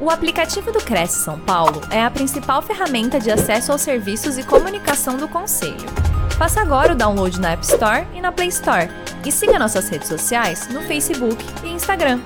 O 0.00 0.10
aplicativo 0.10 0.70
do 0.70 0.78
Cresce 0.78 1.24
São 1.24 1.40
Paulo 1.40 1.80
é 1.90 2.00
a 2.00 2.08
principal 2.08 2.62
ferramenta 2.62 3.18
de 3.18 3.32
acesso 3.32 3.72
aos 3.72 3.80
serviços 3.80 4.38
e 4.38 4.46
comunicação 4.46 5.16
do 5.16 5.26
Conselho. 5.26 5.74
Faça 6.38 6.60
agora 6.60 6.92
o 6.92 6.96
download 6.96 7.40
na 7.40 7.50
App 7.50 7.64
Store 7.64 8.06
e 8.14 8.20
na 8.20 8.30
Play 8.30 8.46
Store. 8.46 8.86
E 9.26 9.32
siga 9.32 9.58
nossas 9.58 9.88
redes 9.88 10.06
sociais 10.06 10.72
no 10.72 10.82
Facebook 10.82 11.44
e 11.64 11.70
Instagram. 11.70 12.20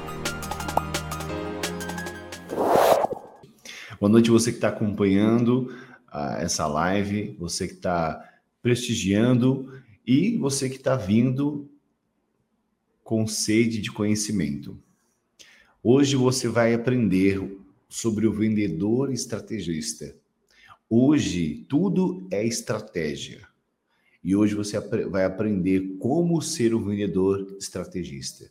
Boa 3.98 4.11
noite, 4.11 4.30
você 4.30 4.50
que 4.50 4.59
está 4.59 4.68
acompanhando 4.68 5.75
uh, 6.12 6.36
essa 6.41 6.66
live, 6.66 7.34
você 7.39 7.66
que 7.66 7.75
está 7.75 8.23
prestigiando 8.61 9.82
e 10.07 10.36
você 10.36 10.68
que 10.68 10.77
está 10.77 10.95
vindo 10.95 11.70
com 13.02 13.27
sede 13.27 13.80
de 13.80 13.91
conhecimento. 13.91 14.79
Hoje 15.82 16.16
você 16.16 16.48
vai 16.48 16.75
aprender 16.75 17.61
sobre 17.93 18.27
o 18.27 18.32
vendedor 18.32 19.12
estrategista. 19.12 20.16
Hoje 20.88 21.66
tudo 21.69 22.27
é 22.30 22.42
estratégia. 22.42 23.46
E 24.24 24.34
hoje 24.34 24.55
você 24.55 24.80
vai 24.80 25.27
aprender 25.27 25.98
como 25.98 26.41
ser 26.41 26.74
um 26.74 26.82
vendedor 26.82 27.55
estrategista. 27.60 28.46
O 28.46 28.48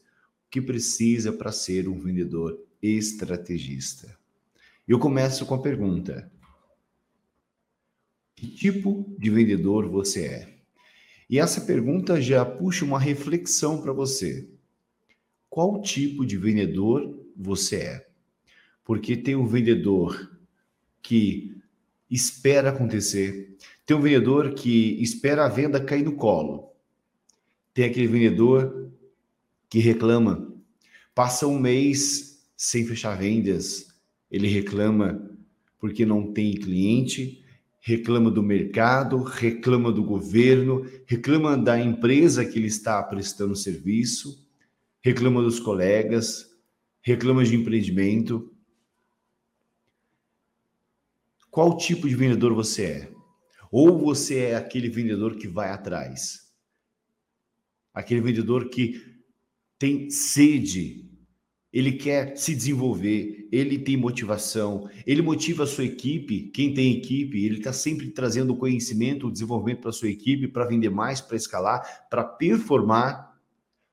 que 0.51 0.61
precisa 0.61 1.33
para 1.33 1.51
ser 1.51 1.89
um 1.89 1.99
vendedor 1.99 2.63
estrategista. 2.83 4.15
Eu 4.87 4.99
começo 4.99 5.43
com 5.47 5.55
a 5.55 5.61
pergunta: 5.61 6.31
Que 8.35 8.47
tipo 8.47 9.11
de 9.17 9.31
vendedor 9.31 9.89
você 9.89 10.25
é? 10.27 10.53
E 11.27 11.39
essa 11.39 11.61
pergunta 11.61 12.21
já 12.21 12.45
puxa 12.45 12.85
uma 12.85 12.99
reflexão 12.99 13.81
para 13.81 13.91
você. 13.91 14.47
Qual 15.49 15.81
tipo 15.81 16.27
de 16.27 16.37
vendedor 16.37 17.19
você 17.35 17.77
é? 17.77 18.10
Porque 18.83 19.15
tem 19.15 19.35
um 19.35 19.45
vendedor 19.45 20.39
que 21.01 21.57
espera 22.09 22.69
acontecer, 22.69 23.57
tem 23.85 23.95
um 23.95 24.01
vendedor 24.01 24.53
que 24.53 25.01
espera 25.01 25.45
a 25.45 25.49
venda 25.49 25.83
cair 25.83 26.03
no 26.03 26.15
colo, 26.15 26.69
tem 27.73 27.85
aquele 27.85 28.07
vendedor 28.07 28.91
que 29.69 29.79
reclama, 29.79 30.53
passa 31.15 31.47
um 31.47 31.59
mês 31.59 32.43
sem 32.57 32.85
fechar 32.85 33.17
vendas, 33.17 33.87
ele 34.29 34.47
reclama 34.47 35.29
porque 35.79 36.05
não 36.05 36.31
tem 36.31 36.53
cliente, 36.53 37.43
reclama 37.79 38.29
do 38.29 38.43
mercado, 38.43 39.23
reclama 39.23 39.91
do 39.91 40.03
governo, 40.03 40.85
reclama 41.05 41.57
da 41.57 41.79
empresa 41.79 42.45
que 42.45 42.59
ele 42.59 42.67
está 42.67 43.01
prestando 43.01 43.55
serviço, 43.55 44.47
reclama 45.01 45.41
dos 45.41 45.59
colegas, 45.59 46.47
reclama 47.01 47.43
de 47.43 47.55
empreendimento, 47.55 48.50
qual 51.51 51.77
tipo 51.77 52.07
de 52.07 52.15
vendedor 52.15 52.53
você 52.53 52.85
é? 52.85 53.11
Ou 53.69 53.99
você 53.99 54.39
é 54.39 54.55
aquele 54.55 54.89
vendedor 54.89 55.35
que 55.35 55.47
vai 55.47 55.69
atrás? 55.69 56.49
Aquele 57.93 58.21
vendedor 58.21 58.69
que 58.69 59.01
tem 59.77 60.09
sede, 60.09 61.09
ele 61.73 61.93
quer 61.93 62.37
se 62.37 62.55
desenvolver, 62.55 63.49
ele 63.51 63.77
tem 63.77 63.97
motivação, 63.97 64.89
ele 65.05 65.21
motiva 65.21 65.63
a 65.63 65.67
sua 65.67 65.83
equipe. 65.83 66.49
Quem 66.51 66.73
tem 66.73 66.97
equipe, 66.97 67.43
ele 67.43 67.57
está 67.57 67.73
sempre 67.73 68.09
trazendo 68.11 68.53
o 68.53 68.57
conhecimento, 68.57 69.27
o 69.27 69.31
desenvolvimento 69.31 69.81
para 69.81 69.89
a 69.89 69.93
sua 69.93 70.09
equipe, 70.09 70.47
para 70.47 70.65
vender 70.65 70.89
mais, 70.89 71.19
para 71.19 71.35
escalar, 71.35 72.07
para 72.09 72.23
performar. 72.23 73.37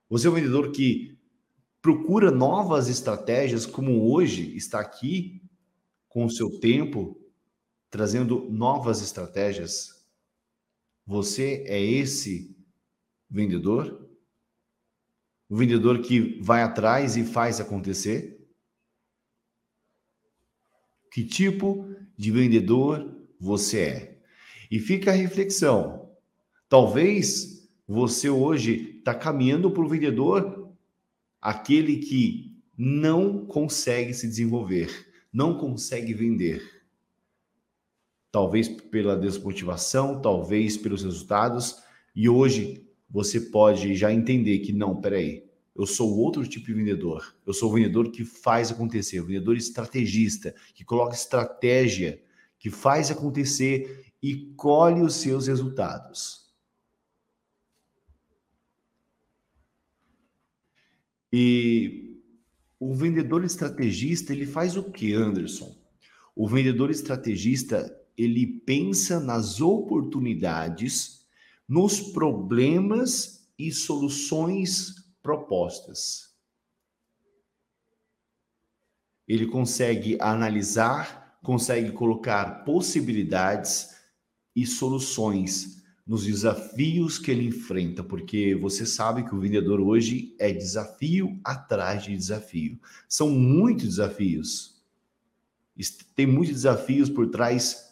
Você 0.09 0.29
é 0.29 0.31
um 0.31 0.35
vendedor 0.35 0.71
que 0.71 1.19
procura 1.83 2.31
novas 2.31 2.89
estratégias, 2.89 3.67
como 3.67 4.13
hoje 4.13 4.57
está 4.57 4.79
aqui, 4.79 5.43
com 6.09 6.25
o 6.25 6.31
seu 6.31 6.61
tempo, 6.61 7.17
trazendo 7.91 8.49
novas 8.51 9.03
estratégias. 9.03 10.05
Você 11.07 11.65
é 11.67 11.81
esse 11.81 12.57
vendedor? 13.31 14.07
O 15.49 15.57
vendedor 15.57 16.01
que 16.01 16.39
vai 16.43 16.63
atrás 16.63 17.17
e 17.17 17.25
faz 17.25 17.61
acontecer? 17.61 18.39
Que 21.11 21.25
tipo 21.25 21.89
de 22.17 22.31
vendedor 22.31 23.17
você 23.41 23.81
é? 23.81 24.19
E 24.71 24.79
fica 24.79 25.11
a 25.11 25.15
reflexão. 25.15 26.11
Talvez 26.69 27.67
você 27.87 28.29
hoje 28.29 28.99
está 28.99 29.15
caminhando 29.15 29.71
para 29.71 29.83
o 29.83 29.89
vendedor, 29.89 30.71
aquele 31.41 31.97
que 31.97 32.55
não 32.77 33.47
consegue 33.47 34.13
se 34.13 34.29
desenvolver, 34.29 35.11
não 35.33 35.57
consegue 35.57 36.13
vender 36.13 36.78
talvez 38.31 38.69
pela 38.69 39.17
desmotivação, 39.17 40.21
talvez 40.21 40.77
pelos 40.77 41.03
resultados, 41.03 41.83
e 42.15 42.29
hoje 42.29 42.87
você 43.09 43.41
pode 43.41 43.95
já 43.95 44.13
entender 44.13 44.59
que 44.59 44.73
não, 44.73 45.01
peraí, 45.01 45.49
eu 45.75 45.87
sou 45.87 46.19
outro 46.19 46.47
tipo 46.47 46.67
de 46.67 46.75
vendedor. 46.75 47.37
Eu 47.47 47.55
sou 47.55 47.71
o 47.71 47.75
vendedor 47.75 48.11
que 48.11 48.25
faz 48.25 48.73
acontecer, 48.73 49.21
o 49.21 49.27
vendedor 49.27 49.57
estrategista, 49.57 50.55
que 50.75 50.85
coloca 50.85 51.15
estratégia, 51.15 52.21
que 52.59 52.69
faz 52.69 53.11
acontecer 53.11 54.13
e 54.21 54.53
colhe 54.57 55.01
os 55.01 55.15
seus 55.15 55.47
resultados. 55.47 56.53
E 61.33 62.21
o 62.81 62.95
vendedor 62.95 63.45
estrategista, 63.45 64.33
ele 64.33 64.47
faz 64.47 64.77
o 64.77 64.91
que, 64.91 65.15
Anderson? 65.15 65.77
O 66.35 66.49
vendedor 66.49 66.91
estrategista, 66.91 67.97
ele 68.19 68.45
pensa 68.47 69.21
nas 69.21 69.61
oportunidades, 69.61 71.25
nos 71.69 72.01
problemas 72.01 73.49
e 73.57 73.71
soluções 73.71 74.97
propostas. 75.23 76.35
Ele 79.27 79.47
consegue 79.47 80.19
analisar, 80.21 81.39
consegue 81.45 81.93
colocar 81.93 82.65
possibilidades 82.65 83.95
e 84.57 84.67
soluções 84.67 85.85
nos 86.05 86.25
desafios 86.25 87.19
que 87.19 87.31
ele 87.31 87.45
enfrenta, 87.45 88.03
porque 88.03 88.55
você 88.55 88.87
sabe 88.87 89.23
que 89.23 89.35
o 89.35 89.39
vendedor 89.39 89.79
hoje 89.79 90.35
é 90.41 90.51
desafio 90.51 91.39
atrás 91.45 92.03
de 92.03 92.17
desafio. 92.17 92.81
São 93.07 93.29
muitos 93.29 93.87
desafios. 93.91 94.83
Tem 96.17 96.27
muitos 96.27 96.55
desafios 96.55 97.11
por 97.11 97.29
trás 97.29 97.88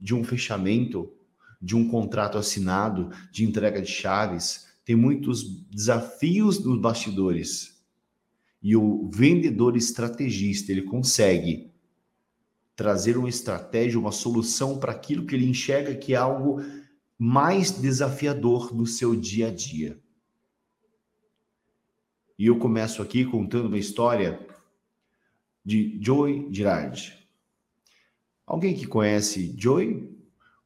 de 0.00 0.14
um 0.14 0.22
fechamento, 0.22 1.12
de 1.60 1.76
um 1.76 1.88
contrato 1.88 2.38
assinado, 2.38 3.10
de 3.32 3.44
entrega 3.44 3.82
de 3.82 3.90
chaves. 3.90 4.68
Tem 4.84 4.94
muitos 4.94 5.42
desafios 5.70 6.62
nos 6.64 6.80
bastidores. 6.80 7.78
E 8.62 8.76
o 8.76 9.08
vendedor 9.12 9.76
estrategista, 9.76 10.72
ele 10.72 10.82
consegue 10.82 11.72
trazer 12.74 13.16
uma 13.16 13.28
estratégia, 13.28 13.98
uma 13.98 14.12
solução 14.12 14.78
para 14.78 14.92
aquilo 14.92 15.26
que 15.26 15.34
ele 15.34 15.48
enxerga 15.48 15.96
que 15.96 16.14
é 16.14 16.16
algo 16.16 16.62
mais 17.18 17.72
desafiador 17.72 18.72
no 18.72 18.86
seu 18.86 19.16
dia 19.16 19.48
a 19.48 19.50
dia. 19.50 19.98
E 22.38 22.46
eu 22.46 22.56
começo 22.56 23.02
aqui 23.02 23.24
contando 23.24 23.66
uma 23.66 23.78
história 23.78 24.38
de 25.64 25.98
Joy 26.00 26.48
Girardi. 26.52 27.17
Alguém 28.48 28.74
que 28.74 28.86
conhece 28.86 29.54
Joy? 29.58 30.10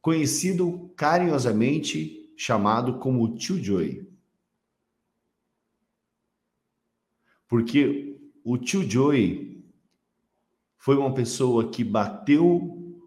Conhecido 0.00 0.88
carinhosamente 0.94 2.32
chamado 2.37 3.00
como 3.00 3.37
Tio 3.37 3.60
Joy. 3.60 4.09
Porque 7.48 8.20
o 8.44 8.56
Tio 8.56 8.88
Joy 8.88 9.65
foi 10.78 10.97
uma 10.97 11.12
pessoa 11.12 11.72
que 11.72 11.82
bateu 11.82 13.02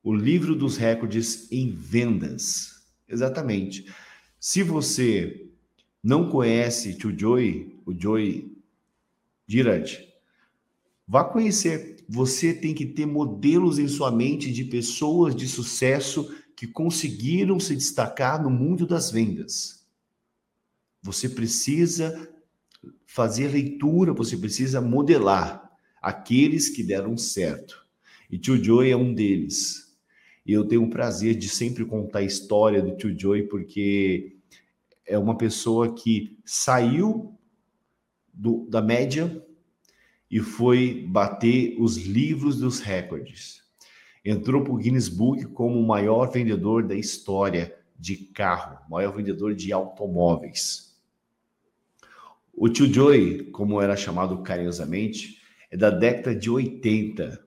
o 0.00 0.14
livro 0.14 0.54
dos 0.54 0.76
recordes 0.76 1.50
em 1.50 1.68
vendas. 1.72 2.86
Exatamente. 3.08 3.92
Se 4.38 4.62
você 4.62 5.50
não 6.00 6.30
conhece 6.30 6.96
Tio 6.96 7.18
Joy, 7.18 7.80
o 7.84 7.92
Joy 7.92 8.56
Girard, 9.48 10.08
vá 11.06 11.24
conhecer 11.24 11.91
você 12.08 12.52
tem 12.52 12.74
que 12.74 12.86
ter 12.86 13.06
modelos 13.06 13.78
em 13.78 13.88
sua 13.88 14.10
mente 14.10 14.52
de 14.52 14.64
pessoas 14.64 15.34
de 15.34 15.46
sucesso 15.48 16.34
que 16.56 16.66
conseguiram 16.66 17.58
se 17.58 17.74
destacar 17.74 18.42
no 18.42 18.50
mundo 18.50 18.86
das 18.86 19.10
vendas. 19.10 19.86
Você 21.02 21.28
precisa 21.28 22.28
fazer 23.06 23.48
leitura, 23.48 24.12
você 24.12 24.36
precisa 24.36 24.80
modelar 24.80 25.70
aqueles 26.00 26.68
que 26.68 26.82
deram 26.82 27.16
certo. 27.16 27.86
E 28.30 28.38
Tio 28.38 28.62
Joy 28.62 28.90
é 28.90 28.96
um 28.96 29.12
deles. 29.12 29.94
E 30.44 30.52
eu 30.52 30.64
tenho 30.66 30.84
o 30.84 30.90
prazer 30.90 31.34
de 31.34 31.48
sempre 31.48 31.84
contar 31.84 32.20
a 32.20 32.24
história 32.24 32.82
do 32.82 32.96
Tio 32.96 33.16
Joy, 33.18 33.44
porque 33.44 34.36
é 35.06 35.18
uma 35.18 35.36
pessoa 35.36 35.94
que 35.94 36.38
saiu 36.44 37.38
do, 38.32 38.66
da 38.68 38.80
média 38.80 39.44
e 40.32 40.40
foi 40.40 41.06
bater 41.06 41.76
os 41.78 41.98
livros 41.98 42.58
dos 42.58 42.80
recordes. 42.80 43.62
Entrou 44.24 44.64
para 44.64 44.72
o 44.72 44.78
Guinness 44.78 45.10
Book 45.10 45.44
como 45.48 45.78
o 45.78 45.86
maior 45.86 46.32
vendedor 46.32 46.82
da 46.88 46.94
história 46.94 47.76
de 47.98 48.16
carro, 48.16 48.78
maior 48.88 49.14
vendedor 49.14 49.54
de 49.54 49.74
automóveis. 49.74 50.96
O 52.50 52.66
Tio 52.66 52.90
Joy, 52.90 53.50
como 53.50 53.82
era 53.82 53.94
chamado 53.94 54.42
carinhosamente, 54.42 55.38
é 55.70 55.76
da 55.76 55.90
década 55.90 56.34
de 56.34 56.48
80. 56.48 57.46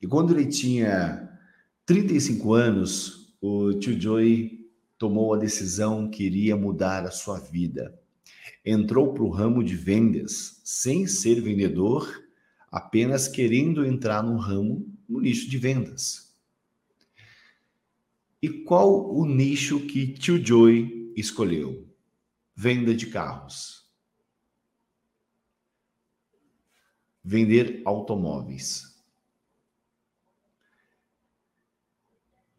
E 0.00 0.06
quando 0.06 0.32
ele 0.32 0.46
tinha 0.46 1.38
35 1.84 2.54
anos, 2.54 3.36
o 3.42 3.74
Tio 3.74 4.00
Joy 4.00 4.66
tomou 4.96 5.34
a 5.34 5.38
decisão 5.38 6.08
que 6.08 6.24
iria 6.24 6.56
mudar 6.56 7.04
a 7.04 7.10
sua 7.10 7.38
vida. 7.38 7.99
Entrou 8.64 9.14
para 9.14 9.22
o 9.22 9.30
ramo 9.30 9.64
de 9.64 9.74
vendas 9.74 10.60
sem 10.64 11.06
ser 11.06 11.40
vendedor, 11.40 12.22
apenas 12.70 13.26
querendo 13.26 13.84
entrar 13.84 14.22
no 14.22 14.36
ramo, 14.36 14.86
no 15.08 15.20
nicho 15.20 15.48
de 15.48 15.58
vendas. 15.58 16.30
E 18.42 18.48
qual 18.48 19.12
o 19.14 19.26
nicho 19.26 19.86
que 19.86 20.12
Tio 20.14 20.44
Joy 20.44 21.12
escolheu? 21.16 21.86
Venda 22.54 22.94
de 22.94 23.06
carros. 23.06 23.90
Vender 27.22 27.82
automóveis. 27.84 28.90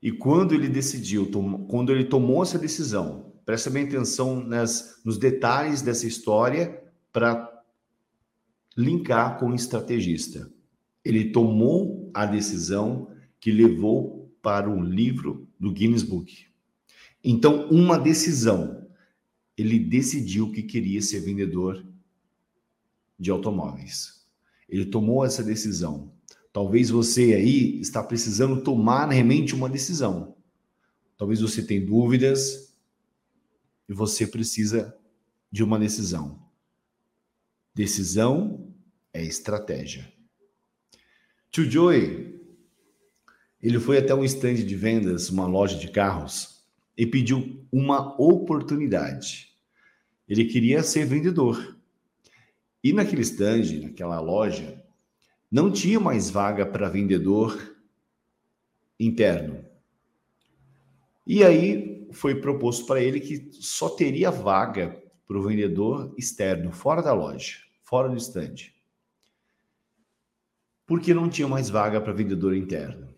E 0.01 0.11
quando 0.11 0.53
ele 0.53 0.67
decidiu, 0.67 1.29
quando 1.67 1.91
ele 1.91 2.05
tomou 2.05 2.41
essa 2.41 2.57
decisão, 2.57 3.30
presta 3.45 3.69
bem 3.69 3.85
atenção 3.85 4.43
nas, 4.43 4.99
nos 5.03 5.17
detalhes 5.17 5.81
dessa 5.81 6.07
história 6.07 6.81
para 7.11 7.49
linkar 8.77 9.39
com 9.39 9.47
o 9.47 9.55
estrategista. 9.55 10.51
Ele 11.03 11.31
tomou 11.31 12.09
a 12.13 12.25
decisão 12.25 13.11
que 13.39 13.51
levou 13.51 14.31
para 14.41 14.69
um 14.69 14.83
livro 14.83 15.47
do 15.59 15.71
Guinness 15.71 16.03
Book. 16.03 16.47
Então, 17.23 17.67
uma 17.69 17.97
decisão. 17.97 18.79
Ele 19.57 19.77
decidiu 19.77 20.51
que 20.51 20.63
queria 20.63 21.01
ser 21.01 21.19
vendedor 21.19 21.85
de 23.19 23.29
automóveis. 23.29 24.25
Ele 24.67 24.85
tomou 24.85 25.23
essa 25.25 25.43
decisão. 25.43 26.11
Talvez 26.53 26.89
você 26.89 27.33
aí 27.33 27.79
está 27.79 28.01
precisando 28.01 28.61
tomar 28.61 29.09
realmente 29.09 29.53
uma 29.53 29.69
decisão. 29.69 30.35
Talvez 31.17 31.41
você 31.41 31.61
tenha 31.61 31.85
dúvidas 31.85 32.70
e 33.87 33.93
você 33.93 34.25
precisa 34.25 34.97
de 35.51 35.63
uma 35.63 35.77
decisão. 35.77 36.41
Decisão 37.73 38.73
é 39.13 39.23
estratégia. 39.23 40.11
Tio 41.49 41.69
Joey 41.69 42.41
ele 43.61 43.79
foi 43.79 43.99
até 43.99 44.13
um 44.15 44.23
estande 44.23 44.63
de 44.63 44.75
vendas, 44.75 45.29
uma 45.29 45.45
loja 45.45 45.77
de 45.77 45.89
carros, 45.89 46.63
e 46.97 47.05
pediu 47.05 47.63
uma 47.71 48.19
oportunidade. 48.19 49.49
Ele 50.27 50.45
queria 50.45 50.81
ser 50.81 51.05
vendedor. 51.05 51.77
E 52.83 52.91
naquele 52.91 53.21
estande, 53.21 53.79
naquela 53.79 54.19
loja, 54.19 54.83
não 55.51 55.71
tinha 55.71 55.99
mais 55.99 56.29
vaga 56.29 56.65
para 56.65 56.89
vendedor 56.89 57.75
interno. 58.99 59.63
E 61.27 61.43
aí 61.43 61.90
foi 62.11 62.41
proposto 62.41 62.85
para 62.85 63.01
ele 63.01 63.19
que 63.19 63.49
só 63.53 63.89
teria 63.89 64.31
vaga 64.31 65.01
para 65.27 65.37
o 65.37 65.43
vendedor 65.43 66.13
externo, 66.17 66.71
fora 66.71 67.01
da 67.01 67.13
loja, 67.13 67.57
fora 67.83 68.09
do 68.09 68.17
estande. 68.17 68.73
Porque 70.85 71.13
não 71.13 71.29
tinha 71.29 71.47
mais 71.47 71.69
vaga 71.69 72.01
para 72.01 72.13
vendedor 72.13 72.55
interno. 72.55 73.15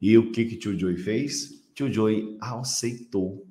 E 0.00 0.18
o 0.18 0.30
que 0.30 0.44
que 0.44 0.56
Tio 0.56 0.78
Joey 0.78 0.96
fez? 0.96 1.70
Tio 1.74 1.90
Joey 1.90 2.36
aceitou 2.40 3.46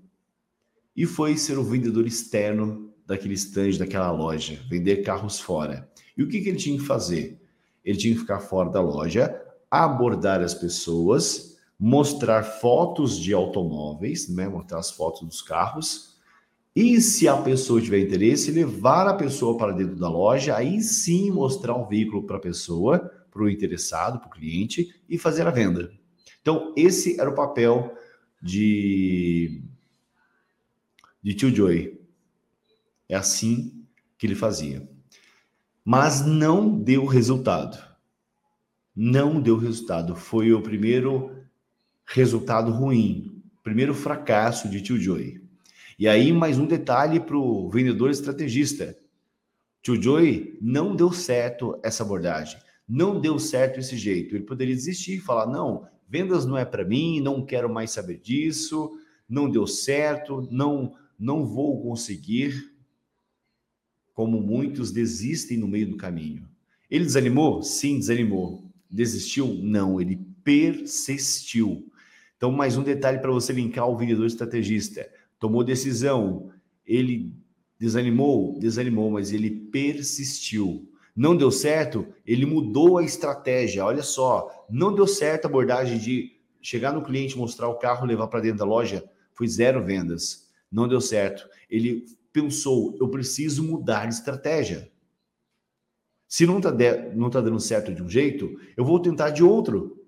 e 0.96 1.06
foi 1.06 1.38
ser 1.38 1.58
o 1.58 1.64
vendedor 1.64 2.06
externo 2.06 2.94
daquele 3.06 3.34
stand, 3.34 3.78
daquela 3.78 4.12
loja, 4.12 4.60
vender 4.70 4.98
carros 4.98 5.40
fora. 5.40 5.90
E 6.18 6.24
o 6.24 6.28
que, 6.28 6.42
que 6.42 6.50
ele 6.50 6.58
tinha 6.58 6.78
que 6.78 6.86
fazer? 6.86 7.42
Ele 7.84 7.98
tinha 7.98 8.14
que 8.14 8.20
ficar 8.20 8.40
fora 8.40 8.70
da 8.70 8.82
loja, 8.82 9.42
abordar 9.70 10.42
as 10.42 10.54
pessoas, 10.54 11.51
mostrar 11.84 12.44
fotos 12.44 13.18
de 13.18 13.34
automóveis, 13.34 14.30
né? 14.30 14.48
mostrar 14.48 14.78
as 14.78 14.92
fotos 14.92 15.22
dos 15.22 15.42
carros, 15.42 16.16
e 16.76 17.02
se 17.02 17.28
a 17.28 17.36
pessoa 17.36 17.82
tiver 17.82 18.02
interesse, 18.02 18.52
levar 18.52 19.08
a 19.08 19.16
pessoa 19.16 19.58
para 19.58 19.74
dentro 19.74 19.96
da 19.96 20.08
loja, 20.08 20.56
aí 20.56 20.80
sim 20.80 21.32
mostrar 21.32 21.76
um 21.76 21.88
veículo 21.88 22.28
para 22.28 22.38
a 22.38 22.40
pessoa, 22.40 23.00
para 23.32 23.42
o 23.42 23.50
interessado, 23.50 24.20
para 24.20 24.28
o 24.28 24.32
cliente, 24.32 24.94
e 25.10 25.18
fazer 25.18 25.48
a 25.48 25.50
venda. 25.50 25.92
Então, 26.40 26.72
esse 26.78 27.20
era 27.20 27.32
o 27.32 27.36
papel 27.36 27.94
de, 28.40 29.64
de 31.22 31.34
Tio 31.34 31.54
Joy. 31.54 32.00
É 33.10 33.16
assim 33.16 33.84
que 34.18 34.28
ele 34.28 34.36
fazia. 34.36 34.88
Mas 35.84 36.24
não 36.24 36.80
deu 36.80 37.06
resultado. 37.06 37.84
Não 38.96 39.42
deu 39.42 39.58
resultado. 39.58 40.16
Foi 40.16 40.54
o 40.54 40.62
primeiro 40.62 41.41
resultado 42.06 42.72
ruim, 42.72 43.42
primeiro 43.64 43.94
fracasso 43.94 44.70
de 44.70 44.82
Tio 44.82 44.98
Joy. 44.98 45.42
E 45.98 46.08
aí, 46.08 46.34
mais 46.34 46.58
um 46.58 46.66
detalhe 46.66 47.20
para 47.20 47.38
o 47.38 47.70
vendedor 47.70 48.10
estrategista. 48.10 48.98
Tio 49.82 50.02
Joy 50.02 50.58
não 50.62 50.96
deu 50.96 51.12
certo 51.12 51.80
essa 51.84 52.04
abordagem. 52.04 52.60
Não 52.88 53.22
deu 53.22 53.40
certo 53.40 53.80
esse 53.80 53.96
jeito. 53.98 54.36
Ele 54.36 54.44
poderia 54.44 54.76
desistir 54.76 55.18
e 55.18 55.22
falar: 55.22 55.46
não, 55.46 55.88
vendas 56.08 56.46
não 56.46 56.58
é 56.58 56.66
para 56.66 56.84
mim, 56.84 57.22
não 57.22 57.46
quero 57.46 57.72
mais 57.72 57.92
saber 57.92 58.20
disso, 58.20 58.92
não 59.30 59.50
deu 59.50 59.66
certo, 59.66 60.48
não 60.52 60.94
não 61.22 61.46
vou 61.46 61.82
conseguir. 61.84 62.74
Como 64.14 64.42
muitos 64.42 64.92
desistem 64.92 65.56
no 65.56 65.68
meio 65.68 65.88
do 65.88 65.98
caminho. 65.98 66.50
Ele 66.90 67.06
desanimou? 67.06 67.62
Sim, 67.62 68.00
desanimou. 68.00 68.66
Desistiu? 68.90 69.48
Não, 69.62 70.02
ele 70.02 70.20
persistiu. 70.44 71.91
Então, 72.42 72.52
mais 72.52 72.76
um 72.76 72.82
detalhe 72.82 73.20
para 73.20 73.30
você 73.30 73.54
linkar 73.54 73.88
o 73.88 73.96
vendedor 73.96 74.26
estrategista. 74.26 75.08
Tomou 75.38 75.64
decisão, 75.64 76.50
ele 76.84 77.32
desanimou, 77.78 78.58
desanimou, 78.58 79.12
mas 79.12 79.32
ele 79.32 79.52
persistiu. 79.52 80.90
Não 81.16 81.38
deu 81.38 81.52
certo, 81.52 82.08
ele 82.26 82.48
mudou 82.48 82.98
a 82.98 83.04
estratégia. 83.04 83.86
Olha 83.86 84.02
só, 84.02 84.66
não 84.68 84.92
deu 84.92 85.06
certo 85.06 85.46
a 85.46 85.50
abordagem 85.50 86.00
de 86.00 86.32
chegar 86.60 86.92
no 86.92 87.04
cliente, 87.04 87.38
mostrar 87.38 87.68
o 87.68 87.78
carro, 87.78 88.08
levar 88.08 88.26
para 88.26 88.40
dentro 88.40 88.58
da 88.58 88.66
loja, 88.66 89.08
foi 89.36 89.48
zero 89.48 89.86
vendas. 89.86 90.50
Não 90.72 90.88
deu 90.88 91.00
certo. 91.00 91.48
Ele 91.70 92.08
pensou, 92.34 92.98
eu 93.00 93.08
preciso 93.08 93.64
mudar 93.64 94.08
de 94.08 94.16
estratégia. 94.16 94.92
Se 96.28 96.48
não 96.48 96.58
está 96.58 96.72
tá 96.72 97.40
dando 97.40 97.60
certo 97.60 97.94
de 97.94 98.02
um 98.02 98.10
jeito, 98.10 98.60
eu 98.76 98.84
vou 98.84 99.00
tentar 99.00 99.30
de 99.30 99.44
outro. 99.44 100.01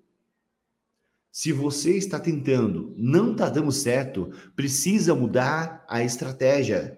Se 1.34 1.50
você 1.50 1.96
está 1.96 2.20
tentando, 2.20 2.94
não 2.96 3.32
está 3.32 3.50
dando 3.50 3.72
certo, 3.72 4.30
precisa 4.54 5.16
mudar 5.16 5.84
a 5.88 6.00
estratégia 6.00 6.96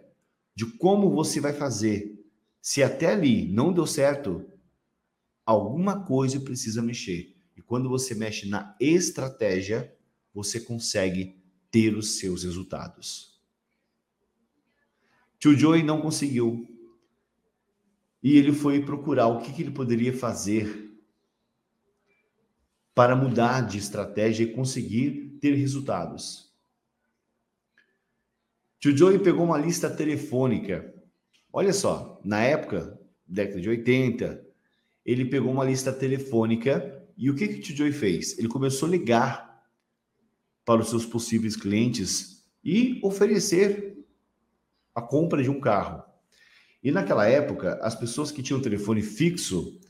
de 0.54 0.66
como 0.66 1.10
você 1.10 1.40
vai 1.40 1.54
fazer. 1.54 2.22
Se 2.60 2.82
até 2.82 3.06
ali 3.06 3.50
não 3.50 3.72
deu 3.72 3.86
certo, 3.86 4.44
alguma 5.46 6.04
coisa 6.04 6.38
precisa 6.38 6.82
mexer. 6.82 7.34
E 7.56 7.62
quando 7.62 7.88
você 7.88 8.14
mexe 8.14 8.46
na 8.46 8.76
estratégia, 8.78 9.90
você 10.34 10.60
consegue 10.60 11.42
ter 11.70 11.96
os 11.96 12.18
seus 12.18 12.44
resultados. 12.44 13.40
Tio 15.38 15.56
Joey 15.56 15.82
não 15.82 16.02
conseguiu. 16.02 16.68
E 18.22 18.36
ele 18.36 18.52
foi 18.52 18.84
procurar 18.84 19.28
o 19.28 19.40
que, 19.40 19.50
que 19.50 19.62
ele 19.62 19.70
poderia 19.70 20.12
fazer 20.12 20.85
para 22.96 23.14
mudar 23.14 23.60
de 23.60 23.78
estratégia 23.78 24.42
e 24.42 24.52
conseguir 24.52 25.38
ter 25.40 25.54
resultados. 25.54 26.52
Tio 28.80 28.96
Joey 28.96 29.20
pegou 29.20 29.44
uma 29.44 29.58
lista 29.58 29.88
telefônica 29.88 30.96
Olha 31.58 31.72
só, 31.72 32.20
na 32.22 32.42
época, 32.42 33.00
década 33.26 33.58
de 33.58 33.66
80, 33.70 34.46
ele 35.06 35.24
pegou 35.24 35.50
uma 35.50 35.64
lista 35.64 35.90
telefônica 35.90 37.02
e 37.16 37.30
o 37.30 37.34
que, 37.34 37.48
que 37.48 37.60
o 37.60 37.62
Tio 37.62 37.74
Joey 37.74 37.92
fez? 37.92 38.38
Ele 38.38 38.46
começou 38.46 38.86
a 38.86 38.90
ligar 38.90 39.64
para 40.66 40.82
os 40.82 40.90
seus 40.90 41.06
possíveis 41.06 41.56
clientes 41.56 42.46
e 42.62 43.00
oferecer 43.02 44.04
a 44.94 45.00
compra 45.00 45.42
de 45.42 45.48
um 45.48 45.58
carro. 45.58 46.02
E 46.84 46.92
naquela 46.92 47.26
época, 47.26 47.80
as 47.80 47.94
pessoas 47.94 48.30
que 48.30 48.42
tinham 48.42 48.60
telefone 48.60 49.00
fixo 49.00 49.80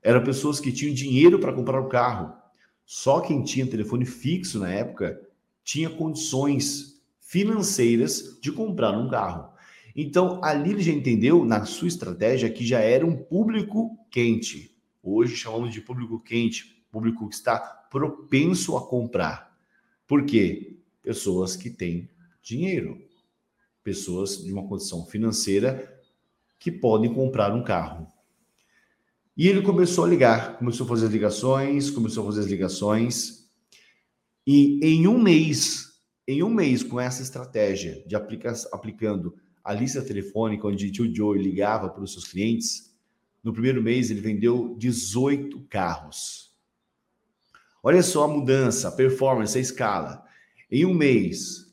eram 0.00 0.22
pessoas 0.22 0.60
que 0.60 0.70
tinham 0.70 0.94
dinheiro 0.94 1.40
para 1.40 1.52
comprar 1.52 1.80
o 1.80 1.88
carro. 1.88 2.40
Só 2.86 3.20
quem 3.20 3.42
tinha 3.42 3.66
telefone 3.66 4.06
fixo 4.06 4.60
na 4.60 4.70
época 4.70 5.20
tinha 5.64 5.90
condições 5.90 7.02
financeiras 7.18 8.38
de 8.40 8.52
comprar 8.52 8.96
um 8.96 9.10
carro. 9.10 9.52
Então, 9.94 10.40
ali 10.44 10.70
ele 10.70 10.82
já 10.82 10.92
entendeu 10.92 11.44
na 11.44 11.64
sua 11.64 11.88
estratégia 11.88 12.48
que 12.48 12.64
já 12.64 12.78
era 12.78 13.04
um 13.04 13.16
público 13.16 13.98
quente. 14.08 14.78
Hoje 15.02 15.34
chamamos 15.34 15.74
de 15.74 15.80
público 15.80 16.20
quente, 16.20 16.86
público 16.88 17.28
que 17.28 17.34
está 17.34 17.58
propenso 17.58 18.76
a 18.76 18.86
comprar. 18.86 19.58
Por 20.06 20.24
quê? 20.24 20.78
Pessoas 21.02 21.56
que 21.56 21.70
têm 21.70 22.08
dinheiro, 22.40 23.02
pessoas 23.82 24.44
de 24.44 24.52
uma 24.52 24.68
condição 24.68 25.04
financeira 25.06 26.00
que 26.56 26.70
podem 26.70 27.12
comprar 27.12 27.52
um 27.52 27.64
carro. 27.64 28.06
E 29.36 29.48
ele 29.48 29.60
começou 29.60 30.04
a 30.04 30.08
ligar, 30.08 30.56
começou 30.56 30.86
a 30.86 30.88
fazer 30.88 31.06
as 31.06 31.12
ligações, 31.12 31.90
começou 31.90 32.22
a 32.22 32.26
fazer 32.26 32.40
as 32.40 32.46
ligações. 32.46 33.46
E 34.46 34.80
em 34.82 35.06
um 35.06 35.20
mês, 35.20 36.00
em 36.26 36.42
um 36.42 36.48
mês 36.48 36.82
com 36.82 36.98
essa 36.98 37.22
estratégia 37.22 38.02
de 38.06 38.16
aplica 38.16 38.54
aplicando 38.72 39.34
a 39.62 39.74
lista 39.74 40.00
telefônica 40.00 40.66
onde 40.66 41.02
o 41.02 41.14
Joe 41.14 41.38
ligava 41.38 41.90
para 41.90 42.02
os 42.02 42.12
seus 42.12 42.24
clientes, 42.28 42.96
no 43.44 43.52
primeiro 43.52 43.82
mês 43.82 44.10
ele 44.10 44.22
vendeu 44.22 44.74
18 44.78 45.60
carros. 45.68 46.56
Olha 47.82 48.02
só 48.02 48.24
a 48.24 48.28
mudança, 48.28 48.88
a 48.88 48.92
performance, 48.92 49.58
a 49.58 49.60
escala. 49.60 50.24
Em 50.70 50.86
um 50.86 50.94
mês, 50.94 51.72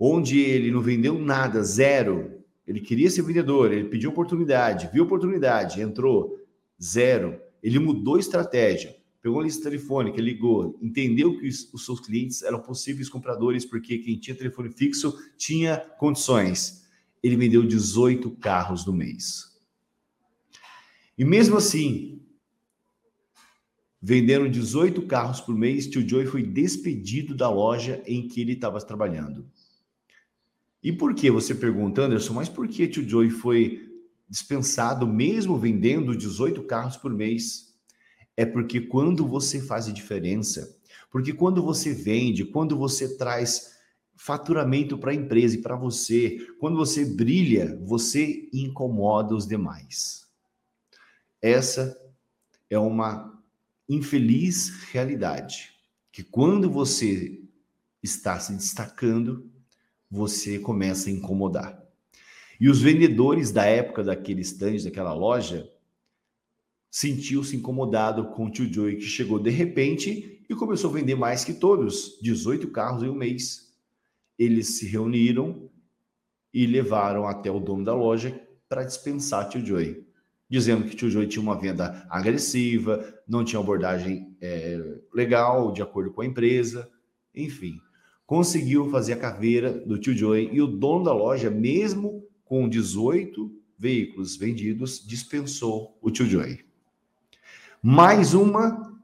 onde 0.00 0.40
ele 0.40 0.70
não 0.70 0.80
vendeu 0.80 1.18
nada, 1.18 1.62
zero, 1.62 2.42
ele 2.66 2.80
queria 2.80 3.10
ser 3.10 3.22
vendedor, 3.22 3.70
ele 3.70 3.88
pediu 3.88 4.10
oportunidade, 4.10 4.88
viu 4.92 5.04
oportunidade, 5.04 5.80
entrou, 5.80 6.35
zero. 6.82 7.40
Ele 7.62 7.78
mudou 7.78 8.18
estratégia, 8.18 8.96
pegou 9.20 9.40
a 9.40 9.44
lista 9.44 9.64
telefônica, 9.64 10.20
ligou, 10.20 10.78
entendeu 10.80 11.38
que 11.38 11.46
os 11.48 11.84
seus 11.84 12.00
clientes 12.00 12.42
eram 12.42 12.60
possíveis 12.60 13.08
compradores, 13.08 13.64
porque 13.64 13.98
quem 13.98 14.18
tinha 14.18 14.36
telefone 14.36 14.70
fixo 14.70 15.16
tinha 15.36 15.78
condições 15.98 16.86
ele 17.26 17.36
vendeu 17.36 17.66
18 17.66 18.30
carros 18.32 18.86
no 18.86 18.92
mês. 18.92 19.56
E 21.18 21.24
mesmo 21.24 21.56
assim, 21.56 22.22
vendendo 24.00 24.48
18 24.48 25.02
carros 25.02 25.40
por 25.40 25.54
mês, 25.54 25.88
tio 25.88 26.06
Joey 26.06 26.26
foi 26.26 26.42
despedido 26.42 27.34
da 27.34 27.50
loja 27.50 28.02
em 28.06 28.28
que 28.28 28.40
ele 28.40 28.52
estava 28.52 28.80
trabalhando. 28.80 29.50
E 30.82 30.92
por 30.92 31.14
que 31.14 31.30
você 31.30 31.52
pergunta, 31.52 32.02
Anderson, 32.02 32.34
mas 32.34 32.48
por 32.48 32.68
que 32.68 32.86
tio 32.86 33.08
Joey 33.08 33.30
foi 33.30 33.85
dispensado 34.28 35.06
mesmo 35.06 35.58
vendendo 35.58 36.16
18 36.16 36.62
carros 36.64 36.96
por 36.96 37.12
mês? 37.12 37.74
É 38.36 38.44
porque 38.44 38.80
quando 38.80 39.26
você 39.26 39.60
faz 39.60 39.88
a 39.88 39.92
diferença, 39.92 40.76
porque 41.10 41.32
quando 41.32 41.62
você 41.62 41.92
vende, 41.92 42.44
quando 42.44 42.76
você 42.76 43.16
traz 43.16 43.76
faturamento 44.16 44.96
para 44.96 45.10
a 45.10 45.14
empresa 45.14 45.56
e 45.56 45.62
para 45.62 45.76
você. 45.76 46.38
Quando 46.58 46.76
você 46.76 47.04
brilha, 47.04 47.78
você 47.84 48.48
incomoda 48.52 49.34
os 49.34 49.46
demais. 49.46 50.26
Essa 51.40 51.96
é 52.70 52.78
uma 52.78 53.40
infeliz 53.88 54.70
realidade. 54.90 55.72
Que 56.10 56.24
quando 56.24 56.70
você 56.70 57.42
está 58.02 58.40
se 58.40 58.54
destacando, 58.54 59.50
você 60.10 60.58
começa 60.58 61.08
a 61.10 61.12
incomodar. 61.12 61.85
E 62.60 62.68
os 62.68 62.80
vendedores 62.80 63.52
da 63.52 63.64
época 63.64 64.02
daquele 64.02 64.40
stand, 64.40 64.84
daquela 64.84 65.12
loja, 65.12 65.70
sentiu-se 66.90 67.56
incomodado 67.56 68.30
com 68.30 68.46
o 68.46 68.50
tio 68.50 68.72
Joey, 68.72 68.96
que 68.96 69.04
chegou 69.04 69.38
de 69.38 69.50
repente 69.50 70.44
e 70.48 70.54
começou 70.54 70.90
a 70.90 70.94
vender 70.94 71.14
mais 71.14 71.44
que 71.44 71.52
todos, 71.52 72.18
18 72.22 72.68
carros 72.68 73.02
em 73.02 73.08
um 73.08 73.14
mês 73.14 73.66
eles 74.38 74.78
se 74.78 74.86
reuniram 74.86 75.70
e 76.52 76.66
levaram 76.66 77.26
até 77.26 77.50
o 77.50 77.60
dono 77.60 77.84
da 77.84 77.94
loja 77.94 78.38
para 78.68 78.84
dispensar 78.84 79.48
tio 79.48 79.64
Joey, 79.64 80.06
dizendo 80.48 80.84
que 80.84 80.96
tio 80.96 81.10
Joey 81.10 81.26
tinha 81.26 81.42
uma 81.42 81.58
venda 81.58 82.06
agressiva, 82.10 83.14
não 83.26 83.44
tinha 83.44 83.60
abordagem 83.60 84.36
é, 84.40 84.78
legal, 85.12 85.72
de 85.72 85.82
acordo 85.82 86.12
com 86.12 86.20
a 86.20 86.26
empresa, 86.26 86.90
enfim. 87.34 87.78
Conseguiu 88.26 88.90
fazer 88.90 89.14
a 89.14 89.18
caveira 89.18 89.72
do 89.72 89.98
tio 89.98 90.16
Joey 90.16 90.50
e 90.52 90.60
o 90.60 90.66
dono 90.66 91.04
da 91.04 91.12
loja, 91.12 91.50
mesmo 91.50 92.25
com 92.46 92.68
18 92.68 93.52
veículos 93.78 94.36
vendidos, 94.36 95.04
dispensou 95.06 95.98
o 96.00 96.10
tio 96.10 96.24
Joey. 96.24 96.64
Mais 97.82 98.32
uma 98.32 98.98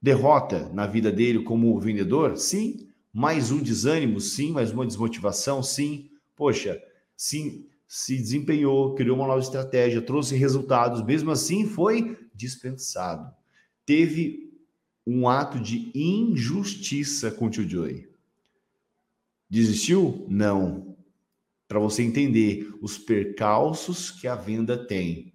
derrota 0.00 0.70
na 0.72 0.86
vida 0.86 1.12
dele 1.12 1.42
como 1.42 1.78
vendedor? 1.78 2.38
Sim, 2.38 2.88
mais 3.12 3.50
um 3.50 3.62
desânimo, 3.62 4.20
sim, 4.20 4.52
mais 4.52 4.70
uma 4.72 4.86
desmotivação, 4.86 5.62
sim. 5.62 6.08
Poxa, 6.34 6.80
sim, 7.16 7.66
se 7.86 8.16
desempenhou, 8.16 8.94
criou 8.94 9.16
uma 9.16 9.26
nova 9.26 9.40
estratégia, 9.40 10.00
trouxe 10.00 10.36
resultados, 10.36 11.02
mesmo 11.02 11.30
assim 11.30 11.66
foi 11.66 12.16
dispensado. 12.34 13.34
Teve 13.84 14.52
um 15.06 15.28
ato 15.28 15.58
de 15.58 15.90
injustiça 15.94 17.30
com 17.30 17.46
o 17.46 17.50
tio 17.50 17.68
Joey. 17.68 18.08
Desistiu? 19.48 20.26
Não. 20.28 20.85
Para 21.68 21.80
você 21.80 22.02
entender 22.02 22.72
os 22.80 22.96
percalços 22.98 24.10
que 24.10 24.28
a 24.28 24.34
venda 24.34 24.76
tem. 24.86 25.32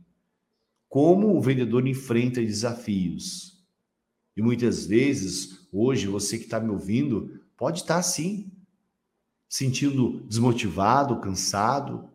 Como 0.88 1.36
o 1.36 1.42
vendedor 1.42 1.88
enfrenta 1.88 2.42
desafios. 2.42 3.66
E 4.36 4.42
muitas 4.42 4.86
vezes, 4.86 5.68
hoje, 5.72 6.08
você 6.08 6.38
que 6.38 6.46
está 6.46 6.60
me 6.60 6.70
ouvindo, 6.70 7.42
Pode 7.62 7.82
estar 7.82 8.02
sim, 8.02 8.52
sentindo 9.48 10.22
desmotivado, 10.22 11.22
cansado, 11.22 12.10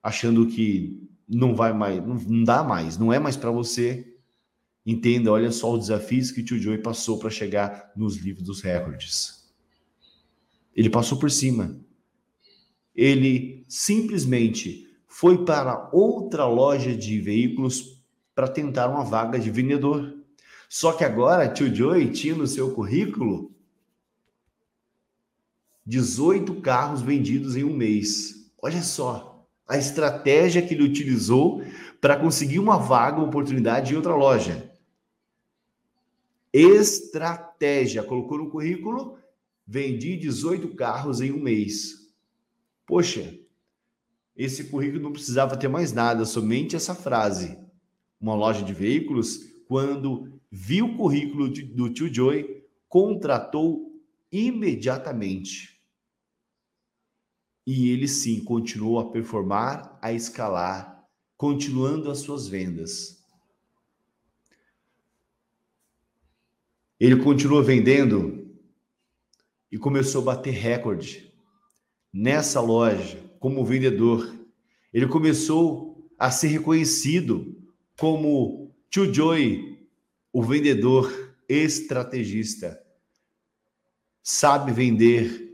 achando 0.00 0.46
que 0.46 1.10
não 1.28 1.52
vai 1.52 1.72
mais, 1.72 2.00
não, 2.06 2.44
dá 2.44 2.62
mais, 2.62 2.96
não 2.96 3.12
é 3.12 3.18
mais 3.18 3.36
para 3.36 3.50
você. 3.50 4.16
Entenda, 4.86 5.32
olha 5.32 5.50
só 5.50 5.72
os 5.72 5.80
desafios 5.80 6.30
que 6.30 6.42
o 6.42 6.44
tio 6.44 6.60
Joey 6.60 6.78
passou 6.78 7.18
para 7.18 7.28
chegar 7.28 7.90
nos 7.96 8.18
livros 8.18 8.44
dos 8.44 8.60
recordes. 8.60 9.52
Ele 10.76 10.88
passou 10.88 11.18
por 11.18 11.28
cima. 11.28 11.76
Ele 12.94 13.64
simplesmente 13.68 14.88
foi 15.06 15.44
para 15.44 15.88
outra 15.92 16.46
loja 16.46 16.94
de 16.94 17.20
veículos 17.20 18.02
para 18.34 18.48
tentar 18.48 18.88
uma 18.88 19.04
vaga 19.04 19.38
de 19.38 19.50
vendedor. 19.50 20.14
Só 20.68 20.92
que 20.92 21.04
agora 21.04 21.48
tio 21.48 21.72
Joey 21.72 22.10
tinha 22.10 22.34
no 22.34 22.46
seu 22.46 22.74
currículo 22.74 23.52
18 25.86 26.60
carros 26.60 27.02
vendidos 27.02 27.56
em 27.56 27.64
um 27.64 27.76
mês. 27.76 28.50
Olha 28.60 28.82
só 28.82 29.46
a 29.66 29.78
estratégia 29.78 30.62
que 30.62 30.74
ele 30.74 30.84
utilizou 30.84 31.62
para 32.00 32.16
conseguir 32.16 32.58
uma 32.58 32.76
vaga, 32.76 33.18
uma 33.18 33.26
oportunidade 33.26 33.92
em 33.92 33.96
outra 33.96 34.14
loja. 34.14 34.70
Estratégia. 36.52 38.02
Colocou 38.02 38.38
no 38.38 38.50
currículo, 38.50 39.18
vendi 39.66 40.16
18 40.16 40.68
carros 40.74 41.20
em 41.20 41.32
um 41.32 41.40
mês. 41.40 42.03
Poxa, 42.86 43.38
esse 44.36 44.64
currículo 44.64 45.02
não 45.02 45.12
precisava 45.12 45.56
ter 45.56 45.68
mais 45.68 45.92
nada, 45.92 46.24
somente 46.24 46.76
essa 46.76 46.94
frase. 46.94 47.58
Uma 48.20 48.34
loja 48.34 48.62
de 48.64 48.74
veículos, 48.74 49.38
quando 49.66 50.40
viu 50.50 50.86
o 50.86 50.96
currículo 50.96 51.48
do 51.48 51.92
tio 51.92 52.12
Joey, 52.12 52.64
contratou 52.88 53.92
imediatamente. 54.30 55.80
E 57.66 57.88
ele 57.88 58.08
sim 58.08 58.44
continuou 58.44 58.98
a 58.98 59.10
performar, 59.10 59.98
a 60.02 60.12
escalar, 60.12 61.08
continuando 61.36 62.10
as 62.10 62.18
suas 62.18 62.46
vendas. 62.46 63.24
Ele 67.00 67.22
continuou 67.22 67.62
vendendo 67.62 68.56
e 69.70 69.78
começou 69.78 70.22
a 70.22 70.24
bater 70.24 70.52
recorde 70.52 71.33
nessa 72.14 72.60
loja 72.60 73.18
como 73.40 73.64
vendedor. 73.64 74.32
Ele 74.92 75.08
começou 75.08 76.08
a 76.16 76.30
ser 76.30 76.46
reconhecido 76.46 77.60
como 77.98 78.72
Tio 78.88 79.12
Joy, 79.12 79.84
o 80.32 80.40
vendedor 80.40 81.34
estrategista. 81.48 82.80
Sabe 84.22 84.72
vender, 84.72 85.52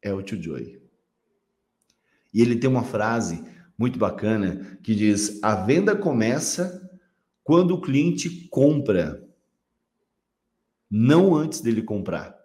é 0.00 0.12
o 0.12 0.22
Tio 0.22 0.42
Joy. 0.42 0.80
E 2.32 2.40
ele 2.40 2.56
tem 2.56 2.70
uma 2.70 2.84
frase 2.84 3.44
muito 3.76 3.98
bacana 3.98 4.78
que 4.82 4.94
diz: 4.94 5.42
a 5.42 5.54
venda 5.54 5.94
começa 5.94 6.90
quando 7.44 7.74
o 7.74 7.80
cliente 7.80 8.48
compra, 8.48 9.22
não 10.90 11.34
antes 11.34 11.60
dele 11.60 11.82
comprar. 11.82 12.38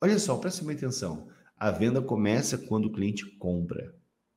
Olha 0.00 0.18
só, 0.18 0.36
preste 0.36 0.64
bem 0.64 0.76
atenção. 0.76 1.28
A 1.56 1.70
venda 1.70 2.00
começa 2.00 2.56
quando 2.56 2.86
o 2.86 2.92
cliente 2.92 3.26
compra, 3.36 3.94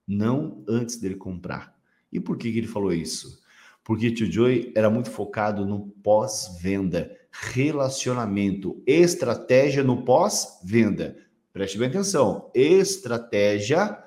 não 0.08 0.64
antes 0.68 0.98
dele 0.98 1.16
comprar. 1.16 1.80
E 2.12 2.20
por 2.20 2.38
que, 2.38 2.52
que 2.52 2.58
ele 2.58 2.68
falou 2.68 2.92
isso? 2.92 3.41
Porque 3.84 4.12
Tio 4.12 4.30
era 4.76 4.90
muito 4.90 5.10
focado 5.10 5.66
no 5.66 5.88
pós-venda, 6.04 7.18
relacionamento, 7.32 8.82
estratégia 8.86 9.84
no 9.84 10.04
pós-venda. 10.04 11.18
Preste 11.52 11.78
bem 11.78 11.90
atenção. 11.90 12.52
Estratégia 12.54 13.98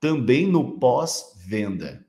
também 0.00 0.46
no 0.46 0.78
pós-venda. 0.78 2.04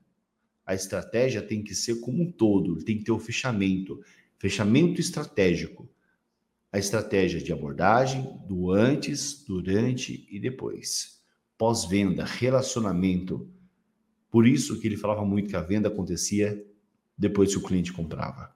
A 0.66 0.74
estratégia 0.74 1.42
tem 1.42 1.62
que 1.62 1.76
ser 1.76 2.00
como 2.00 2.24
um 2.24 2.32
todo, 2.32 2.84
tem 2.84 2.98
que 2.98 3.04
ter 3.04 3.12
o 3.12 3.18
um 3.18 3.20
fechamento, 3.20 4.02
fechamento 4.38 5.00
estratégico. 5.00 5.90
A 6.72 6.80
estratégia 6.80 7.42
de 7.42 7.52
abordagem 7.52 8.40
do 8.48 8.72
antes, 8.72 9.44
durante 9.46 10.26
e 10.32 10.40
depois. 10.40 11.22
Pós-venda, 11.58 12.24
relacionamento. 12.24 13.50
Por 14.30 14.48
isso 14.48 14.80
que 14.80 14.88
ele 14.88 14.96
falava 14.96 15.26
muito 15.26 15.50
que 15.50 15.56
a 15.56 15.62
venda 15.62 15.90
acontecia 15.90 16.66
depois 17.18 17.52
que 17.52 17.58
o 17.58 17.64
cliente 17.64 17.94
comprava. 17.94 18.54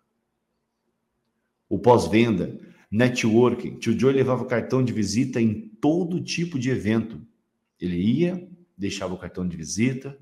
O 1.69 1.79
pós-venda, 1.79 2.59
networking. 2.91 3.77
Tio 3.77 3.99
Joe 3.99 4.13
levava 4.13 4.45
cartão 4.45 4.83
de 4.83 4.93
visita 4.93 5.41
em 5.41 5.69
todo 5.81 6.23
tipo 6.23 6.57
de 6.57 6.69
evento. 6.69 7.21
Ele 7.79 7.97
ia, 7.97 8.47
deixava 8.77 9.13
o 9.13 9.17
cartão 9.17 9.47
de 9.47 9.57
visita, 9.57 10.17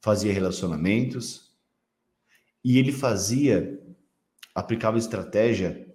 fazia 0.00 0.32
relacionamentos 0.32 1.52
e 2.64 2.78
ele 2.78 2.92
fazia, 2.92 3.80
aplicava 4.54 4.98
estratégia 4.98 5.86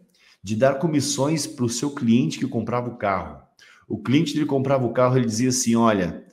de 0.41 0.55
dar 0.55 0.79
comissões 0.79 1.45
para 1.47 1.65
o 1.65 1.69
seu 1.69 1.93
cliente 1.93 2.39
que 2.39 2.47
comprava 2.47 2.89
o 2.89 2.97
carro. 2.97 3.41
O 3.87 4.01
cliente 4.01 4.33
que 4.33 4.45
comprava 4.45 4.85
o 4.85 4.93
carro, 4.93 5.17
ele 5.17 5.25
dizia 5.25 5.49
assim: 5.49 5.75
Olha, 5.75 6.25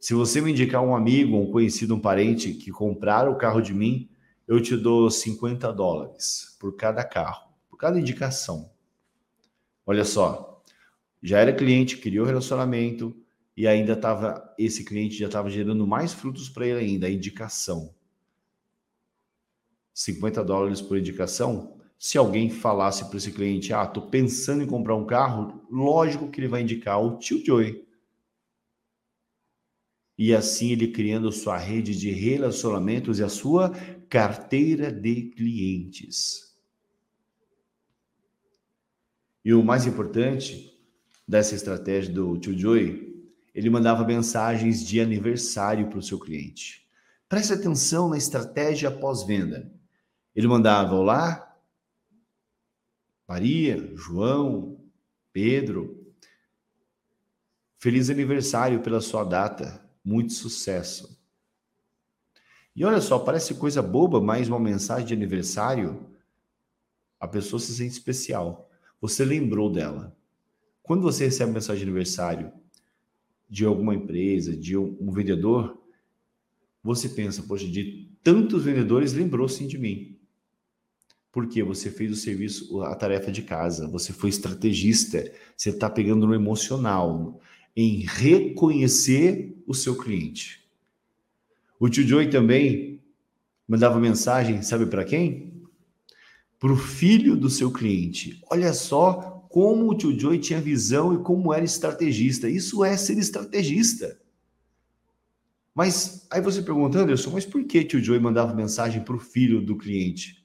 se 0.00 0.14
você 0.14 0.40
me 0.40 0.52
indicar 0.52 0.82
um 0.82 0.94
amigo, 0.94 1.36
um 1.36 1.50
conhecido, 1.50 1.94
um 1.94 2.00
parente 2.00 2.52
que 2.54 2.70
comprar 2.70 3.28
o 3.28 3.36
carro 3.36 3.60
de 3.60 3.74
mim, 3.74 4.08
eu 4.48 4.62
te 4.62 4.74
dou 4.74 5.10
50 5.10 5.70
dólares 5.74 6.56
por 6.58 6.74
cada 6.74 7.04
carro, 7.04 7.52
por 7.68 7.76
cada 7.76 8.00
indicação. 8.00 8.70
Olha 9.84 10.04
só, 10.04 10.64
já 11.22 11.38
era 11.38 11.52
cliente, 11.52 11.98
criou 11.98 12.24
relacionamento, 12.24 13.14
e 13.54 13.66
ainda 13.66 13.92
estava 13.92 14.54
esse 14.56 14.84
cliente 14.84 15.18
já 15.18 15.26
estava 15.26 15.50
gerando 15.50 15.86
mais 15.86 16.14
frutos 16.14 16.48
para 16.48 16.66
ele 16.66 16.78
ainda, 16.78 17.08
a 17.08 17.10
indicação. 17.10 17.92
50 19.92 20.44
dólares 20.44 20.80
por 20.80 20.96
indicação. 20.96 21.76
Se 21.98 22.16
alguém 22.16 22.48
falasse 22.48 23.04
para 23.06 23.16
esse 23.18 23.32
cliente, 23.32 23.72
ah, 23.72 23.84
tô 23.84 24.02
pensando 24.02 24.62
em 24.62 24.66
comprar 24.66 24.94
um 24.94 25.04
carro, 25.04 25.60
lógico 25.68 26.30
que 26.30 26.40
ele 26.40 26.46
vai 26.46 26.62
indicar 26.62 27.02
o 27.02 27.18
tio 27.18 27.44
Joey. 27.44 27.84
E 30.16 30.32
assim 30.32 30.70
ele 30.70 30.88
criando 30.88 31.32
sua 31.32 31.58
rede 31.58 31.98
de 31.98 32.10
relacionamentos 32.10 33.18
e 33.18 33.24
a 33.24 33.28
sua 33.28 33.72
carteira 34.08 34.90
de 34.90 35.30
clientes. 35.30 36.56
E 39.44 39.52
o 39.54 39.62
mais 39.62 39.86
importante 39.86 40.78
dessa 41.26 41.54
estratégia 41.54 42.12
do 42.12 42.38
tio 42.38 42.58
Joey 42.58 43.08
ele 43.58 43.70
mandava 43.70 44.04
mensagens 44.04 44.86
de 44.86 45.00
aniversário 45.00 45.88
para 45.88 45.98
o 45.98 46.02
seu 46.02 46.16
cliente. 46.16 46.88
Preste 47.28 47.52
atenção 47.52 48.08
na 48.08 48.16
estratégia 48.16 48.88
pós-venda. 48.88 49.68
Ele 50.32 50.46
mandava: 50.46 50.94
Olá, 50.94 51.58
Maria, 53.26 53.92
João, 53.96 54.80
Pedro, 55.32 56.14
feliz 57.78 58.08
aniversário 58.10 58.80
pela 58.80 59.00
sua 59.00 59.24
data, 59.24 59.84
muito 60.04 60.32
sucesso. 60.34 61.17
E 62.78 62.84
olha 62.84 63.00
só, 63.00 63.18
parece 63.18 63.54
coisa 63.54 63.82
boba, 63.82 64.20
mas 64.20 64.46
uma 64.46 64.60
mensagem 64.60 65.04
de 65.04 65.12
aniversário, 65.12 66.06
a 67.18 67.26
pessoa 67.26 67.58
se 67.58 67.74
sente 67.74 67.90
especial. 67.90 68.70
Você 69.00 69.24
lembrou 69.24 69.68
dela. 69.68 70.16
Quando 70.80 71.02
você 71.02 71.24
recebe 71.24 71.50
uma 71.50 71.54
mensagem 71.54 71.82
de 71.82 71.90
aniversário, 71.90 72.52
de 73.50 73.64
alguma 73.64 73.96
empresa, 73.96 74.56
de 74.56 74.76
um, 74.76 75.10
vendedor, 75.10 75.76
você 76.80 77.08
pensa, 77.08 77.42
poxa, 77.42 77.66
de 77.66 78.12
tantos 78.22 78.62
vendedores 78.62 79.12
lembrou 79.12 79.48
sim 79.48 79.66
de 79.66 79.76
mim. 79.76 80.16
Porque 81.32 81.64
você 81.64 81.90
fez 81.90 82.12
o 82.12 82.14
serviço, 82.16 82.80
a 82.82 82.94
tarefa 82.94 83.32
de 83.32 83.42
casa, 83.42 83.88
você 83.88 84.12
foi 84.12 84.30
estrategista, 84.30 85.32
você 85.56 85.70
está 85.70 85.90
pegando 85.90 86.28
no 86.28 86.34
emocional, 86.34 87.40
em 87.74 88.04
reconhecer 88.06 89.60
o 89.66 89.74
seu 89.74 89.96
cliente. 89.96 90.67
O 91.78 91.88
tio 91.88 92.06
Joey 92.06 92.28
também 92.28 93.00
mandava 93.66 94.00
mensagem, 94.00 94.62
sabe 94.62 94.86
para 94.86 95.04
quem? 95.04 95.62
Para 96.58 96.72
o 96.72 96.76
filho 96.76 97.36
do 97.36 97.48
seu 97.48 97.70
cliente. 97.70 98.42
Olha 98.50 98.72
só 98.72 99.46
como 99.48 99.88
o 99.88 99.96
tio 99.96 100.18
Joey 100.18 100.38
tinha 100.40 100.60
visão 100.60 101.14
e 101.14 101.22
como 101.22 101.52
era 101.52 101.64
estrategista. 101.64 102.48
Isso 102.48 102.84
é 102.84 102.96
ser 102.96 103.16
estrategista. 103.18 104.20
Mas 105.74 106.26
aí 106.30 106.40
você 106.40 106.60
pergunta, 106.60 106.98
Anderson, 106.98 107.30
mas 107.30 107.46
por 107.46 107.64
que 107.64 107.84
tio 107.84 108.02
Joey 108.02 108.18
mandava 108.18 108.52
mensagem 108.52 109.04
para 109.04 109.14
o 109.14 109.20
filho 109.20 109.60
do 109.64 109.76
cliente? 109.76 110.44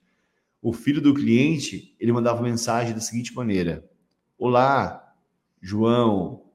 O 0.61 0.71
filho 0.71 1.01
do 1.01 1.13
cliente, 1.13 1.95
ele 1.99 2.11
mandava 2.11 2.43
mensagem 2.43 2.93
da 2.93 3.01
seguinte 3.01 3.33
maneira: 3.33 3.89
Olá, 4.37 5.13
João, 5.59 6.45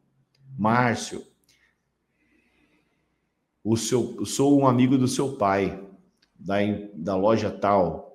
Márcio, 0.57 1.23
o 3.63 3.77
seu, 3.77 4.25
sou 4.25 4.59
um 4.61 4.67
amigo 4.67 4.97
do 4.97 5.09
seu 5.09 5.37
pai, 5.37 5.83
da, 6.39 6.57
da 6.95 7.17
loja 7.17 7.51
tal 7.51 8.09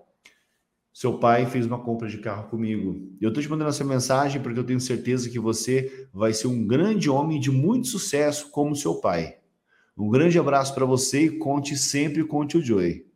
seu 0.93 1.17
pai 1.17 1.47
fez 1.47 1.65
uma 1.65 1.79
compra 1.79 2.07
de 2.07 2.19
carro 2.19 2.47
comigo. 2.49 3.11
Eu 3.19 3.29
estou 3.29 3.41
te 3.41 3.49
mandando 3.49 3.71
essa 3.71 3.83
mensagem 3.83 4.39
porque 4.39 4.59
eu 4.59 4.63
tenho 4.63 4.79
certeza 4.79 5.27
que 5.27 5.39
você 5.39 6.07
vai 6.13 6.33
ser 6.33 6.45
um 6.45 6.67
grande 6.67 7.09
homem 7.09 7.39
de 7.39 7.49
muito 7.49 7.87
sucesso 7.87 8.51
como 8.51 8.75
seu 8.75 8.95
pai. 9.01 9.37
Um 9.97 10.07
grande 10.09 10.37
abraço 10.37 10.73
para 10.75 10.85
você 10.85 11.25
e 11.25 11.37
conte 11.39 11.75
sempre 11.75 12.23
com 12.23 12.45
o 12.45 12.61
Joey. 12.61 13.07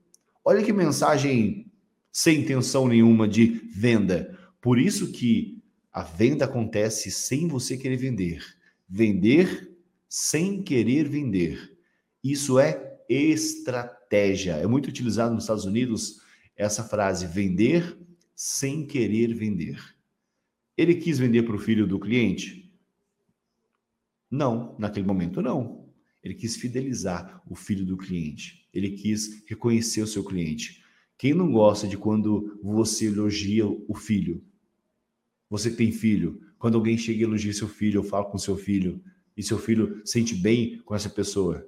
Olha 0.44 0.64
que 0.64 0.74
mensagem 0.74 1.72
sem 2.12 2.42
intenção 2.42 2.88
nenhuma 2.88 3.28
de 3.28 3.62
venda. 3.72 4.36
Por 4.60 4.80
isso 4.80 5.12
que 5.12 5.62
a 5.94 6.02
venda 6.02 6.46
acontece 6.46 7.12
sem 7.12 7.48
você 7.48 7.78
querer 7.78 7.98
vender. 7.98 8.44
vender 8.90 9.76
sem 10.10 10.64
querer 10.64 11.08
vender. 11.08 11.77
Isso 12.24 12.60
é 12.60 12.98
estratégia. 13.10 14.54
É 14.54 14.68
muito 14.68 14.88
utilizado 14.88 15.34
nos 15.34 15.44
Estados 15.44 15.66
Unidos 15.66 16.22
essa 16.56 16.84
frase 16.84 17.28
vender 17.28 17.98
sem 18.36 18.86
querer 18.86 19.34
vender. 19.34 19.80
Ele 20.78 20.96
quis 20.96 21.18
vender 21.18 21.44
para 21.44 21.56
o 21.56 21.60
filho 21.60 21.88
do 21.88 22.00
cliente? 22.00 22.72
Não, 24.30 24.76
naquele 24.78 25.08
momento 25.08 25.42
não. 25.42 25.88
Ele 26.24 26.36
quis 26.36 26.58
fidelizar 26.58 27.42
o 27.48 27.56
filho 27.56 27.86
do 27.86 27.98
cliente. 27.98 28.68
Ele 28.74 28.92
quis 28.92 29.44
reconhecer 29.48 30.02
o 30.02 30.08
seu 30.08 30.24
cliente. 30.24 30.84
Quem 31.18 31.34
não 31.34 31.52
gosta 31.52 31.88
de 31.88 31.98
quando 31.98 32.60
você 32.62 33.08
elogia 33.08 33.66
o 33.66 33.96
filho? 33.96 34.44
Você 35.50 35.72
tem 35.72 35.92
filho, 35.92 36.42
quando 36.60 36.76
alguém 36.76 36.98
chega 36.98 37.20
e 37.20 37.24
elogia 37.24 37.54
seu 37.54 37.68
filho, 37.68 38.02
ou 38.02 38.06
fala 38.08 38.26
com 38.26 38.38
seu 38.38 38.58
filho, 38.58 39.02
e 39.36 39.42
seu 39.42 39.58
filho 39.58 40.02
sente 40.06 40.36
bem 40.36 40.80
com 40.80 40.94
essa 40.94 41.10
pessoa. 41.10 41.68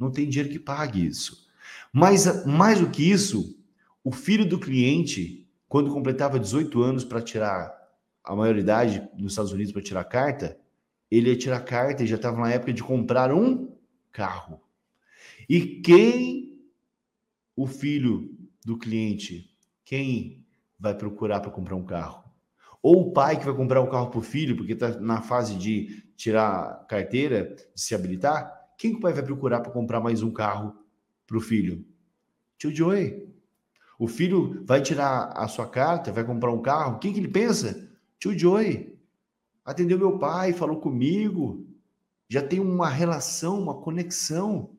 Não 0.00 0.10
tem 0.10 0.26
dinheiro 0.26 0.50
que 0.50 0.58
pague 0.58 1.06
isso. 1.06 1.46
Mas 1.92 2.46
mais 2.46 2.80
do 2.80 2.88
que 2.88 3.08
isso, 3.08 3.58
o 4.02 4.10
filho 4.10 4.48
do 4.48 4.58
cliente, 4.58 5.46
quando 5.68 5.92
completava 5.92 6.40
18 6.40 6.82
anos 6.82 7.04
para 7.04 7.20
tirar 7.20 7.78
a 8.24 8.34
maioridade 8.34 9.06
nos 9.18 9.32
Estados 9.32 9.52
Unidos 9.52 9.72
para 9.72 9.82
tirar 9.82 10.04
carta, 10.04 10.58
ele 11.10 11.28
ia 11.28 11.36
tirar 11.36 11.60
carta 11.60 12.02
e 12.02 12.06
já 12.06 12.16
estava 12.16 12.40
na 12.40 12.50
época 12.50 12.72
de 12.72 12.82
comprar 12.82 13.30
um 13.32 13.76
carro. 14.10 14.62
E 15.48 15.80
quem 15.80 16.62
o 17.54 17.66
filho 17.66 18.34
do 18.64 18.78
cliente, 18.78 19.54
quem 19.84 20.46
vai 20.78 20.94
procurar 20.94 21.40
para 21.40 21.50
comprar 21.50 21.76
um 21.76 21.84
carro? 21.84 22.24
Ou 22.82 23.08
o 23.08 23.12
pai 23.12 23.38
que 23.38 23.44
vai 23.44 23.54
comprar 23.54 23.82
um 23.82 23.90
carro 23.90 24.08
para 24.08 24.20
o 24.20 24.22
filho, 24.22 24.56
porque 24.56 24.72
está 24.72 24.98
na 24.98 25.20
fase 25.20 25.56
de 25.56 26.02
tirar 26.16 26.86
carteira, 26.86 27.54
de 27.74 27.80
se 27.80 27.94
habilitar, 27.94 28.59
quem 28.80 28.92
que 28.92 28.96
o 28.96 29.00
pai 29.00 29.12
vai 29.12 29.22
procurar 29.22 29.60
para 29.60 29.70
comprar 29.70 30.00
mais 30.00 30.22
um 30.22 30.32
carro 30.32 30.74
para 31.26 31.36
o 31.36 31.40
filho? 31.40 31.84
Tio 32.56 32.74
Joey. 32.74 33.30
O 33.98 34.08
filho 34.08 34.64
vai 34.64 34.80
tirar 34.80 35.32
a 35.36 35.46
sua 35.48 35.68
carta, 35.68 36.10
vai 36.10 36.24
comprar 36.24 36.50
um 36.50 36.62
carro, 36.62 36.98
quem 36.98 37.12
que 37.12 37.20
ele 37.20 37.28
pensa? 37.28 37.92
Tio 38.18 38.36
Joey. 38.36 38.98
Atendeu 39.62 39.98
meu 39.98 40.18
pai, 40.18 40.54
falou 40.54 40.80
comigo, 40.80 41.68
já 42.26 42.42
tem 42.42 42.58
uma 42.58 42.88
relação, 42.88 43.60
uma 43.60 43.78
conexão. 43.82 44.74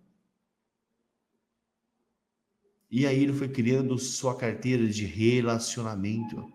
E 2.89 3.05
aí 3.05 3.21
ele 3.21 3.33
foi 3.33 3.49
criando 3.49 3.99
sua 3.99 4.35
carteira 4.35 4.87
de 4.87 5.05
relacionamento. 5.05 6.51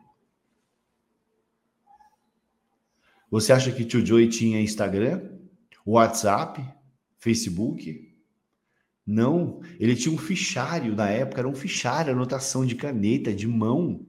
Você 3.31 3.53
acha 3.53 3.71
que 3.71 3.85
tio 3.85 4.05
Joey 4.05 4.29
tinha 4.29 4.61
Instagram, 4.61 5.39
WhatsApp, 5.87 6.75
Facebook? 7.19 8.15
Não, 9.07 9.61
ele 9.79 9.95
tinha 9.95 10.15
um 10.15 10.19
fichário 10.19 10.95
na 10.95 11.09
época, 11.09 11.41
era 11.41 11.49
um 11.49 11.55
fichário, 11.55 12.13
anotação 12.13 12.67
de 12.67 12.75
caneta, 12.75 13.33
de 13.33 13.47
mão. 13.47 14.05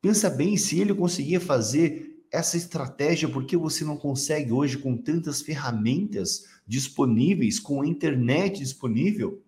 Pensa 0.00 0.30
bem 0.30 0.56
se 0.56 0.78
ele 0.78 0.94
conseguia 0.94 1.40
fazer 1.40 2.22
essa 2.30 2.56
estratégia, 2.56 3.28
por 3.28 3.44
que 3.44 3.56
você 3.56 3.84
não 3.84 3.96
consegue 3.96 4.52
hoje 4.52 4.78
com 4.78 4.96
tantas 4.96 5.40
ferramentas 5.40 6.44
disponíveis, 6.66 7.60
com 7.60 7.82
a 7.82 7.86
internet 7.86 8.58
disponível? 8.58 9.42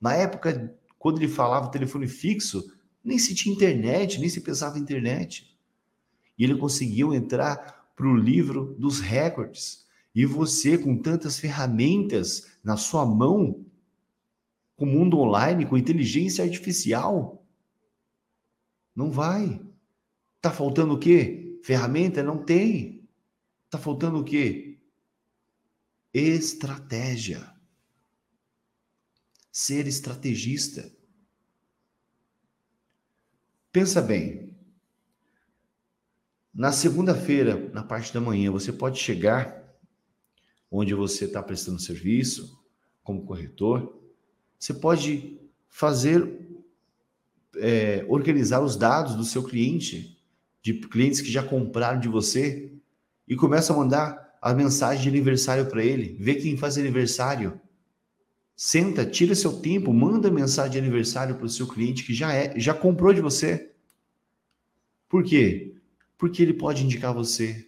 Na 0.00 0.14
época, 0.14 0.74
quando 0.98 1.18
ele 1.18 1.28
falava 1.28 1.70
telefone 1.70 2.08
fixo, 2.08 2.72
nem 3.04 3.18
se 3.18 3.34
tinha 3.34 3.54
internet, 3.54 4.20
nem 4.20 4.28
se 4.28 4.40
pensava 4.40 4.78
em 4.78 4.82
internet. 4.82 5.54
E 6.38 6.44
ele 6.44 6.56
conseguiu 6.56 7.14
entrar 7.14 7.90
para 7.94 8.06
o 8.06 8.16
livro 8.16 8.74
dos 8.78 9.00
recordes. 9.00 9.86
E 10.18 10.26
você, 10.26 10.76
com 10.76 11.00
tantas 11.00 11.38
ferramentas 11.38 12.50
na 12.64 12.76
sua 12.76 13.06
mão, 13.06 13.64
com 14.74 14.84
o 14.84 14.88
mundo 14.88 15.16
online, 15.16 15.64
com 15.64 15.78
inteligência 15.78 16.42
artificial, 16.42 17.46
não 18.96 19.12
vai. 19.12 19.64
Tá 20.40 20.50
faltando 20.50 20.94
o 20.94 20.98
quê? 20.98 21.60
Ferramenta? 21.62 22.20
Não 22.20 22.44
tem. 22.44 23.08
Tá 23.70 23.78
faltando 23.78 24.18
o 24.18 24.24
quê? 24.24 24.80
Estratégia. 26.12 27.54
Ser 29.52 29.86
estrategista. 29.86 30.92
Pensa 33.70 34.02
bem, 34.02 34.52
na 36.52 36.72
segunda-feira, 36.72 37.70
na 37.72 37.84
parte 37.84 38.12
da 38.12 38.20
manhã, 38.20 38.50
você 38.50 38.72
pode 38.72 38.98
chegar 38.98 39.57
onde 40.70 40.94
você 40.94 41.24
está 41.24 41.42
prestando 41.42 41.80
serviço, 41.80 42.58
como 43.02 43.24
corretor. 43.24 43.98
Você 44.58 44.74
pode 44.74 45.40
fazer, 45.68 46.48
é, 47.56 48.04
organizar 48.08 48.60
os 48.60 48.76
dados 48.76 49.14
do 49.14 49.24
seu 49.24 49.42
cliente, 49.42 50.18
de 50.62 50.74
clientes 50.74 51.20
que 51.20 51.30
já 51.30 51.42
compraram 51.42 52.00
de 52.00 52.08
você, 52.08 52.72
e 53.26 53.36
começa 53.36 53.72
a 53.72 53.76
mandar 53.76 54.38
a 54.40 54.54
mensagem 54.54 55.02
de 55.02 55.08
aniversário 55.08 55.66
para 55.66 55.84
ele. 55.84 56.16
Vê 56.18 56.34
quem 56.34 56.56
faz 56.56 56.78
aniversário. 56.78 57.60
Senta, 58.56 59.06
tira 59.06 59.34
seu 59.34 59.60
tempo, 59.60 59.92
manda 59.92 60.30
mensagem 60.30 60.72
de 60.72 60.78
aniversário 60.78 61.36
para 61.36 61.46
o 61.46 61.48
seu 61.48 61.66
cliente 61.66 62.04
que 62.04 62.12
já 62.12 62.32
é, 62.32 62.58
já 62.58 62.74
comprou 62.74 63.12
de 63.12 63.20
você. 63.20 63.72
Por 65.08 65.22
quê? 65.22 65.74
Porque 66.16 66.42
ele 66.42 66.52
pode 66.52 66.84
indicar 66.84 67.14
você. 67.14 67.67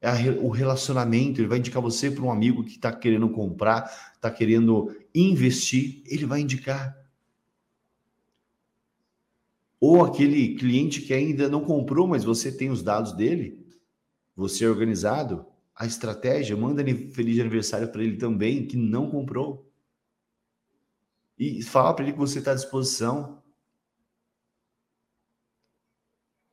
É 0.00 0.10
o 0.30 0.50
relacionamento, 0.50 1.40
ele 1.40 1.48
vai 1.48 1.58
indicar 1.58 1.82
você 1.82 2.10
para 2.10 2.22
um 2.22 2.30
amigo 2.30 2.62
que 2.62 2.72
está 2.72 2.92
querendo 2.92 3.28
comprar, 3.30 4.12
está 4.14 4.30
querendo 4.30 4.94
investir, 5.14 6.02
ele 6.06 6.26
vai 6.26 6.40
indicar. 6.40 6.96
Ou 9.80 10.04
aquele 10.04 10.54
cliente 10.56 11.00
que 11.00 11.14
ainda 11.14 11.48
não 11.48 11.64
comprou, 11.64 12.06
mas 12.06 12.24
você 12.24 12.52
tem 12.52 12.70
os 12.70 12.82
dados 12.82 13.12
dele, 13.12 13.66
você 14.34 14.64
é 14.64 14.68
organizado, 14.68 15.46
a 15.74 15.86
estratégia, 15.86 16.56
manda 16.56 16.82
feliz 17.12 17.38
aniversário 17.38 17.88
para 17.88 18.02
ele 18.02 18.16
também, 18.16 18.66
que 18.66 18.76
não 18.76 19.10
comprou. 19.10 19.70
E 21.38 21.62
fala 21.62 21.92
para 21.94 22.04
ele 22.04 22.12
que 22.12 22.18
você 22.18 22.38
está 22.38 22.52
à 22.52 22.54
disposição. 22.54 23.42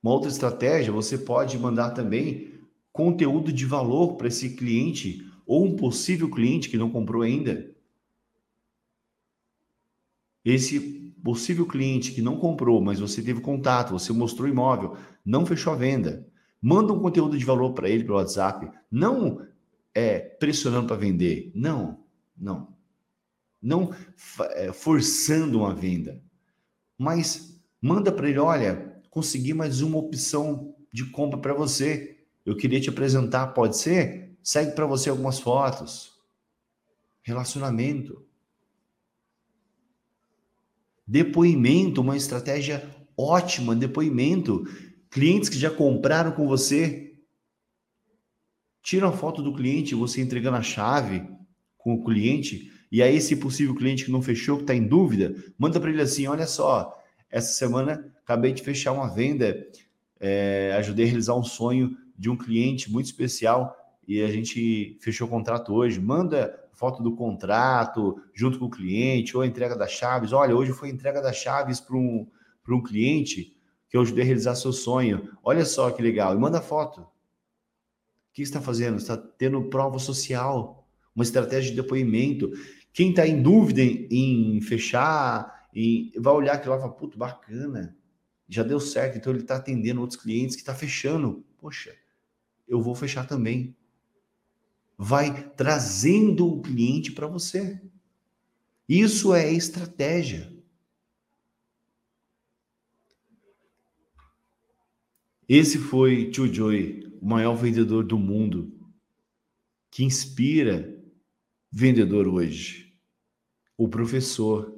Uma 0.01 0.11
outra 0.11 0.29
estratégia, 0.29 0.91
você 0.91 1.17
pode 1.17 1.57
mandar 1.57 1.91
também 1.91 2.53
conteúdo 2.93 3.51
de 3.51 3.65
valor 3.65 4.15
para 4.15 4.27
esse 4.27 4.51
cliente 4.51 5.27
ou 5.45 5.65
um 5.65 5.75
possível 5.75 6.29
cliente 6.29 6.69
que 6.69 6.77
não 6.77 6.89
comprou 6.89 7.23
ainda. 7.23 7.69
Esse 10.45 10.79
possível 11.23 11.65
cliente 11.65 12.11
que 12.11 12.21
não 12.21 12.37
comprou, 12.37 12.79
mas 12.81 12.99
você 12.99 13.21
teve 13.21 13.41
contato, 13.41 13.91
você 13.91 14.13
mostrou 14.13 14.47
imóvel, 14.47 14.95
não 15.25 15.45
fechou 15.45 15.73
a 15.73 15.75
venda, 15.75 16.27
manda 16.61 16.93
um 16.93 16.99
conteúdo 16.99 17.37
de 17.37 17.45
valor 17.45 17.73
para 17.73 17.89
ele 17.89 18.03
pelo 18.03 18.17
WhatsApp, 18.17 18.69
não 18.91 19.45
é 19.95 20.19
pressionando 20.19 20.87
para 20.87 20.97
vender, 20.97 21.51
não, 21.55 21.99
não, 22.37 22.75
não 23.61 23.95
é, 24.51 24.71
forçando 24.71 25.59
uma 25.59 25.73
venda, 25.73 26.21
mas 26.97 27.59
manda 27.81 28.11
para 28.11 28.29
ele, 28.29 28.39
olha, 28.39 29.01
consegui 29.09 29.53
mais 29.53 29.81
uma 29.81 29.97
opção 29.97 30.75
de 30.91 31.05
compra 31.05 31.39
para 31.39 31.53
você. 31.53 32.22
Eu 32.45 32.57
queria 32.57 32.79
te 32.79 32.89
apresentar, 32.89 33.47
pode 33.47 33.77
ser? 33.77 34.35
Segue 34.43 34.71
para 34.71 34.85
você 34.85 35.09
algumas 35.09 35.39
fotos. 35.39 36.11
Relacionamento. 37.21 38.25
Depoimento, 41.07 42.01
uma 42.01 42.17
estratégia 42.17 42.89
ótima, 43.17 43.75
depoimento. 43.75 44.65
Clientes 45.09 45.49
que 45.49 45.57
já 45.57 45.69
compraram 45.69 46.31
com 46.31 46.47
você. 46.47 47.15
Tira 48.81 49.07
a 49.07 49.11
foto 49.11 49.41
do 49.41 49.55
cliente, 49.55 49.95
você 49.95 50.21
entregando 50.21 50.57
a 50.57 50.61
chave 50.61 51.25
com 51.77 51.93
o 51.93 52.03
cliente, 52.03 52.71
e 52.89 53.01
aí 53.01 53.15
esse 53.15 53.35
possível 53.35 53.75
cliente 53.75 54.05
que 54.05 54.11
não 54.11 54.21
fechou, 54.21 54.57
que 54.57 54.63
está 54.63 54.73
em 54.73 54.87
dúvida, 54.87 55.35
manda 55.57 55.79
para 55.79 55.89
ele 55.89 56.01
assim, 56.01 56.27
olha 56.27 56.47
só, 56.47 56.97
essa 57.29 57.53
semana 57.53 58.13
acabei 58.23 58.53
de 58.53 58.61
fechar 58.61 58.93
uma 58.93 59.13
venda, 59.13 59.67
é, 60.19 60.73
ajudei 60.77 61.05
a 61.05 61.07
realizar 61.09 61.35
um 61.35 61.43
sonho 61.43 61.97
de 62.17 62.29
um 62.29 62.37
cliente 62.37 62.91
muito 62.91 63.05
especial 63.05 63.75
e 64.07 64.21
a 64.21 64.27
gente 64.27 64.97
fechou 65.01 65.27
o 65.27 65.29
contrato 65.29 65.73
hoje. 65.73 65.99
Manda 65.99 66.59
foto 66.73 67.01
do 67.01 67.15
contrato 67.15 68.21
junto 68.33 68.59
com 68.59 68.65
o 68.65 68.69
cliente 68.69 69.35
ou 69.35 69.45
entrega 69.45 69.75
das 69.75 69.91
chaves. 69.91 70.33
Olha, 70.33 70.55
hoje 70.55 70.73
foi 70.73 70.89
entrega 70.89 71.21
das 71.21 71.37
chaves 71.37 71.79
para 71.79 71.95
um, 71.95 72.27
um 72.69 72.83
cliente 72.83 73.55
que 73.89 73.95
eu 73.95 74.01
ajudei 74.01 74.23
a 74.23 74.25
realizar 74.25 74.55
seu 74.55 74.73
sonho. 74.73 75.29
Olha 75.43 75.65
só 75.65 75.91
que 75.91 76.01
legal. 76.01 76.35
E 76.35 76.37
manda 76.37 76.61
foto. 76.61 77.01
O 77.01 77.07
que 78.33 78.41
está 78.41 78.59
fazendo? 78.59 78.97
Está 78.97 79.15
tendo 79.15 79.69
prova 79.69 79.99
social, 79.99 80.87
uma 81.15 81.23
estratégia 81.23 81.69
de 81.69 81.81
depoimento. 81.81 82.51
Quem 82.91 83.11
está 83.11 83.27
em 83.27 83.41
dúvida 83.41 83.81
em, 83.81 84.57
em 84.57 84.61
fechar, 84.61 85.67
em, 85.73 86.11
vai 86.17 86.33
olhar 86.33 86.53
aquilo 86.53 86.71
lá 86.71 86.77
e 86.77 86.81
falar, 86.81 86.93
puto, 86.93 87.17
bacana 87.17 87.95
já 88.47 88.61
deu 88.63 88.79
certo, 88.79 89.17
então 89.17 89.31
ele 89.33 89.41
está 89.41 89.55
atendendo 89.55 90.01
outros 90.01 90.21
clientes 90.21 90.55
que 90.55 90.61
está 90.61 90.75
fechando. 90.75 91.43
Poxa, 91.57 91.95
eu 92.67 92.81
vou 92.81 92.95
fechar 92.95 93.27
também. 93.27 93.75
vai 94.97 95.49
trazendo 95.51 96.47
o 96.47 96.61
cliente 96.61 97.11
para 97.11 97.27
você. 97.27 97.81
Isso 98.87 99.33
é 99.33 99.51
estratégia. 99.51 100.53
Esse 105.47 105.77
foi 105.77 106.31
Chu 106.33 106.51
Joy, 106.51 107.17
o 107.21 107.27
maior 107.27 107.55
vendedor 107.55 108.03
do 108.03 108.17
mundo, 108.17 108.71
que 109.91 110.03
inspira 110.03 110.97
vendedor 111.71 112.27
hoje. 112.27 112.95
O 113.77 113.89
professor, 113.89 114.73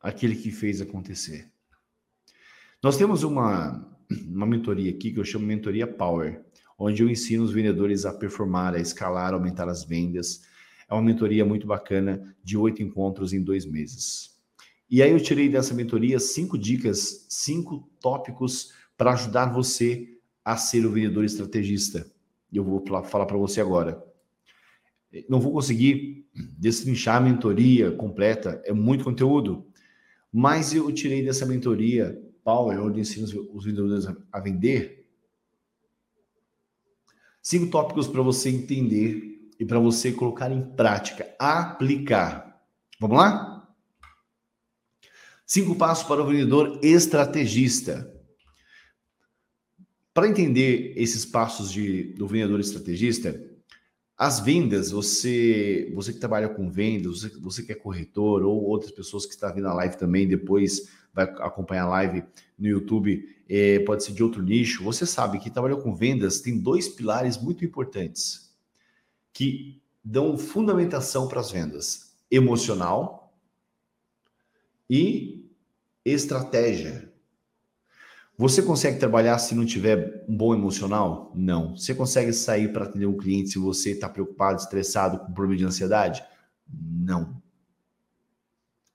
aquele 0.00 0.36
que 0.36 0.50
fez 0.50 0.80
acontecer. 0.80 1.52
Nós 2.82 2.96
temos 2.96 3.22
uma, 3.22 3.86
uma 4.26 4.46
mentoria 4.46 4.90
aqui 4.90 5.12
que 5.12 5.20
eu 5.20 5.24
chamo 5.24 5.46
Mentoria 5.46 5.86
Power, 5.86 6.42
onde 6.80 7.02
eu 7.02 7.10
ensino 7.10 7.44
os 7.44 7.52
vendedores 7.52 8.06
a 8.06 8.12
performar, 8.12 8.74
a 8.74 8.80
escalar, 8.80 9.34
aumentar 9.34 9.68
as 9.68 9.84
vendas. 9.84 10.40
É 10.88 10.94
uma 10.94 11.02
mentoria 11.02 11.44
muito 11.44 11.66
bacana, 11.66 12.34
de 12.42 12.56
oito 12.56 12.82
encontros 12.82 13.34
em 13.34 13.42
dois 13.42 13.66
meses. 13.66 14.30
E 14.88 15.02
aí 15.02 15.12
eu 15.12 15.20
tirei 15.20 15.50
dessa 15.50 15.74
mentoria 15.74 16.18
cinco 16.18 16.56
dicas, 16.56 17.26
cinco 17.28 17.86
tópicos 18.00 18.72
para 18.96 19.12
ajudar 19.12 19.52
você 19.52 20.08
a 20.42 20.56
ser 20.56 20.86
o 20.86 20.90
vendedor 20.90 21.22
estrategista. 21.22 22.10
Eu 22.50 22.64
vou 22.64 22.82
falar 23.04 23.26
para 23.26 23.36
você 23.36 23.60
agora. 23.60 24.02
Não 25.28 25.38
vou 25.38 25.52
conseguir 25.52 26.26
destrinchar 26.58 27.16
a 27.16 27.20
mentoria 27.20 27.90
completa, 27.90 28.60
é 28.64 28.72
muito 28.72 29.04
conteúdo, 29.04 29.66
mas 30.32 30.72
eu 30.72 30.90
tirei 30.92 31.22
dessa 31.22 31.44
mentoria 31.44 32.18
Power, 32.42 32.82
onde 32.82 33.00
ensino 33.00 33.26
os 33.52 33.64
vendedores 33.66 34.06
a 34.32 34.40
vender, 34.40 34.99
cinco 37.42 37.70
tópicos 37.70 38.06
para 38.06 38.22
você 38.22 38.48
entender 38.50 39.50
e 39.58 39.64
para 39.64 39.78
você 39.78 40.12
colocar 40.12 40.50
em 40.50 40.62
prática, 40.74 41.34
aplicar. 41.38 42.62
Vamos 42.98 43.18
lá? 43.18 43.68
Cinco 45.46 45.74
passos 45.74 46.06
para 46.06 46.22
o 46.22 46.26
vendedor 46.26 46.78
estrategista. 46.82 48.08
Para 50.14 50.28
entender 50.28 50.94
esses 50.96 51.24
passos 51.24 51.72
de, 51.72 52.14
do 52.14 52.26
vendedor 52.26 52.60
estrategista, 52.60 53.49
as 54.20 54.38
vendas, 54.38 54.90
você, 54.90 55.90
você 55.94 56.12
que 56.12 56.18
trabalha 56.18 56.46
com 56.46 56.70
vendas, 56.70 57.22
você, 57.22 57.28
você 57.38 57.62
que 57.62 57.72
é 57.72 57.74
corretor 57.74 58.42
ou 58.42 58.64
outras 58.64 58.92
pessoas 58.92 59.24
que 59.24 59.32
estão 59.32 59.50
vindo 59.50 59.64
na 59.64 59.72
live 59.72 59.96
também, 59.96 60.28
depois 60.28 60.90
vai 61.10 61.24
acompanhar 61.24 61.84
a 61.84 61.88
live 61.88 62.24
no 62.58 62.68
YouTube, 62.68 63.26
é, 63.48 63.78
pode 63.78 64.04
ser 64.04 64.12
de 64.12 64.22
outro 64.22 64.42
nicho. 64.42 64.84
Você 64.84 65.06
sabe 65.06 65.38
que 65.38 65.48
trabalhar 65.48 65.76
com 65.76 65.94
vendas 65.94 66.42
tem 66.42 66.60
dois 66.60 66.86
pilares 66.86 67.38
muito 67.38 67.64
importantes 67.64 68.54
que 69.32 69.80
dão 70.04 70.36
fundamentação 70.36 71.26
para 71.26 71.40
as 71.40 71.50
vendas: 71.50 72.14
emocional 72.30 73.34
e 74.88 75.50
estratégia. 76.04 77.09
Você 78.40 78.62
consegue 78.62 78.98
trabalhar 78.98 79.38
se 79.38 79.54
não 79.54 79.66
tiver 79.66 80.24
um 80.26 80.34
bom 80.34 80.54
emocional? 80.54 81.30
Não. 81.34 81.76
Você 81.76 81.94
consegue 81.94 82.32
sair 82.32 82.72
para 82.72 82.86
atender 82.86 83.04
um 83.04 83.18
cliente 83.18 83.50
se 83.50 83.58
você 83.58 83.90
está 83.90 84.08
preocupado, 84.08 84.62
estressado, 84.62 85.18
com 85.18 85.30
problema 85.34 85.58
de 85.58 85.66
ansiedade? 85.66 86.24
Não. 86.66 87.36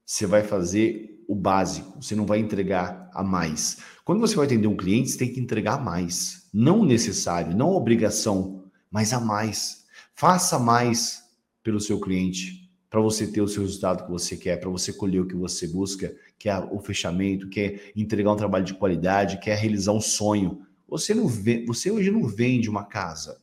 Você 0.04 0.26
vai 0.26 0.42
fazer 0.42 1.24
o 1.28 1.36
básico, 1.36 2.02
você 2.02 2.16
não 2.16 2.26
vai 2.26 2.40
entregar 2.40 3.08
a 3.14 3.24
mais. 3.24 3.78
Quando 4.04 4.20
você 4.20 4.36
vai 4.36 4.48
atender 4.48 4.66
um 4.66 4.76
cliente, 4.76 5.12
você 5.12 5.20
tem 5.20 5.32
que 5.32 5.40
entregar 5.40 5.76
a 5.76 5.80
mais. 5.80 6.50
Não 6.52 6.84
necessário, 6.84 7.56
não 7.56 7.70
obrigação, 7.70 8.64
mas 8.90 9.14
a 9.14 9.20
mais. 9.20 9.86
Faça 10.16 10.58
mais 10.58 11.24
pelo 11.62 11.80
seu 11.80 12.00
cliente 12.00 12.65
para 12.96 13.02
você 13.02 13.28
ter 13.28 13.42
o 13.42 13.48
seu 13.50 13.62
resultado 13.62 14.06
que 14.06 14.10
você 14.10 14.38
quer, 14.38 14.58
para 14.58 14.70
você 14.70 14.94
colher 14.94 15.20
o 15.20 15.28
que 15.28 15.36
você 15.36 15.68
busca 15.68 16.16
quer 16.40 16.52
é 16.52 16.60
o 16.72 16.80
fechamento, 16.80 17.50
quer 17.50 17.92
entregar 17.94 18.32
um 18.32 18.38
trabalho 18.38 18.64
de 18.64 18.74
qualidade, 18.74 19.38
quer 19.42 19.58
realizar 19.58 19.92
um 19.92 20.00
sonho. 20.00 20.66
Você 20.88 21.14
não 21.14 21.28
vê, 21.28 21.66
você 21.66 21.92
hoje 21.92 22.10
não 22.10 22.26
vende 22.26 22.70
uma 22.70 22.86
casa. 22.86 23.42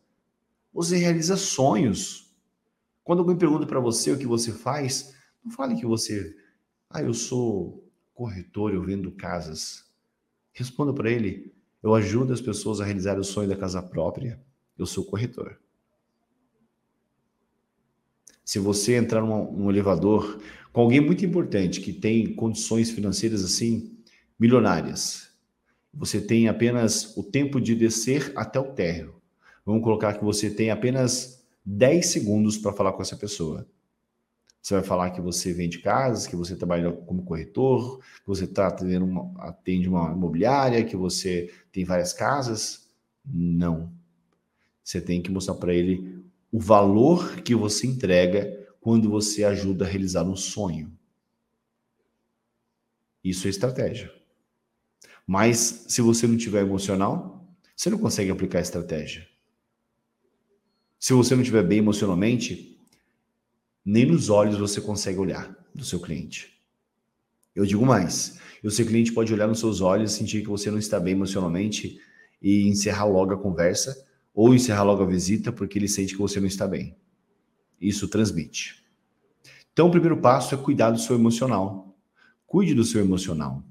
Você 0.72 0.96
realiza 0.96 1.36
sonhos. 1.36 2.34
Quando 3.04 3.18
alguém 3.18 3.36
pergunta 3.36 3.66
para 3.66 3.78
você 3.78 4.10
o 4.10 4.18
que 4.18 4.26
você 4.26 4.52
faz, 4.52 5.14
não 5.44 5.52
fale 5.52 5.76
que 5.76 5.84
você, 5.84 6.34
ah, 6.88 7.02
eu 7.02 7.12
sou 7.12 7.86
corretor, 8.14 8.72
eu 8.72 8.82
vendo 8.82 9.12
casas. 9.12 9.84
Responda 10.54 10.94
para 10.94 11.10
ele, 11.10 11.52
eu 11.82 11.94
ajudo 11.94 12.32
as 12.32 12.40
pessoas 12.40 12.80
a 12.80 12.86
realizar 12.86 13.18
o 13.18 13.24
sonho 13.24 13.50
da 13.50 13.56
casa 13.56 13.82
própria. 13.82 14.40
Eu 14.78 14.86
sou 14.86 15.04
corretor. 15.04 15.60
Se 18.44 18.58
você 18.58 18.96
entrar 18.96 19.20
num, 19.20 19.52
num 19.52 19.70
elevador 19.70 20.40
com 20.72 20.80
alguém 20.80 21.00
muito 21.00 21.24
importante 21.24 21.80
que 21.80 21.92
tem 21.92 22.34
condições 22.34 22.90
financeiras 22.90 23.44
assim 23.44 23.96
milionárias. 24.38 25.28
Você 25.94 26.20
tem 26.20 26.48
apenas 26.48 27.16
o 27.16 27.22
tempo 27.22 27.60
de 27.60 27.74
descer 27.74 28.32
até 28.34 28.58
o 28.58 28.72
térreo. 28.72 29.14
Vamos 29.64 29.84
colocar 29.84 30.14
que 30.14 30.24
você 30.24 30.50
tem 30.50 30.70
apenas 30.70 31.44
10 31.64 32.06
segundos 32.06 32.58
para 32.58 32.72
falar 32.72 32.92
com 32.92 33.02
essa 33.02 33.16
pessoa. 33.16 33.66
Você 34.60 34.74
vai 34.74 34.82
falar 34.82 35.10
que 35.10 35.20
você 35.20 35.52
vende 35.52 35.78
casas, 35.80 36.26
que 36.26 36.36
você 36.36 36.56
trabalha 36.56 36.90
como 36.90 37.24
corretor, 37.24 37.98
que 37.98 38.26
você 38.26 38.46
tá 38.46 38.68
atendendo 38.68 39.04
uma, 39.04 39.32
atende 39.44 39.88
uma 39.88 40.12
imobiliária, 40.12 40.84
que 40.84 40.96
você 40.96 41.52
tem 41.70 41.84
várias 41.84 42.12
casas. 42.12 42.88
Não. 43.24 43.92
Você 44.82 45.00
tem 45.00 45.20
que 45.20 45.30
mostrar 45.30 45.54
para 45.56 45.74
ele 45.74 46.21
o 46.52 46.60
valor 46.60 47.40
que 47.40 47.54
você 47.54 47.86
entrega 47.86 48.68
quando 48.78 49.08
você 49.08 49.42
ajuda 49.42 49.86
a 49.86 49.88
realizar 49.88 50.22
um 50.24 50.36
sonho. 50.36 50.92
Isso 53.24 53.46
é 53.46 53.50
estratégia. 53.50 54.12
Mas 55.26 55.86
se 55.88 56.02
você 56.02 56.26
não 56.26 56.36
tiver 56.36 56.60
emocional, 56.60 57.48
você 57.74 57.88
não 57.88 57.96
consegue 57.96 58.30
aplicar 58.30 58.58
a 58.58 58.62
estratégia. 58.62 59.26
Se 60.98 61.14
você 61.14 61.34
não 61.34 61.42
estiver 61.42 61.62
bem 61.62 61.78
emocionalmente, 61.78 62.78
nem 63.84 64.04
nos 64.04 64.28
olhos 64.28 64.58
você 64.58 64.80
consegue 64.80 65.18
olhar 65.18 65.56
do 65.74 65.84
seu 65.84 66.00
cliente. 66.00 66.60
Eu 67.54 67.64
digo 67.64 67.86
mais: 67.86 68.38
o 68.62 68.70
seu 68.70 68.84
cliente 68.84 69.12
pode 69.12 69.32
olhar 69.32 69.46
nos 69.46 69.60
seus 69.60 69.80
olhos, 69.80 70.12
sentir 70.12 70.42
que 70.42 70.48
você 70.48 70.70
não 70.70 70.78
está 70.78 71.00
bem 71.00 71.14
emocionalmente 71.14 71.98
e 72.42 72.68
encerrar 72.68 73.06
logo 73.06 73.32
a 73.32 73.38
conversa 73.38 74.11
ou 74.34 74.54
encerrar 74.54 74.82
logo 74.82 75.02
a 75.02 75.06
visita 75.06 75.52
porque 75.52 75.78
ele 75.78 75.88
sente 75.88 76.14
que 76.14 76.20
você 76.20 76.40
não 76.40 76.46
está 76.46 76.66
bem. 76.66 76.96
Isso 77.80 78.08
transmite. 78.08 78.82
Então, 79.72 79.88
o 79.88 79.90
primeiro 79.90 80.18
passo 80.18 80.54
é 80.54 80.58
cuidar 80.58 80.90
do 80.90 80.98
seu 80.98 81.16
emocional. 81.16 81.96
Cuide 82.46 82.74
do 82.74 82.84
seu 82.84 83.00
emocional. 83.00 83.64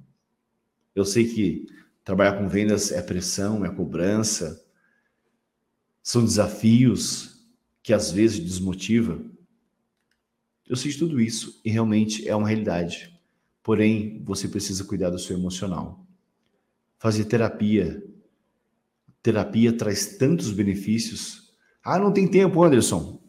Eu 0.95 1.05
sei 1.05 1.25
que 1.27 1.67
trabalhar 2.03 2.37
com 2.37 2.47
vendas 2.47 2.91
é 2.91 3.01
pressão, 3.01 3.63
é 3.63 3.69
cobrança, 3.69 4.65
são 6.01 6.23
desafios 6.23 7.45
que 7.83 7.93
às 7.93 8.11
vezes 8.11 8.39
desmotiva. 8.39 9.23
Eu 10.67 10.75
sei 10.75 10.91
de 10.91 10.97
tudo 10.97 11.19
isso 11.19 11.61
e 11.63 11.69
realmente 11.69 12.27
é 12.27 12.35
uma 12.35 12.47
realidade. 12.47 13.19
Porém, 13.63 14.23
você 14.23 14.47
precisa 14.47 14.83
cuidar 14.83 15.09
do 15.09 15.19
seu 15.19 15.37
emocional. 15.37 16.05
Fazer 16.97 17.25
terapia. 17.25 18.03
Terapia 19.23 19.73
traz 19.73 20.17
tantos 20.17 20.51
benefícios. 20.51 21.53
Ah, 21.83 21.99
não 21.99 22.11
tem 22.11 22.27
tempo, 22.27 22.63
Anderson. 22.63 23.21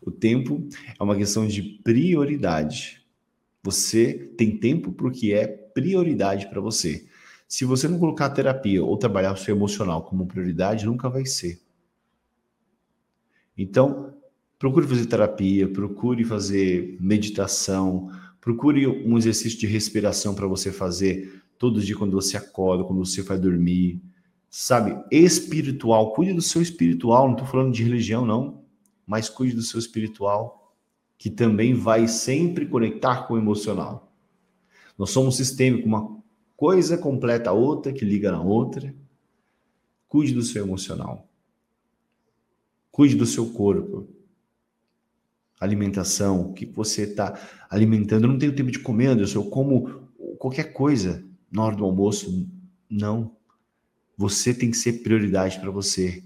O 0.00 0.10
tempo 0.10 0.68
é 0.98 1.02
uma 1.02 1.16
questão 1.16 1.46
de 1.46 1.62
prioridade. 1.62 3.06
Você 3.62 4.14
tem 4.36 4.56
tempo 4.56 4.92
porque 4.92 5.32
é 5.32 5.46
prioridade 5.46 6.48
para 6.48 6.60
você. 6.60 7.06
Se 7.46 7.64
você 7.64 7.86
não 7.86 7.98
colocar 7.98 8.26
a 8.26 8.30
terapia 8.30 8.82
ou 8.82 8.96
trabalhar 8.96 9.32
o 9.32 9.36
seu 9.36 9.54
emocional 9.54 10.02
como 10.04 10.26
prioridade, 10.26 10.86
nunca 10.86 11.08
vai 11.08 11.24
ser. 11.24 11.60
Então, 13.56 14.14
procure 14.58 14.86
fazer 14.86 15.06
terapia, 15.06 15.68
procure 15.68 16.24
fazer 16.24 16.96
meditação, 17.00 18.10
procure 18.40 18.86
um 18.86 19.16
exercício 19.16 19.58
de 19.58 19.66
respiração 19.66 20.34
para 20.34 20.46
você 20.46 20.72
fazer 20.72 21.42
todo 21.58 21.80
dia 21.80 21.96
quando 21.96 22.12
você 22.12 22.36
acorda, 22.36 22.84
quando 22.84 23.04
você 23.04 23.22
vai 23.22 23.38
dormir. 23.38 24.02
Sabe, 24.54 25.02
espiritual, 25.10 26.12
cuide 26.12 26.34
do 26.34 26.42
seu 26.42 26.60
espiritual, 26.60 27.24
não 27.24 27.32
estou 27.32 27.48
falando 27.48 27.72
de 27.72 27.82
religião, 27.82 28.26
não 28.26 28.62
mas 29.06 29.28
cuide 29.28 29.54
do 29.54 29.62
seu 29.62 29.78
espiritual, 29.78 30.74
que 31.18 31.30
também 31.30 31.74
vai 31.74 32.08
sempre 32.08 32.66
conectar 32.66 33.26
com 33.26 33.34
o 33.34 33.38
emocional. 33.38 34.12
Nós 34.96 35.10
somos 35.10 35.36
sistêmico, 35.36 35.86
uma 35.86 36.18
coisa 36.56 36.96
completa 36.96 37.50
a 37.50 37.52
outra, 37.52 37.92
que 37.92 38.04
liga 38.04 38.30
na 38.32 38.42
outra. 38.42 38.94
Cuide 40.08 40.34
do 40.34 40.42
seu 40.42 40.64
emocional. 40.64 41.28
Cuide 42.90 43.14
do 43.14 43.26
seu 43.26 43.52
corpo. 43.52 44.08
Alimentação, 45.60 46.50
o 46.50 46.52
que 46.52 46.66
você 46.66 47.02
está 47.02 47.38
alimentando. 47.70 48.24
Eu 48.24 48.30
não 48.30 48.38
tenho 48.38 48.54
tempo 48.54 48.70
de 48.70 48.80
comer, 48.80 49.08
Anderson. 49.08 49.40
Eu 49.40 49.50
como 49.50 50.08
qualquer 50.38 50.72
coisa 50.72 51.24
na 51.50 51.64
hora 51.64 51.76
do 51.76 51.84
almoço. 51.84 52.48
Não. 52.90 53.36
Você 54.16 54.52
tem 54.54 54.70
que 54.70 54.76
ser 54.76 55.02
prioridade 55.02 55.58
para 55.58 55.70
você 55.70 56.22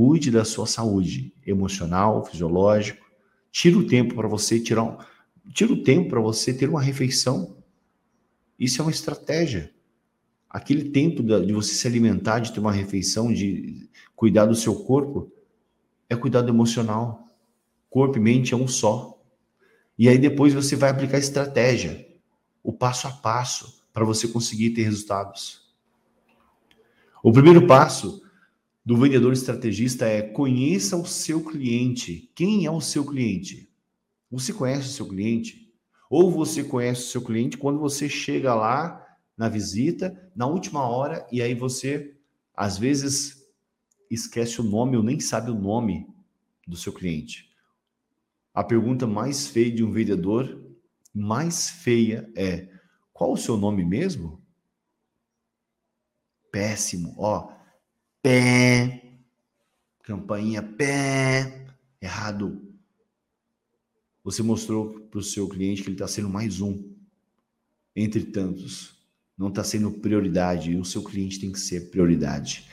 Cuide 0.00 0.30
da 0.30 0.46
sua 0.46 0.66
saúde 0.66 1.30
emocional, 1.46 2.24
fisiológico. 2.24 3.04
Tira 3.52 3.76
o 3.76 3.86
tempo 3.86 4.14
para 4.14 4.26
você 4.26 4.58
tirar 4.58 4.82
um, 4.82 4.96
tira 5.52 5.74
o 5.74 5.82
tempo 5.82 6.08
para 6.08 6.20
você 6.20 6.54
ter 6.54 6.70
uma 6.70 6.80
refeição. 6.80 7.58
Isso 8.58 8.80
é 8.80 8.84
uma 8.84 8.90
estratégia. 8.90 9.70
Aquele 10.48 10.88
tempo 10.88 11.22
de 11.22 11.52
você 11.52 11.74
se 11.74 11.86
alimentar, 11.86 12.38
de 12.38 12.50
ter 12.50 12.60
uma 12.60 12.72
refeição, 12.72 13.30
de 13.30 13.90
cuidar 14.16 14.46
do 14.46 14.54
seu 14.54 14.74
corpo, 14.74 15.30
é 16.08 16.16
cuidado 16.16 16.48
emocional. 16.48 17.26
Corpo 17.90 18.16
e 18.16 18.20
mente 18.20 18.54
é 18.54 18.56
um 18.56 18.66
só. 18.66 19.22
E 19.98 20.08
aí 20.08 20.16
depois 20.16 20.54
você 20.54 20.76
vai 20.76 20.88
aplicar 20.88 21.18
estratégia, 21.18 22.08
o 22.62 22.72
passo 22.72 23.06
a 23.06 23.10
passo, 23.10 23.84
para 23.92 24.02
você 24.02 24.26
conseguir 24.26 24.70
ter 24.70 24.84
resultados. 24.84 25.69
O 27.22 27.32
primeiro 27.32 27.66
passo 27.66 28.22
do 28.84 28.96
vendedor 28.96 29.34
estrategista 29.34 30.06
é 30.06 30.22
conheça 30.22 30.96
o 30.96 31.04
seu 31.04 31.44
cliente. 31.44 32.30
Quem 32.34 32.64
é 32.64 32.70
o 32.70 32.80
seu 32.80 33.04
cliente? 33.04 33.70
Você 34.30 34.54
conhece 34.54 34.88
o 34.88 34.92
seu 34.92 35.06
cliente? 35.06 35.70
Ou 36.08 36.30
você 36.30 36.64
conhece 36.64 37.02
o 37.02 37.08
seu 37.08 37.22
cliente 37.22 37.58
quando 37.58 37.78
você 37.78 38.08
chega 38.08 38.54
lá 38.54 39.06
na 39.36 39.48
visita, 39.48 40.30
na 40.34 40.46
última 40.46 40.88
hora, 40.88 41.26
e 41.30 41.42
aí 41.42 41.54
você, 41.54 42.16
às 42.54 42.78
vezes, 42.78 43.46
esquece 44.10 44.60
o 44.60 44.64
nome 44.64 44.96
ou 44.96 45.02
nem 45.02 45.20
sabe 45.20 45.50
o 45.50 45.54
nome 45.54 46.06
do 46.66 46.76
seu 46.76 46.92
cliente. 46.92 47.50
A 48.54 48.64
pergunta 48.64 49.06
mais 49.06 49.46
feia 49.46 49.70
de 49.70 49.84
um 49.84 49.92
vendedor, 49.92 50.58
mais 51.14 51.68
feia 51.68 52.30
é: 52.34 52.68
qual 53.12 53.32
o 53.32 53.36
seu 53.36 53.56
nome 53.58 53.84
mesmo? 53.84 54.42
Péssimo, 56.50 57.14
ó 57.18 57.60
pé, 58.22 59.02
campainha 60.02 60.62
pé, 60.62 61.66
errado. 62.00 62.60
Você 64.22 64.42
mostrou 64.42 65.00
para 65.10 65.18
o 65.18 65.22
seu 65.22 65.48
cliente 65.48 65.82
que 65.82 65.88
ele 65.88 65.94
está 65.94 66.06
sendo 66.06 66.28
mais 66.28 66.60
um 66.60 66.92
entre 67.96 68.24
tantos. 68.24 68.98
Não 69.36 69.48
está 69.48 69.64
sendo 69.64 69.90
prioridade 69.90 70.72
e 70.72 70.76
o 70.76 70.84
seu 70.84 71.02
cliente 71.02 71.40
tem 71.40 71.50
que 71.50 71.58
ser 71.58 71.90
prioridade. 71.90 72.68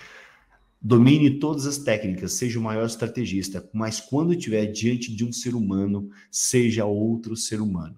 Domine 0.82 1.40
todas 1.40 1.66
as 1.66 1.78
técnicas, 1.78 2.34
seja 2.34 2.60
o 2.60 2.62
maior 2.62 2.86
estrategista, 2.86 3.68
mas 3.74 4.00
quando 4.00 4.34
estiver 4.34 4.66
diante 4.68 5.16
de 5.16 5.26
um 5.26 5.32
ser 5.32 5.56
humano, 5.56 6.10
seja 6.30 6.86
outro 6.86 7.36
ser 7.36 7.62
humano. 7.62 7.98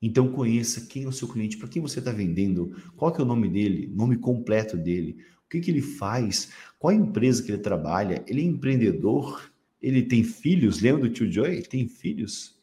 Então 0.00 0.30
conheça 0.30 0.86
quem 0.86 1.04
é 1.04 1.08
o 1.08 1.12
seu 1.12 1.26
cliente, 1.26 1.56
para 1.56 1.68
quem 1.68 1.82
você 1.82 1.98
está 1.98 2.12
vendendo, 2.12 2.76
qual 2.96 3.12
que 3.12 3.20
é 3.20 3.24
o 3.24 3.26
nome 3.26 3.48
dele, 3.48 3.90
nome 3.94 4.16
completo 4.16 4.76
dele, 4.76 5.18
o 5.44 5.48
que, 5.48 5.60
que 5.60 5.70
ele 5.70 5.82
faz, 5.82 6.52
qual 6.78 6.92
a 6.92 6.96
empresa 6.96 7.42
que 7.42 7.50
ele 7.50 7.58
trabalha, 7.58 8.24
ele 8.28 8.42
é 8.42 8.44
empreendedor, 8.44 9.50
ele 9.80 10.02
tem 10.02 10.22
filhos, 10.22 10.80
lembra 10.80 11.02
do 11.02 11.10
tio 11.10 11.30
Joy? 11.30 11.48
Ele 11.48 11.62
tem 11.62 11.88
filhos, 11.88 12.56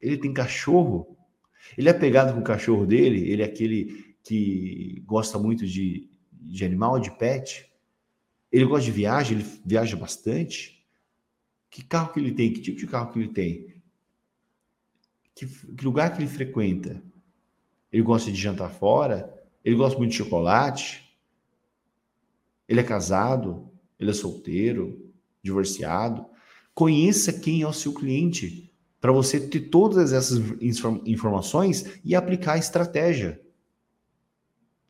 ele 0.00 0.16
tem 0.16 0.32
cachorro, 0.32 1.16
ele 1.76 1.88
é 1.88 1.92
pegado 1.92 2.32
com 2.32 2.40
o 2.40 2.44
cachorro 2.44 2.86
dele, 2.86 3.30
ele 3.30 3.42
é 3.42 3.44
aquele 3.44 4.14
que 4.22 5.02
gosta 5.06 5.38
muito 5.38 5.66
de, 5.66 6.08
de 6.32 6.64
animal, 6.64 6.98
de 6.98 7.10
pet, 7.16 7.70
ele 8.50 8.64
gosta 8.64 8.84
de 8.84 8.92
viagem, 8.92 9.38
ele 9.38 9.46
viaja 9.64 9.96
bastante. 9.96 10.84
Que 11.70 11.84
carro 11.84 12.12
que 12.12 12.20
ele 12.20 12.32
tem? 12.32 12.52
Que 12.52 12.60
tipo 12.60 12.78
de 12.78 12.86
carro 12.86 13.12
que 13.12 13.18
ele 13.18 13.28
tem? 13.28 13.79
Que, 15.40 15.46
que 15.46 15.84
lugar 15.86 16.14
que 16.14 16.20
ele 16.20 16.28
frequenta? 16.28 17.02
Ele 17.90 18.02
gosta 18.02 18.30
de 18.30 18.38
jantar 18.38 18.68
fora? 18.68 19.42
Ele 19.64 19.74
gosta 19.74 19.96
muito 19.96 20.10
de 20.10 20.18
chocolate? 20.18 21.16
Ele 22.68 22.80
é 22.80 22.82
casado? 22.82 23.70
Ele 23.98 24.10
é 24.10 24.12
solteiro? 24.12 25.10
Divorciado? 25.42 26.26
Conheça 26.74 27.32
quem 27.32 27.62
é 27.62 27.66
o 27.66 27.72
seu 27.72 27.94
cliente 27.94 28.70
para 29.00 29.12
você 29.12 29.40
ter 29.40 29.70
todas 29.70 30.12
essas 30.12 30.38
informações 31.06 31.86
e 32.04 32.14
aplicar 32.14 32.52
a 32.52 32.58
estratégia 32.58 33.40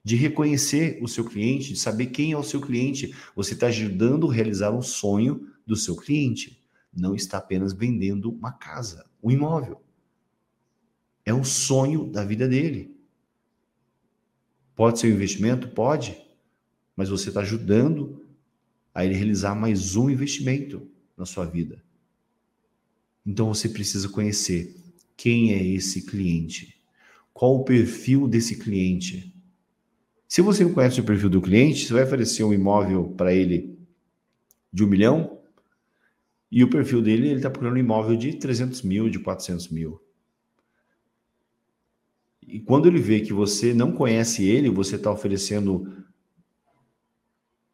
de 0.02 0.16
reconhecer 0.16 0.98
o 1.00 1.06
seu 1.06 1.24
cliente, 1.24 1.74
de 1.74 1.78
saber 1.78 2.06
quem 2.06 2.32
é 2.32 2.36
o 2.36 2.42
seu 2.42 2.60
cliente. 2.60 3.14
Você 3.36 3.54
está 3.54 3.68
ajudando 3.68 4.28
a 4.28 4.34
realizar 4.34 4.72
um 4.72 4.82
sonho 4.82 5.48
do 5.64 5.76
seu 5.76 5.94
cliente. 5.94 6.60
Não 6.92 7.14
está 7.14 7.38
apenas 7.38 7.72
vendendo 7.72 8.32
uma 8.32 8.50
casa, 8.50 9.06
um 9.22 9.30
imóvel. 9.30 9.80
É 11.24 11.32
um 11.34 11.44
sonho 11.44 12.06
da 12.06 12.24
vida 12.24 12.48
dele. 12.48 12.96
Pode 14.74 14.98
ser 14.98 15.08
um 15.08 15.14
investimento? 15.14 15.68
Pode. 15.68 16.16
Mas 16.96 17.08
você 17.08 17.28
está 17.28 17.40
ajudando 17.40 18.24
a 18.94 19.04
ele 19.04 19.14
realizar 19.14 19.54
mais 19.54 19.96
um 19.96 20.10
investimento 20.10 20.86
na 21.16 21.24
sua 21.24 21.44
vida. 21.44 21.82
Então 23.24 23.52
você 23.52 23.68
precisa 23.68 24.08
conhecer 24.08 24.76
quem 25.16 25.52
é 25.52 25.62
esse 25.62 26.06
cliente. 26.06 26.80
Qual 27.32 27.56
o 27.56 27.64
perfil 27.64 28.26
desse 28.26 28.56
cliente? 28.56 29.34
Se 30.26 30.40
você 30.40 30.64
não 30.64 30.72
conhece 30.72 31.00
o 31.00 31.04
perfil 31.04 31.28
do 31.28 31.42
cliente, 31.42 31.86
você 31.86 31.92
vai 31.92 32.04
oferecer 32.04 32.42
um 32.44 32.52
imóvel 32.52 33.08
para 33.16 33.34
ele 33.34 33.78
de 34.72 34.84
um 34.84 34.86
milhão 34.86 35.40
e 36.50 36.64
o 36.64 36.70
perfil 36.70 37.00
dele, 37.00 37.28
ele 37.28 37.36
está 37.36 37.48
procurando 37.48 37.76
um 37.76 37.80
imóvel 37.80 38.16
de 38.16 38.34
300 38.34 38.82
mil, 38.82 39.08
de 39.08 39.18
400 39.20 39.68
mil. 39.68 40.00
E 42.50 42.58
quando 42.60 42.86
ele 42.86 42.98
vê 42.98 43.20
que 43.20 43.32
você 43.32 43.72
não 43.72 43.92
conhece 43.92 44.44
ele, 44.46 44.68
você 44.68 44.96
está 44.96 45.10
oferecendo 45.10 45.86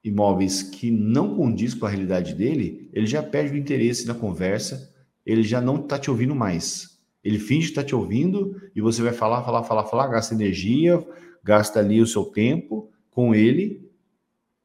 imóveis 0.04 0.62
que 0.62 0.90
não 0.90 1.34
condiz 1.34 1.74
com 1.74 1.86
a 1.86 1.88
realidade 1.88 2.34
dele, 2.34 2.88
ele 2.92 3.06
já 3.06 3.22
perde 3.22 3.54
o 3.54 3.56
interesse 3.56 4.06
na 4.06 4.14
conversa, 4.14 4.94
ele 5.24 5.42
já 5.42 5.60
não 5.60 5.80
está 5.80 5.98
te 5.98 6.10
ouvindo 6.10 6.34
mais. 6.34 7.00
Ele 7.24 7.38
finge 7.38 7.70
estar 7.70 7.82
tá 7.82 7.88
te 7.88 7.94
ouvindo 7.94 8.60
e 8.74 8.80
você 8.80 9.02
vai 9.02 9.12
falar, 9.12 9.42
falar, 9.42 9.64
falar, 9.64 9.84
falar, 9.84 10.06
gasta 10.08 10.34
energia, 10.34 11.04
gasta 11.42 11.80
ali 11.80 12.00
o 12.00 12.06
seu 12.06 12.24
tempo 12.24 12.90
com 13.10 13.34
ele 13.34 13.90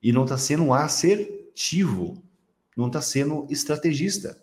e 0.04 0.12
não 0.12 0.24
está 0.24 0.38
sendo 0.38 0.74
assertivo, 0.74 2.22
não 2.76 2.88
está 2.88 3.02
sendo 3.02 3.48
estrategista. 3.50 4.40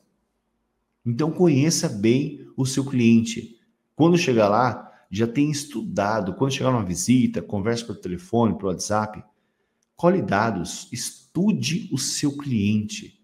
Então 1.04 1.30
conheça 1.30 1.88
bem 1.88 2.46
o 2.56 2.66
seu 2.66 2.84
cliente. 2.84 3.56
Quando 3.94 4.18
chegar 4.18 4.48
lá, 4.48 4.87
já 5.10 5.26
tem 5.26 5.50
estudado. 5.50 6.34
Quando 6.34 6.52
chegar 6.52 6.70
numa 6.70 6.84
visita, 6.84 7.42
converse 7.42 7.84
pelo 7.84 7.98
telefone, 7.98 8.56
pelo 8.56 8.68
WhatsApp, 8.68 9.22
colhe 9.96 10.22
dados, 10.22 10.88
estude 10.92 11.88
o 11.92 11.98
seu 11.98 12.36
cliente 12.36 13.20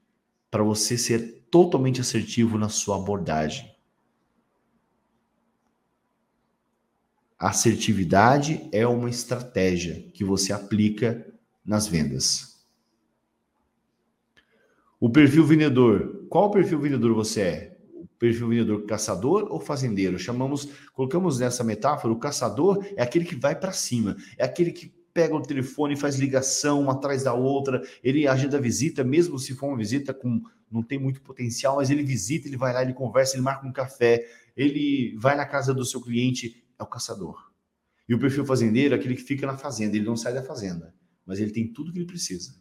para 0.51 0.62
você 0.62 0.97
ser 0.97 1.47
totalmente 1.51 2.01
assertivo 2.01 2.59
na 2.59 2.68
sua 2.68 2.97
abordagem. 2.97 3.75
assertividade 7.44 8.68
é 8.73 8.87
uma 8.87 9.11
estratégia 9.11 10.09
que 10.14 10.25
você 10.25 10.51
aplica 10.51 11.27
nas 11.64 11.87
vendas. 11.87 12.64
O 14.99 15.11
perfil 15.11 15.44
vendedor. 15.44 16.27
Qual 16.31 16.51
perfil 16.51 16.81
vendedor 16.81 17.14
você 17.14 17.40
é? 17.42 17.73
Perfil 18.18 18.48
vendedor 18.48 18.85
caçador 18.87 19.46
ou 19.50 19.61
fazendeiro. 19.61 20.18
Chamamos, 20.18 20.68
colocamos 20.92 21.38
nessa 21.38 21.64
metáfora, 21.64 22.12
o 22.12 22.18
caçador 22.18 22.85
é 22.96 23.03
aquele 23.03 23.24
que 23.24 23.35
vai 23.35 23.59
para 23.59 23.72
cima, 23.72 24.16
é 24.37 24.44
aquele 24.44 24.72
que 24.72 24.92
pega 25.12 25.35
o 25.37 25.40
telefone 25.40 25.96
faz 25.96 26.16
ligação 26.16 26.81
uma 26.81 26.92
atrás 26.92 27.22
da 27.22 27.33
outra, 27.33 27.81
ele 28.03 28.27
agenda 28.27 28.61
visita, 28.61 29.05
mesmo 29.05 29.38
se 29.38 29.55
for 29.55 29.68
uma 29.68 29.77
visita 29.77 30.12
com 30.12 30.42
não 30.70 30.83
tem 30.83 30.98
muito 30.98 31.22
potencial, 31.22 31.77
mas 31.77 31.88
ele 31.88 32.03
visita, 32.03 32.48
ele 32.48 32.57
vai 32.57 32.72
lá, 32.72 32.83
ele 32.83 32.92
conversa, 32.92 33.37
ele 33.37 33.42
marca 33.42 33.64
um 33.64 33.72
café, 33.72 34.27
ele 34.57 35.16
vai 35.16 35.37
na 35.37 35.46
casa 35.46 35.72
do 35.72 35.85
seu 35.85 36.00
cliente, 36.00 36.64
é 36.77 36.83
o 36.83 36.87
caçador. 36.87 37.53
E 38.09 38.14
o 38.14 38.18
perfil 38.18 38.44
fazendeiro 38.44 38.92
é 38.92 38.98
aquele 38.98 39.14
que 39.14 39.22
fica 39.22 39.46
na 39.46 39.57
fazenda, 39.57 39.96
ele 39.96 40.05
não 40.05 40.16
sai 40.16 40.35
da 40.35 40.42
fazenda, 40.42 40.92
mas 41.24 41.38
ele 41.38 41.53
tem 41.53 41.72
tudo 41.72 41.92
que 41.92 41.98
ele 41.98 42.07
precisa. 42.07 42.57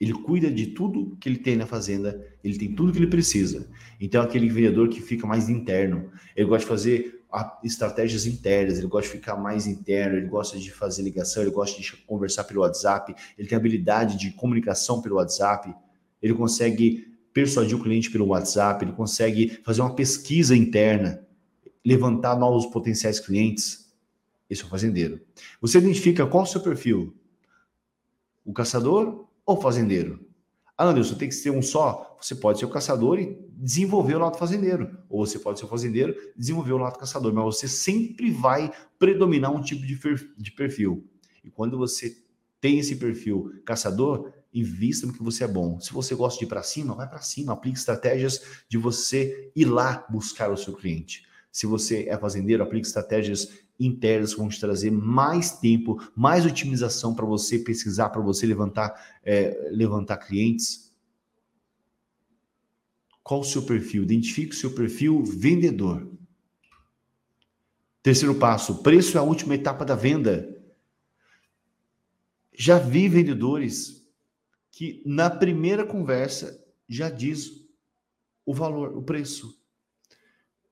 Ele 0.00 0.12
cuida 0.12 0.50
de 0.50 0.68
tudo 0.68 1.16
que 1.20 1.28
ele 1.28 1.38
tem 1.38 1.56
na 1.56 1.66
fazenda, 1.66 2.20
ele 2.42 2.58
tem 2.58 2.74
tudo 2.74 2.92
que 2.92 2.98
ele 2.98 3.06
precisa. 3.06 3.68
Então, 4.00 4.22
é 4.22 4.24
aquele 4.24 4.48
vendedor 4.48 4.88
que 4.88 5.00
fica 5.00 5.26
mais 5.26 5.48
interno, 5.48 6.10
ele 6.36 6.48
gosta 6.48 6.64
de 6.64 6.68
fazer 6.68 7.24
estratégias 7.62 8.26
internas, 8.26 8.78
ele 8.78 8.86
gosta 8.86 9.10
de 9.10 9.16
ficar 9.16 9.36
mais 9.36 9.66
interno, 9.66 10.16
ele 10.16 10.26
gosta 10.26 10.58
de 10.58 10.70
fazer 10.70 11.02
ligação, 11.02 11.42
ele 11.42 11.50
gosta 11.50 11.80
de 11.80 11.96
conversar 12.04 12.44
pelo 12.44 12.60
WhatsApp, 12.60 13.14
ele 13.36 13.48
tem 13.48 13.56
habilidade 13.56 14.16
de 14.16 14.30
comunicação 14.32 15.02
pelo 15.02 15.16
WhatsApp, 15.16 15.74
ele 16.22 16.34
consegue 16.34 17.12
persuadir 17.32 17.76
o 17.76 17.82
cliente 17.82 18.10
pelo 18.10 18.28
WhatsApp, 18.28 18.84
ele 18.84 18.92
consegue 18.92 19.58
fazer 19.64 19.80
uma 19.80 19.94
pesquisa 19.94 20.56
interna, 20.56 21.26
levantar 21.84 22.38
novos 22.38 22.66
potenciais 22.66 23.18
clientes. 23.18 23.92
Esse 24.48 24.62
é 24.62 24.66
o 24.66 24.68
fazendeiro. 24.68 25.20
Você 25.60 25.78
identifica 25.78 26.26
qual 26.26 26.44
é 26.44 26.46
o 26.46 26.50
seu 26.50 26.60
perfil? 26.60 27.16
O 28.44 28.52
caçador 28.52 29.26
ou 29.44 29.60
fazendeiro? 29.60 30.24
Ah, 30.76 30.86
Anderson, 30.86 31.14
tem 31.14 31.28
que 31.28 31.34
ser 31.34 31.50
um 31.50 31.62
só? 31.62 32.16
Você 32.20 32.34
pode 32.34 32.58
ser 32.58 32.64
o 32.64 32.70
caçador 32.70 33.18
e 33.20 33.38
desenvolver 33.52 34.16
o 34.16 34.18
lado 34.18 34.36
fazendeiro. 34.36 34.98
Ou 35.08 35.24
você 35.24 35.38
pode 35.38 35.58
ser 35.58 35.66
o 35.66 35.68
fazendeiro 35.68 36.16
e 36.34 36.38
desenvolver 36.38 36.72
o 36.72 36.78
lado 36.78 36.98
caçador. 36.98 37.32
Mas 37.32 37.44
você 37.44 37.68
sempre 37.68 38.30
vai 38.30 38.72
predominar 38.98 39.52
um 39.52 39.62
tipo 39.62 39.86
de 39.86 40.50
perfil. 40.50 41.08
E 41.44 41.50
quando 41.50 41.78
você 41.78 42.16
tem 42.60 42.78
esse 42.78 42.96
perfil 42.96 43.52
caçador, 43.64 44.32
invista 44.52 45.06
no 45.06 45.12
que 45.12 45.22
você 45.22 45.44
é 45.44 45.48
bom. 45.48 45.78
Se 45.80 45.92
você 45.92 46.14
gosta 46.14 46.38
de 46.38 46.46
ir 46.46 46.48
para 46.48 46.62
cima, 46.62 46.94
vai 46.94 47.08
para 47.08 47.20
cima. 47.20 47.52
Aplique 47.52 47.78
estratégias 47.78 48.42
de 48.68 48.78
você 48.78 49.52
ir 49.54 49.66
lá 49.66 50.06
buscar 50.08 50.50
o 50.50 50.56
seu 50.56 50.72
cliente. 50.72 51.24
Se 51.54 51.66
você 51.66 52.08
é 52.08 52.18
fazendeiro, 52.18 52.64
aplique 52.64 52.84
estratégias 52.84 53.48
internas 53.78 54.34
que 54.34 54.40
vão 54.40 54.48
te 54.48 54.58
trazer 54.58 54.90
mais 54.90 55.52
tempo, 55.52 56.02
mais 56.12 56.44
otimização 56.44 57.14
para 57.14 57.24
você 57.24 57.60
pesquisar, 57.60 58.08
para 58.08 58.20
você 58.20 58.44
levantar, 58.44 59.20
é, 59.22 59.68
levantar 59.70 60.16
clientes. 60.16 60.92
Qual 63.22 63.38
o 63.38 63.44
seu 63.44 63.62
perfil? 63.62 64.02
Identifique 64.02 64.52
o 64.52 64.58
seu 64.58 64.74
perfil 64.74 65.22
vendedor. 65.22 66.10
Terceiro 68.02 68.34
passo: 68.34 68.82
preço 68.82 69.16
é 69.16 69.20
a 69.20 69.24
última 69.24 69.54
etapa 69.54 69.84
da 69.84 69.94
venda. 69.94 70.60
Já 72.52 72.80
vi 72.80 73.08
vendedores 73.08 74.04
que 74.72 75.00
na 75.06 75.30
primeira 75.30 75.86
conversa 75.86 76.60
já 76.88 77.08
diz 77.08 77.64
o 78.44 78.52
valor, 78.52 78.98
o 78.98 79.02
preço. 79.04 79.63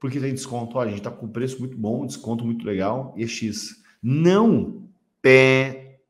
Porque 0.03 0.19
tem 0.19 0.35
desconto, 0.35 0.77
olha, 0.79 0.89
a 0.89 0.91
gente 0.91 0.99
está 0.99 1.13
com 1.13 1.29
preço 1.29 1.61
muito 1.61 1.79
bom, 1.79 2.05
desconto 2.05 2.45
muito 2.45 2.67
legal 2.67 3.15
e 3.17 3.23
é 3.23 3.27
X. 3.29 3.81
Não, 4.03 4.89
pé, 5.23 6.01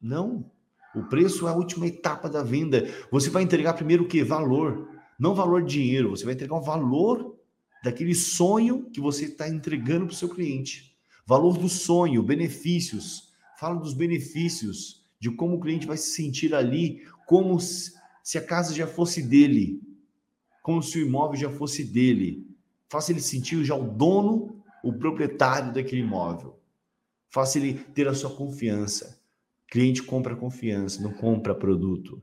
não. 0.00 0.48
O 0.94 1.02
preço 1.02 1.48
é 1.48 1.50
a 1.50 1.56
última 1.56 1.88
etapa 1.88 2.30
da 2.30 2.44
venda. 2.44 2.88
Você 3.10 3.30
vai 3.30 3.42
entregar 3.42 3.72
primeiro 3.72 4.04
o 4.04 4.06
que? 4.06 4.22
Valor. 4.22 4.88
Não 5.18 5.34
valor 5.34 5.64
dinheiro, 5.64 6.10
você 6.10 6.24
vai 6.24 6.34
entregar 6.34 6.54
o 6.54 6.62
valor 6.62 7.36
daquele 7.82 8.14
sonho 8.14 8.88
que 8.92 9.00
você 9.00 9.24
está 9.24 9.48
entregando 9.48 10.06
para 10.06 10.12
o 10.12 10.16
seu 10.16 10.28
cliente. 10.28 10.96
Valor 11.26 11.58
do 11.58 11.68
sonho, 11.68 12.22
benefícios. 12.22 13.32
Fala 13.58 13.80
dos 13.80 13.94
benefícios 13.94 15.04
de 15.18 15.28
como 15.28 15.56
o 15.56 15.60
cliente 15.60 15.88
vai 15.88 15.96
se 15.96 16.10
sentir 16.10 16.54
ali, 16.54 17.02
como 17.26 17.58
se 17.58 18.38
a 18.38 18.40
casa 18.40 18.72
já 18.72 18.86
fosse 18.86 19.20
dele, 19.20 19.82
como 20.62 20.80
se 20.80 21.00
o 21.00 21.04
imóvel 21.04 21.36
já 21.36 21.50
fosse 21.50 21.82
dele. 21.82 22.53
Faça 22.88 23.12
ele 23.12 23.20
sentir 23.20 23.64
já 23.64 23.74
o 23.74 23.88
dono, 23.88 24.62
o 24.82 24.92
proprietário 24.92 25.72
daquele 25.72 26.02
imóvel. 26.02 26.60
Faça 27.28 27.58
ele 27.58 27.74
ter 27.74 28.06
a 28.06 28.14
sua 28.14 28.34
confiança. 28.34 29.20
Cliente 29.66 30.02
compra 30.02 30.36
confiança, 30.36 31.02
não 31.02 31.12
compra 31.12 31.54
produto. 31.54 32.22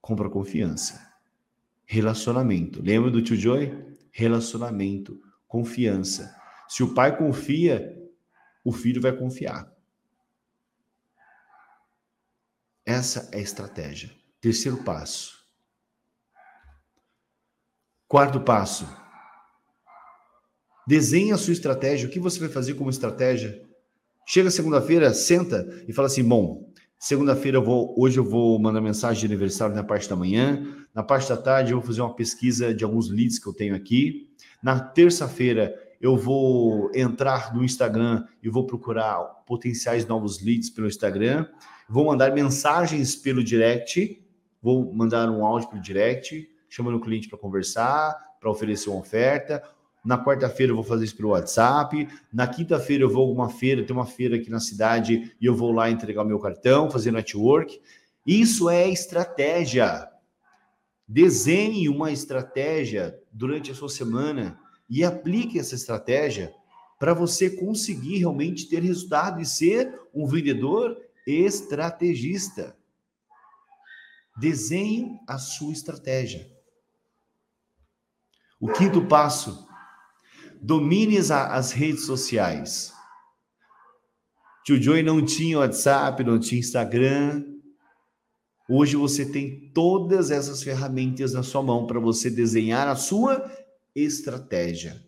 Compra 0.00 0.30
confiança. 0.30 1.12
Relacionamento. 1.86 2.82
Lembra 2.82 3.10
do 3.10 3.22
tio 3.22 3.36
Joy? 3.36 3.96
Relacionamento, 4.12 5.20
confiança. 5.48 6.40
Se 6.68 6.82
o 6.82 6.94
pai 6.94 7.16
confia, 7.16 8.00
o 8.62 8.72
filho 8.72 9.00
vai 9.00 9.12
confiar. 9.12 9.72
Essa 12.86 13.28
é 13.32 13.38
a 13.38 13.42
estratégia. 13.42 14.14
Terceiro 14.40 14.84
passo. 14.84 15.44
Quarto 18.06 18.40
passo. 18.40 18.86
Desenhe 20.86 21.32
a 21.32 21.38
sua 21.38 21.52
estratégia. 21.52 22.08
O 22.08 22.10
que 22.10 22.20
você 22.20 22.38
vai 22.38 22.48
fazer 22.48 22.74
como 22.74 22.90
estratégia? 22.90 23.62
Chega 24.26 24.50
segunda-feira, 24.50 25.12
senta 25.12 25.66
e 25.86 25.92
fala 25.92 26.06
assim: 26.06 26.24
bom, 26.24 26.70
segunda-feira 26.98 27.58
eu 27.58 27.64
vou, 27.64 27.94
hoje 27.98 28.18
eu 28.18 28.24
vou 28.24 28.58
mandar 28.58 28.80
mensagem 28.80 29.20
de 29.20 29.26
aniversário 29.26 29.74
na 29.74 29.84
parte 29.84 30.08
da 30.08 30.16
manhã. 30.16 30.86
Na 30.94 31.02
parte 31.02 31.28
da 31.28 31.36
tarde 31.36 31.72
eu 31.72 31.78
vou 31.78 31.86
fazer 31.86 32.00
uma 32.00 32.14
pesquisa 32.14 32.74
de 32.74 32.84
alguns 32.84 33.10
leads 33.10 33.38
que 33.38 33.46
eu 33.46 33.52
tenho 33.52 33.74
aqui. 33.74 34.28
Na 34.62 34.78
terça-feira 34.78 35.74
eu 36.00 36.16
vou 36.16 36.90
entrar 36.94 37.54
no 37.54 37.64
Instagram 37.64 38.24
e 38.42 38.48
vou 38.48 38.66
procurar 38.66 39.18
potenciais 39.46 40.06
novos 40.06 40.42
leads 40.42 40.70
pelo 40.70 40.86
Instagram 40.86 41.46
vou 41.88 42.04
mandar 42.06 42.32
mensagens 42.32 43.14
pelo 43.14 43.42
direct, 43.42 44.22
vou 44.62 44.92
mandar 44.92 45.28
um 45.30 45.44
áudio 45.44 45.68
pelo 45.68 45.82
direct, 45.82 46.48
chamando 46.68 46.96
o 46.96 47.00
cliente 47.00 47.28
para 47.28 47.38
conversar, 47.38 48.16
para 48.40 48.50
oferecer 48.50 48.90
uma 48.90 49.00
oferta. 49.00 49.62
Na 50.04 50.22
quarta-feira 50.22 50.72
eu 50.72 50.76
vou 50.76 50.84
fazer 50.84 51.04
isso 51.06 51.16
pelo 51.16 51.30
WhatsApp. 51.30 52.06
Na 52.32 52.46
quinta-feira 52.46 53.04
eu 53.04 53.10
vou 53.10 53.24
a 53.24 53.28
alguma 53.28 53.48
feira, 53.48 53.84
tem 53.84 53.96
uma 53.96 54.06
feira 54.06 54.36
aqui 54.36 54.50
na 54.50 54.60
cidade 54.60 55.34
e 55.40 55.46
eu 55.46 55.54
vou 55.54 55.72
lá 55.72 55.90
entregar 55.90 56.24
meu 56.24 56.38
cartão, 56.38 56.90
fazer 56.90 57.10
network. 57.10 57.80
Isso 58.26 58.68
é 58.68 58.88
estratégia. 58.88 60.08
Desenhe 61.08 61.88
uma 61.88 62.12
estratégia 62.12 63.18
durante 63.32 63.70
a 63.70 63.74
sua 63.74 63.88
semana 63.88 64.58
e 64.88 65.02
aplique 65.04 65.58
essa 65.58 65.74
estratégia 65.74 66.54
para 66.98 67.14
você 67.14 67.50
conseguir 67.50 68.18
realmente 68.18 68.68
ter 68.68 68.82
resultado 68.82 69.40
e 69.40 69.46
ser 69.46 70.00
um 70.14 70.26
vendedor 70.26 70.96
estrategista. 71.26 72.76
Desenhe 74.36 75.18
a 75.26 75.38
sua 75.38 75.72
estratégia. 75.72 76.50
O 78.60 78.68
quinto 78.72 79.06
passo: 79.06 79.63
domine 80.64 81.18
as 81.18 81.72
redes 81.72 82.06
sociais. 82.06 82.90
Tio 84.64 84.80
Joey 84.80 85.02
não 85.02 85.22
tinha 85.22 85.58
WhatsApp, 85.58 86.24
não 86.24 86.40
tinha 86.40 86.58
Instagram. 86.58 87.44
Hoje 88.66 88.96
você 88.96 89.30
tem 89.30 89.70
todas 89.74 90.30
essas 90.30 90.62
ferramentas 90.62 91.34
na 91.34 91.42
sua 91.42 91.62
mão 91.62 91.86
para 91.86 92.00
você 92.00 92.30
desenhar 92.30 92.88
a 92.88 92.96
sua 92.96 93.44
estratégia. 93.94 95.04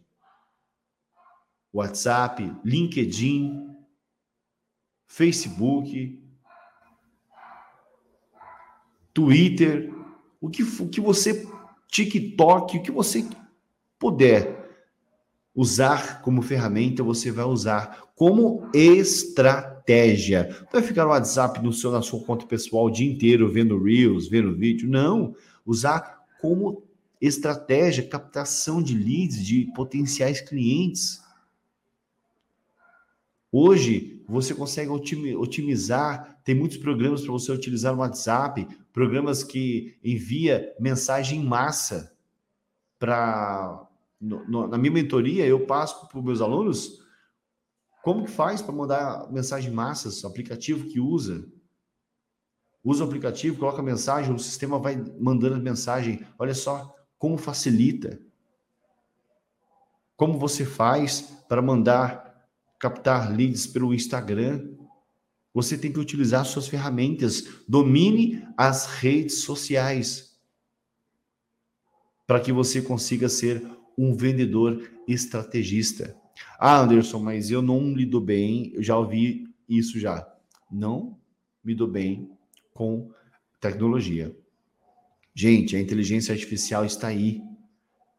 WhatsApp, 1.72 2.54
LinkedIn, 2.62 3.74
Facebook, 5.06 6.22
Twitter, 9.14 9.90
o 10.38 10.50
que, 10.50 10.62
o 10.62 10.88
que 10.90 11.00
você, 11.00 11.48
TikTok, 11.88 12.76
o 12.76 12.82
que 12.82 12.90
você 12.90 13.26
puder 13.98 14.55
usar 15.56 16.20
como 16.20 16.42
ferramenta, 16.42 17.02
você 17.02 17.32
vai 17.32 17.46
usar 17.46 18.10
como 18.14 18.68
estratégia. 18.74 20.48
Não 20.64 20.68
vai 20.70 20.82
ficar 20.82 21.04
no 21.04 21.10
WhatsApp 21.10 21.64
no 21.64 21.72
seu, 21.72 21.90
na 21.90 22.02
sua 22.02 22.22
conta 22.22 22.44
pessoal 22.46 22.84
o 22.84 22.90
dia 22.90 23.10
inteiro 23.10 23.50
vendo 23.50 23.82
Reels, 23.82 24.28
vendo 24.28 24.54
vídeo. 24.54 24.88
Não. 24.88 25.34
Usar 25.64 26.26
como 26.42 26.84
estratégia, 27.18 28.06
captação 28.06 28.82
de 28.82 28.94
leads, 28.94 29.42
de 29.42 29.72
potenciais 29.74 30.42
clientes. 30.42 31.22
Hoje, 33.50 34.22
você 34.28 34.54
consegue 34.54 34.90
otimizar, 34.90 36.38
tem 36.44 36.54
muitos 36.54 36.76
programas 36.76 37.22
para 37.22 37.32
você 37.32 37.50
utilizar 37.50 37.94
no 37.94 38.00
WhatsApp, 38.00 38.68
programas 38.92 39.42
que 39.42 39.96
envia 40.04 40.74
mensagem 40.78 41.40
em 41.40 41.44
massa 41.44 42.12
para 42.98 43.85
na 44.20 44.78
minha 44.78 44.92
mentoria 44.92 45.46
eu 45.46 45.66
passo 45.66 46.08
para 46.08 46.18
os 46.18 46.24
meus 46.24 46.40
alunos 46.40 47.04
como 48.02 48.24
que 48.24 48.30
faz 48.30 48.62
para 48.62 48.72
mandar 48.72 49.32
mensagem 49.32 49.70
em 49.70 49.74
massas, 49.74 50.24
aplicativo 50.24 50.88
que 50.88 51.00
usa. 51.00 51.44
Usa 52.84 53.02
o 53.02 53.06
aplicativo, 53.08 53.58
coloca 53.58 53.80
a 53.80 53.84
mensagem, 53.84 54.32
o 54.32 54.38
sistema 54.38 54.78
vai 54.78 54.94
mandando 55.18 55.56
a 55.56 55.58
mensagem. 55.58 56.24
Olha 56.38 56.54
só 56.54 56.94
como 57.18 57.36
facilita. 57.36 58.20
Como 60.16 60.38
você 60.38 60.64
faz 60.64 61.20
para 61.48 61.60
mandar 61.60 62.26
captar 62.78 63.34
leads 63.34 63.66
pelo 63.66 63.92
Instagram. 63.92 64.76
Você 65.52 65.76
tem 65.76 65.92
que 65.92 65.98
utilizar 65.98 66.44
suas 66.44 66.68
ferramentas. 66.68 67.42
Domine 67.66 68.46
as 68.56 68.86
redes 68.86 69.38
sociais 69.38 70.38
para 72.26 72.38
que 72.38 72.52
você 72.52 72.82
consiga 72.82 73.28
ser 73.28 73.75
um 73.96 74.14
vendedor 74.14 74.90
estrategista. 75.06 76.16
Ah, 76.58 76.80
Anderson, 76.80 77.18
mas 77.18 77.50
eu 77.50 77.62
não 77.62 77.92
lido 77.94 78.20
bem, 78.20 78.72
eu 78.74 78.82
já 78.82 78.96
ouvi 78.96 79.48
isso 79.68 79.98
já. 79.98 80.26
Não 80.70 81.18
me 81.64 81.74
dou 81.74 81.88
bem 81.88 82.30
com 82.74 83.10
tecnologia. 83.60 84.36
Gente, 85.34 85.76
a 85.76 85.80
inteligência 85.80 86.32
artificial 86.32 86.84
está 86.84 87.08
aí. 87.08 87.40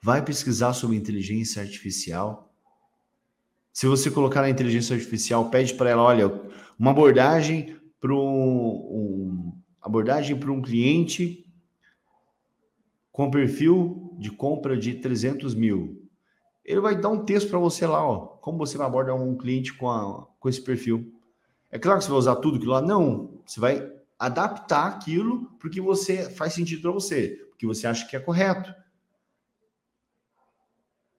Vai 0.01 0.23
pesquisar 0.23 0.73
sobre 0.73 0.95
inteligência 0.95 1.61
artificial 1.61 2.47
se 3.77 3.85
você 3.85 4.09
colocar 4.09 4.41
na 4.41 4.49
inteligência 4.49 4.95
artificial, 4.95 5.51
pede 5.51 5.75
para 5.75 5.91
ela, 5.91 6.01
olha, 6.01 6.31
uma 6.79 6.89
abordagem 6.89 7.77
para 8.01 8.11
um, 8.11 8.17
um, 8.17 9.53
abordagem 9.79 10.35
para 10.35 10.51
um 10.51 10.63
cliente 10.63 11.45
com 13.11 13.29
perfil 13.29 14.06
de 14.17 14.31
compra 14.31 14.77
de 14.77 14.95
300 14.95 15.53
mil. 15.55 16.09
Ele 16.63 16.81
vai 16.81 16.99
dar 16.99 17.09
um 17.09 17.23
texto 17.23 17.49
para 17.49 17.59
você 17.59 17.85
lá, 17.85 18.05
ó, 18.05 18.19
como 18.19 18.57
você 18.57 18.77
vai 18.77 18.87
abordar 18.87 19.15
um 19.15 19.37
cliente 19.37 19.73
com, 19.73 19.89
a, 19.89 20.25
com 20.39 20.49
esse 20.49 20.61
perfil. 20.61 21.13
É 21.71 21.79
claro 21.79 21.99
que 21.99 22.05
você 22.05 22.09
vai 22.09 22.19
usar 22.19 22.35
tudo 22.37 22.57
aquilo 22.57 22.73
lá? 22.73 22.81
Não. 22.81 23.41
Você 23.45 23.59
vai 23.59 23.89
adaptar 24.19 24.87
aquilo 24.87 25.51
porque 25.59 25.79
você 25.79 26.29
faz 26.29 26.53
sentido 26.53 26.81
para 26.81 26.91
você, 26.91 27.29
porque 27.49 27.65
você 27.65 27.87
acha 27.87 28.07
que 28.07 28.15
é 28.15 28.19
correto. 28.19 28.73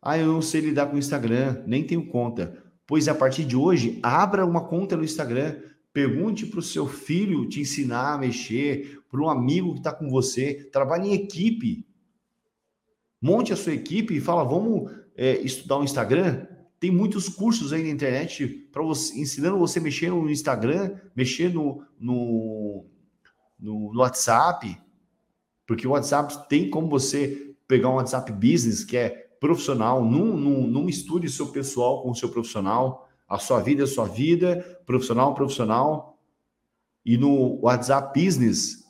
Ah, 0.02 0.18
eu 0.18 0.26
não 0.26 0.42
sei 0.42 0.60
lidar 0.60 0.86
com 0.86 0.96
o 0.96 0.98
Instagram, 0.98 1.62
nem 1.66 1.86
tenho 1.86 2.06
conta. 2.06 2.62
Pois 2.86 3.08
a 3.08 3.14
partir 3.14 3.44
de 3.44 3.56
hoje, 3.56 3.98
abra 4.02 4.44
uma 4.46 4.64
conta 4.66 4.96
no 4.96 5.04
Instagram, 5.04 5.56
Pergunte 5.98 6.46
para 6.46 6.60
o 6.60 6.62
seu 6.62 6.86
filho 6.86 7.48
te 7.48 7.60
ensinar 7.60 8.14
a 8.14 8.18
mexer, 8.18 9.00
para 9.10 9.20
um 9.20 9.28
amigo 9.28 9.72
que 9.72 9.80
está 9.80 9.92
com 9.92 10.08
você. 10.08 10.68
Trabalhe 10.70 11.08
em 11.08 11.14
equipe. 11.14 11.84
Monte 13.20 13.52
a 13.52 13.56
sua 13.56 13.74
equipe 13.74 14.14
e 14.14 14.20
fala: 14.20 14.44
vamos 14.44 14.90
é, 15.16 15.38
estudar 15.40 15.78
o 15.78 15.84
Instagram. 15.84 16.46
Tem 16.80 16.90
muitos 16.90 17.28
cursos 17.28 17.72
aí 17.72 17.82
na 17.82 17.88
internet 17.90 18.46
para 18.72 18.82
você 18.82 19.18
ensinando 19.18 19.58
você 19.58 19.80
a 19.80 19.82
mexer 19.82 20.10
no 20.10 20.30
Instagram, 20.30 20.96
mexer 21.14 21.52
no, 21.52 21.82
no, 21.98 22.86
no, 23.58 23.92
no 23.92 24.00
WhatsApp, 24.00 24.80
porque 25.66 25.86
o 25.86 25.90
WhatsApp 25.90 26.48
tem 26.48 26.70
como 26.70 26.88
você 26.88 27.54
pegar 27.66 27.90
um 27.90 27.96
WhatsApp 27.96 28.30
Business 28.32 28.84
que 28.84 28.96
é 28.96 29.10
profissional, 29.40 30.04
num, 30.04 30.36
num, 30.36 30.66
num 30.66 30.88
estude 30.88 31.28
seu 31.28 31.48
pessoal 31.48 32.02
com 32.02 32.10
o 32.10 32.14
seu 32.14 32.28
profissional, 32.28 33.08
a 33.28 33.38
sua 33.38 33.60
vida 33.60 33.82
é 33.82 33.86
sua 33.86 34.06
vida, 34.06 34.80
profissional, 34.86 35.34
profissional. 35.34 36.18
E 37.04 37.16
no 37.18 37.60
WhatsApp 37.60 38.18
Business, 38.18 38.84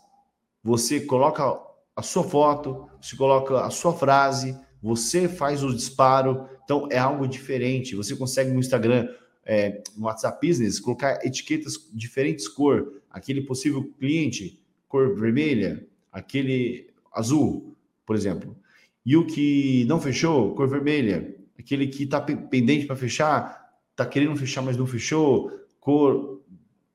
você 0.62 1.00
coloca 1.00 1.58
a 1.98 2.02
sua 2.02 2.22
foto, 2.22 2.88
você 3.02 3.16
coloca 3.16 3.60
a 3.60 3.70
sua 3.70 3.92
frase, 3.92 4.56
você 4.80 5.28
faz 5.28 5.64
o 5.64 5.74
disparo. 5.74 6.48
Então 6.62 6.86
é 6.92 6.96
algo 6.96 7.26
diferente. 7.26 7.96
Você 7.96 8.14
consegue 8.14 8.52
no 8.52 8.60
Instagram, 8.60 9.08
é, 9.44 9.82
no 9.96 10.06
WhatsApp 10.06 10.46
Business, 10.46 10.78
colocar 10.78 11.18
etiquetas 11.26 11.90
diferentes 11.92 12.46
cor. 12.46 13.02
Aquele 13.10 13.40
possível 13.40 13.82
cliente, 13.98 14.62
cor 14.86 15.12
vermelha, 15.16 15.84
aquele 16.12 16.88
azul, 17.12 17.76
por 18.06 18.14
exemplo. 18.14 18.56
E 19.04 19.16
o 19.16 19.26
que 19.26 19.84
não 19.88 20.00
fechou, 20.00 20.54
cor 20.54 20.68
vermelha. 20.68 21.34
Aquele 21.58 21.88
que 21.88 22.04
está 22.04 22.20
pendente 22.20 22.86
para 22.86 22.94
fechar, 22.94 23.74
está 23.90 24.06
querendo 24.06 24.36
fechar, 24.36 24.62
mas 24.62 24.76
não 24.76 24.86
fechou, 24.86 25.50
cor 25.80 26.44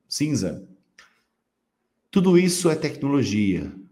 cinza. 0.07 0.65
Tudo 2.09 2.37
isso 2.37 2.69
é 2.69 2.75
tecnologia. 2.75 3.82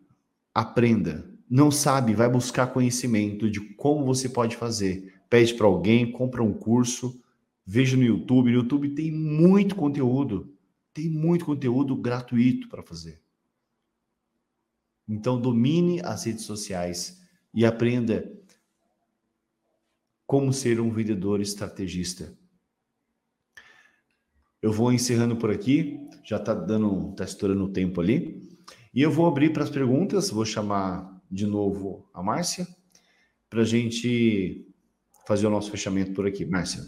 Aprenda. 0.53 1.29
Não 1.49 1.69
sabe, 1.69 2.13
vai 2.13 2.29
buscar 2.29 2.67
conhecimento 2.67 3.49
de 3.49 3.59
como 3.75 4.05
você 4.05 4.29
pode 4.29 4.55
fazer. 4.55 5.21
Pede 5.29 5.53
para 5.53 5.67
alguém, 5.67 6.11
compra 6.11 6.43
um 6.43 6.53
curso, 6.53 7.21
veja 7.65 7.97
no 7.97 8.03
YouTube. 8.03 8.51
No 8.51 8.57
YouTube 8.57 8.89
tem 8.95 9.11
muito 9.11 9.75
conteúdo. 9.75 10.53
Tem 10.93 11.09
muito 11.09 11.45
conteúdo 11.45 11.95
gratuito 11.95 12.67
para 12.67 12.83
fazer. 12.83 13.21
Então, 15.07 15.39
domine 15.39 16.01
as 16.01 16.25
redes 16.25 16.45
sociais 16.45 17.21
e 17.53 17.65
aprenda 17.65 18.31
como 20.25 20.53
ser 20.53 20.79
um 20.79 20.89
vendedor 20.89 21.41
estrategista. 21.41 22.33
Eu 24.61 24.71
vou 24.71 24.93
encerrando 24.93 25.35
por 25.35 25.51
aqui, 25.51 25.99
já 26.23 26.37
está 26.37 26.53
dando, 26.53 27.09
está 27.11 27.25
estourando 27.25 27.65
o 27.65 27.73
tempo 27.73 27.99
ali. 27.99 28.47
E 28.93 29.01
eu 29.01 29.11
vou 29.11 29.25
abrir 29.25 29.53
para 29.53 29.63
as 29.63 29.69
perguntas, 29.69 30.29
vou 30.29 30.45
chamar 30.45 31.21
de 31.29 31.47
novo 31.47 32.05
a 32.13 32.21
Márcia, 32.21 32.67
para 33.49 33.61
a 33.61 33.65
gente 33.65 34.65
fazer 35.25 35.47
o 35.47 35.49
nosso 35.49 35.71
fechamento 35.71 36.13
por 36.13 36.27
aqui. 36.27 36.45
Márcia. 36.45 36.83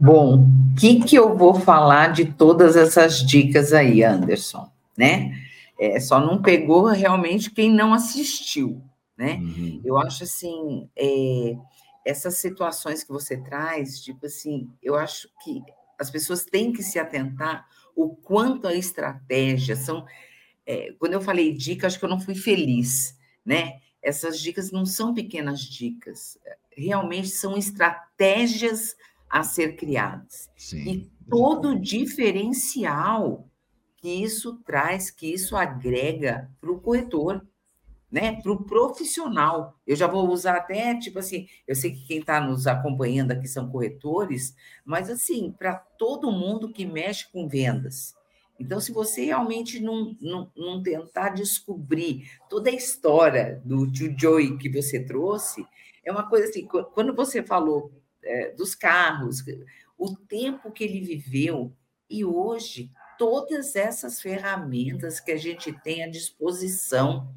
Bom, 0.00 0.38
o 0.38 0.74
que, 0.78 1.00
que 1.00 1.16
eu 1.16 1.36
vou 1.36 1.54
falar 1.54 2.12
de 2.12 2.24
todas 2.24 2.76
essas 2.76 3.20
dicas 3.20 3.72
aí, 3.72 4.02
Anderson, 4.02 4.70
né? 4.96 5.32
É, 5.78 6.00
só 6.00 6.18
não 6.20 6.40
pegou 6.40 6.86
realmente 6.86 7.50
quem 7.50 7.70
não 7.70 7.92
assistiu, 7.92 8.82
né? 9.16 9.34
Uhum. 9.34 9.80
Eu 9.84 9.98
acho 9.98 10.24
assim, 10.24 10.88
é, 10.96 11.56
essas 12.04 12.38
situações 12.38 13.04
que 13.04 13.12
você 13.12 13.36
traz, 13.36 14.00
tipo 14.00 14.26
assim, 14.26 14.68
eu 14.82 14.94
acho 14.94 15.28
que 15.44 15.62
as 15.98 16.10
pessoas 16.10 16.44
têm 16.44 16.72
que 16.72 16.82
se 16.82 16.98
atentar 16.98 17.66
o 17.94 18.14
quanto 18.14 18.66
a 18.66 18.74
estratégia 18.74 19.74
são. 19.74 20.06
É, 20.64 20.92
quando 20.98 21.14
eu 21.14 21.20
falei 21.20 21.52
dica, 21.52 21.86
acho 21.86 21.98
que 21.98 22.04
eu 22.04 22.08
não 22.08 22.20
fui 22.20 22.34
feliz, 22.34 23.18
né? 23.44 23.80
Essas 24.00 24.38
dicas 24.40 24.70
não 24.70 24.86
são 24.86 25.12
pequenas 25.12 25.60
dicas, 25.60 26.38
realmente 26.76 27.28
são 27.28 27.56
estratégias 27.56 28.94
a 29.28 29.42
ser 29.42 29.76
criadas. 29.76 30.48
Sim. 30.56 30.88
E 30.88 31.10
todo 31.28 31.78
diferencial 31.78 33.48
que 33.96 34.08
isso 34.08 34.60
traz, 34.64 35.10
que 35.10 35.26
isso 35.26 35.56
agrega 35.56 36.48
para 36.60 36.70
o 36.70 36.80
corretor, 36.80 37.44
né? 38.10 38.40
Para 38.40 38.52
o 38.52 38.64
profissional. 38.64 39.78
Eu 39.86 39.96
já 39.96 40.06
vou 40.06 40.28
usar 40.28 40.56
até, 40.56 40.98
tipo 40.98 41.18
assim, 41.18 41.48
eu 41.66 41.74
sei 41.74 41.92
que 41.92 42.06
quem 42.06 42.18
está 42.20 42.40
nos 42.40 42.66
acompanhando 42.66 43.32
aqui 43.32 43.46
são 43.46 43.70
corretores, 43.70 44.54
mas 44.84 45.10
assim, 45.10 45.52
para 45.52 45.74
todo 45.74 46.32
mundo 46.32 46.72
que 46.72 46.86
mexe 46.86 47.30
com 47.30 47.48
vendas. 47.48 48.16
Então, 48.58 48.80
se 48.80 48.90
você 48.90 49.26
realmente 49.26 49.78
não, 49.78 50.16
não, 50.20 50.50
não 50.56 50.82
tentar 50.82 51.30
descobrir 51.30 52.28
toda 52.50 52.70
a 52.70 52.74
história 52.74 53.62
do 53.64 53.90
tio 53.90 54.14
Joey 54.18 54.58
que 54.58 54.68
você 54.68 55.04
trouxe, 55.04 55.64
é 56.04 56.10
uma 56.10 56.28
coisa 56.28 56.48
assim, 56.48 56.66
quando 56.66 57.14
você 57.14 57.42
falou 57.42 57.92
é, 58.24 58.50
dos 58.50 58.74
carros, 58.74 59.44
o 59.96 60.16
tempo 60.16 60.72
que 60.72 60.82
ele 60.82 61.00
viveu, 61.00 61.72
e 62.10 62.24
hoje 62.24 62.90
todas 63.18 63.74
essas 63.74 64.20
ferramentas 64.20 65.20
que 65.20 65.32
a 65.32 65.36
gente 65.36 65.72
tem 65.82 66.04
à 66.04 66.08
disposição. 66.08 67.28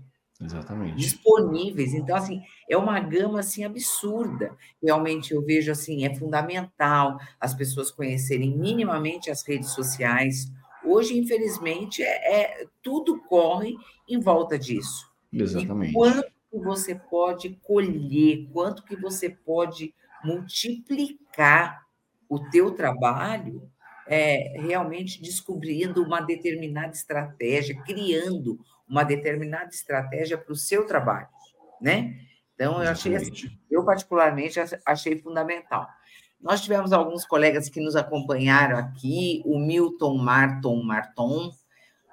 Exatamente. 0.42 0.96
Disponíveis. 0.96 1.94
Então, 1.94 2.16
assim, 2.16 2.42
é 2.70 2.76
uma 2.76 3.00
gama 3.00 3.40
assim 3.40 3.64
absurda. 3.64 4.56
Realmente 4.82 5.34
eu 5.34 5.42
vejo 5.44 5.72
assim, 5.72 6.06
é 6.06 6.16
fundamental 6.16 7.20
as 7.40 7.54
pessoas 7.54 7.92
conhecerem 7.92 8.58
minimamente 8.58 9.30
as 9.30 9.44
redes 9.44 9.70
sociais. 9.70 10.52
Hoje, 10.84 11.18
infelizmente, 11.18 12.02
é, 12.02 12.42
é 12.42 12.68
tudo 12.82 13.22
corre 13.24 13.76
em 14.08 14.20
volta 14.20 14.58
disso. 14.58 15.06
Exatamente. 15.32 15.92
E 15.92 15.94
quanto 15.94 16.26
você 16.52 16.96
pode 16.96 17.50
colher, 17.62 18.48
quanto 18.52 18.84
que 18.84 18.96
você 18.96 19.30
pode 19.30 19.94
multiplicar 20.24 21.86
o 22.28 22.40
teu 22.50 22.72
trabalho 22.72 23.70
é, 24.08 24.60
realmente 24.60 25.22
descobrindo 25.22 26.04
uma 26.04 26.22
determinada 26.22 26.92
estratégia, 26.92 27.82
criando 27.84 28.60
uma 28.92 29.06
determinada 29.06 29.70
estratégia 29.70 30.38
para 30.38 30.52
o 30.52 30.56
seu 30.56 30.86
trabalho, 30.86 31.30
né? 31.80 32.14
Então, 32.54 32.84
eu 32.84 32.92
achei 32.92 33.16
assim, 33.16 33.32
eu 33.72 33.86
particularmente 33.86 34.60
achei 34.86 35.18
fundamental. 35.18 35.88
Nós 36.42 36.62
tivemos 36.62 36.92
alguns 36.92 37.26
colegas 37.26 37.70
que 37.70 37.80
nos 37.80 37.96
acompanharam 37.96 38.78
aqui, 38.78 39.42
o 39.46 39.58
Milton 39.58 40.18
Marton 40.18 40.84
Marton, 40.84 41.52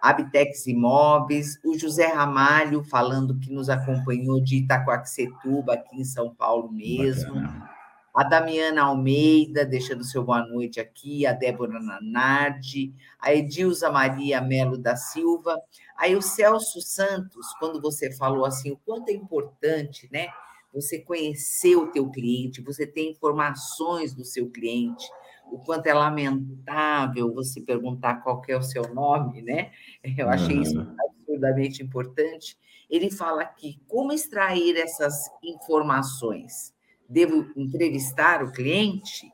Abitex 0.00 0.68
Imóveis, 0.68 1.58
o 1.64 1.76
José 1.76 2.06
Ramalho 2.06 2.84
falando 2.84 3.38
que 3.40 3.52
nos 3.52 3.68
acompanhou 3.68 4.40
de 4.40 4.58
Itacoaxetuba, 4.58 5.74
aqui 5.74 6.00
em 6.00 6.04
São 6.04 6.32
Paulo 6.32 6.70
mesmo. 6.70 7.34
Bacana 7.34 7.77
a 8.18 8.24
Damiana 8.24 8.82
Almeida, 8.82 9.64
deixando 9.64 10.02
seu 10.02 10.24
boa 10.24 10.44
noite 10.44 10.80
aqui, 10.80 11.24
a 11.24 11.32
Débora 11.32 11.78
Nanardi, 11.78 12.92
a 13.16 13.32
Edilza 13.32 13.92
Maria 13.92 14.40
Melo 14.40 14.76
da 14.76 14.96
Silva, 14.96 15.56
aí 15.96 16.16
o 16.16 16.20
Celso 16.20 16.80
Santos, 16.80 17.46
quando 17.60 17.80
você 17.80 18.10
falou 18.10 18.44
assim, 18.44 18.72
o 18.72 18.76
quanto 18.76 19.10
é 19.10 19.12
importante, 19.12 20.08
né? 20.10 20.26
Você 20.74 20.98
conhecer 20.98 21.76
o 21.76 21.92
teu 21.92 22.10
cliente, 22.10 22.60
você 22.60 22.84
ter 22.84 23.08
informações 23.08 24.12
do 24.12 24.24
seu 24.24 24.50
cliente, 24.50 25.08
o 25.52 25.60
quanto 25.60 25.86
é 25.86 25.94
lamentável 25.94 27.32
você 27.32 27.60
perguntar 27.60 28.16
qual 28.24 28.42
é 28.48 28.56
o 28.56 28.62
seu 28.64 28.82
nome, 28.92 29.42
né? 29.42 29.70
Eu 30.18 30.28
achei 30.28 30.56
uhum. 30.56 30.62
isso 30.62 30.80
absurdamente 30.80 31.84
importante. 31.84 32.58
Ele 32.90 33.12
fala 33.12 33.42
aqui 33.42 33.80
como 33.86 34.12
extrair 34.12 34.76
essas 34.76 35.14
informações 35.40 36.76
Devo 37.08 37.46
entrevistar 37.56 38.44
o 38.44 38.52
cliente? 38.52 39.32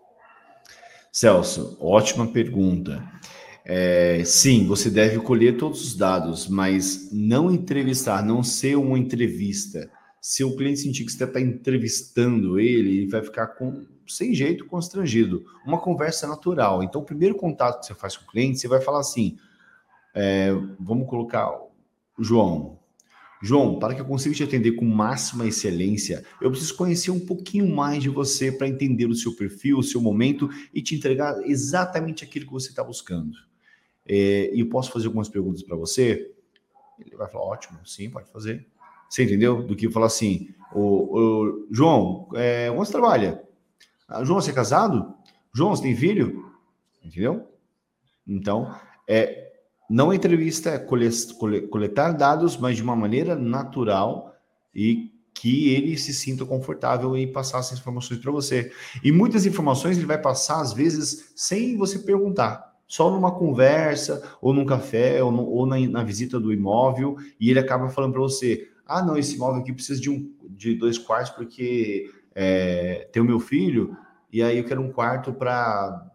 Celso, 1.10 1.76
ótima 1.80 2.26
pergunta. 2.26 3.02
É, 3.64 4.22
sim, 4.24 4.66
você 4.66 4.90
deve 4.90 5.18
colher 5.20 5.56
todos 5.56 5.82
os 5.82 5.96
dados, 5.96 6.46
mas 6.46 7.10
não 7.12 7.50
entrevistar, 7.50 8.22
não 8.22 8.42
ser 8.42 8.76
uma 8.76 8.98
entrevista. 8.98 9.90
Se 10.20 10.44
o 10.44 10.54
cliente 10.54 10.80
sentir 10.80 11.04
que 11.04 11.12
você 11.12 11.24
está 11.24 11.40
entrevistando 11.40 12.60
ele, 12.60 12.98
ele 12.98 13.10
vai 13.10 13.22
ficar 13.22 13.48
com, 13.48 13.86
sem 14.06 14.34
jeito 14.34 14.66
constrangido. 14.66 15.44
Uma 15.66 15.80
conversa 15.80 16.26
natural. 16.26 16.82
Então, 16.82 17.00
o 17.00 17.04
primeiro 17.04 17.34
contato 17.34 17.80
que 17.80 17.86
você 17.86 17.94
faz 17.94 18.16
com 18.16 18.24
o 18.24 18.28
cliente, 18.28 18.58
você 18.58 18.68
vai 18.68 18.80
falar 18.80 19.00
assim: 19.00 19.36
é, 20.14 20.52
vamos 20.78 21.08
colocar, 21.08 21.50
João, 22.18 22.78
João, 23.44 23.78
para 23.78 23.94
que 23.94 24.00
eu 24.00 24.06
consiga 24.06 24.34
te 24.34 24.42
atender 24.42 24.72
com 24.72 24.86
máxima 24.86 25.46
excelência, 25.46 26.24
eu 26.40 26.50
preciso 26.50 26.74
conhecer 26.74 27.10
um 27.10 27.20
pouquinho 27.20 27.68
mais 27.68 28.02
de 28.02 28.08
você 28.08 28.50
para 28.50 28.66
entender 28.66 29.04
o 29.04 29.14
seu 29.14 29.36
perfil, 29.36 29.78
o 29.78 29.82
seu 29.82 30.00
momento 30.00 30.48
e 30.72 30.80
te 30.80 30.94
entregar 30.94 31.38
exatamente 31.44 32.24
aquilo 32.24 32.46
que 32.46 32.52
você 32.52 32.70
está 32.70 32.82
buscando. 32.82 33.36
É, 34.06 34.50
e 34.54 34.60
eu 34.60 34.68
posso 34.70 34.90
fazer 34.90 35.08
algumas 35.08 35.28
perguntas 35.28 35.62
para 35.62 35.76
você? 35.76 36.32
Ele 36.98 37.14
vai 37.16 37.30
falar, 37.30 37.44
ótimo, 37.44 37.78
sim, 37.84 38.08
pode 38.08 38.30
fazer. 38.30 38.66
Você 39.10 39.24
entendeu? 39.24 39.62
Do 39.62 39.76
que 39.76 39.90
falar 39.90 40.06
assim, 40.06 40.48
o, 40.74 41.66
João, 41.70 42.30
é, 42.34 42.70
onde 42.70 42.86
você 42.86 42.92
trabalha? 42.92 43.42
Ah, 44.08 44.24
João, 44.24 44.40
você 44.40 44.52
é 44.52 44.54
casado? 44.54 45.14
João, 45.54 45.76
você 45.76 45.82
tem 45.82 45.94
filho? 45.94 46.50
Entendeu? 47.04 47.46
Então, 48.26 48.74
é 49.06 49.43
não 49.88 50.12
entrevista, 50.12 50.70
é 50.70 50.78
coletar 50.78 52.12
dados, 52.12 52.56
mas 52.56 52.76
de 52.76 52.82
uma 52.82 52.96
maneira 52.96 53.36
natural 53.36 54.34
e 54.74 55.12
que 55.34 55.74
ele 55.74 55.98
se 55.98 56.14
sinta 56.14 56.44
confortável 56.44 57.16
em 57.16 57.30
passar 57.30 57.58
essas 57.58 57.78
informações 57.78 58.20
para 58.20 58.30
você. 58.30 58.72
E 59.02 59.12
muitas 59.12 59.44
informações 59.44 59.96
ele 59.96 60.06
vai 60.06 60.20
passar, 60.20 60.60
às 60.60 60.72
vezes, 60.72 61.32
sem 61.36 61.76
você 61.76 61.98
perguntar. 61.98 62.72
Só 62.86 63.10
numa 63.10 63.32
conversa, 63.32 64.22
ou 64.40 64.54
num 64.54 64.64
café, 64.64 65.22
ou, 65.22 65.32
no, 65.32 65.44
ou 65.44 65.66
na, 65.66 65.78
na, 65.80 66.04
visita 66.04 66.38
do 66.38 66.52
imóvel, 66.52 67.16
e 67.40 67.50
ele 67.50 67.58
acaba 67.58 67.88
falando 67.88 68.12
para 68.12 68.22
você: 68.22 68.68
ah, 68.86 69.02
não, 69.02 69.16
esse 69.16 69.34
imóvel 69.34 69.60
aqui 69.60 69.72
precisa 69.72 70.00
de, 70.00 70.08
um, 70.08 70.32
de 70.50 70.74
dois 70.74 70.98
quartos 70.98 71.30
porque 71.30 72.10
é, 72.34 73.08
tem 73.12 73.22
o 73.22 73.26
meu 73.26 73.40
filho, 73.40 73.96
e 74.32 74.42
aí 74.42 74.58
eu 74.58 74.64
quero 74.64 74.82
um 74.82 74.92
quarto 74.92 75.32
para 75.32 76.10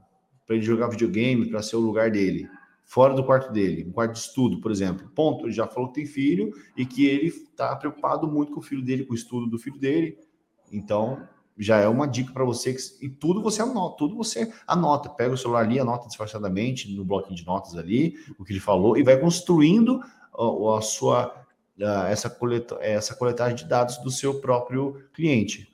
ele 0.49 0.61
jogar 0.61 0.87
videogame, 0.87 1.49
para 1.49 1.61
ser 1.61 1.75
o 1.75 1.79
lugar 1.79 2.09
dele 2.09 2.47
fora 2.89 3.13
do 3.13 3.23
quarto 3.23 3.53
dele, 3.53 3.85
um 3.87 3.91
quarto 3.91 4.13
de 4.13 4.19
estudo, 4.19 4.59
por 4.59 4.71
exemplo. 4.71 5.07
Ponto, 5.13 5.45
ele 5.45 5.53
já 5.53 5.67
falou 5.67 5.89
que 5.89 6.01
tem 6.01 6.07
filho 6.07 6.51
e 6.75 6.87
que 6.87 7.05
ele 7.05 7.27
está 7.27 7.75
preocupado 7.75 8.27
muito 8.27 8.51
com 8.51 8.59
o 8.59 8.63
filho 8.63 8.81
dele, 8.81 9.05
com 9.05 9.13
o 9.13 9.15
estudo 9.15 9.45
do 9.45 9.59
filho 9.59 9.77
dele. 9.77 10.17
Então, 10.71 11.21
já 11.55 11.77
é 11.77 11.87
uma 11.87 12.07
dica 12.07 12.33
para 12.33 12.43
você 12.43 12.73
que, 12.73 12.81
e 12.99 13.07
tudo 13.07 13.43
você 13.43 13.61
anota, 13.61 13.95
tudo 13.95 14.15
você 14.15 14.51
anota, 14.65 15.07
pega 15.07 15.35
o 15.35 15.37
celular 15.37 15.59
ali, 15.59 15.79
anota 15.79 16.07
disfarçadamente 16.07 16.91
no 16.91 17.05
bloquinho 17.05 17.35
de 17.35 17.45
notas 17.45 17.77
ali, 17.77 18.15
o 18.39 18.43
que 18.43 18.53
ele 18.53 18.59
falou 18.59 18.97
e 18.97 19.03
vai 19.03 19.19
construindo 19.19 20.01
a, 20.33 20.77
a 20.77 20.81
sua 20.81 21.45
a, 21.79 22.09
essa 22.09 22.27
coleta, 22.27 22.75
essa 22.81 23.15
coletagem 23.15 23.55
de 23.55 23.65
dados 23.65 23.97
do 23.99 24.09
seu 24.09 24.41
próprio 24.41 25.07
cliente. 25.13 25.71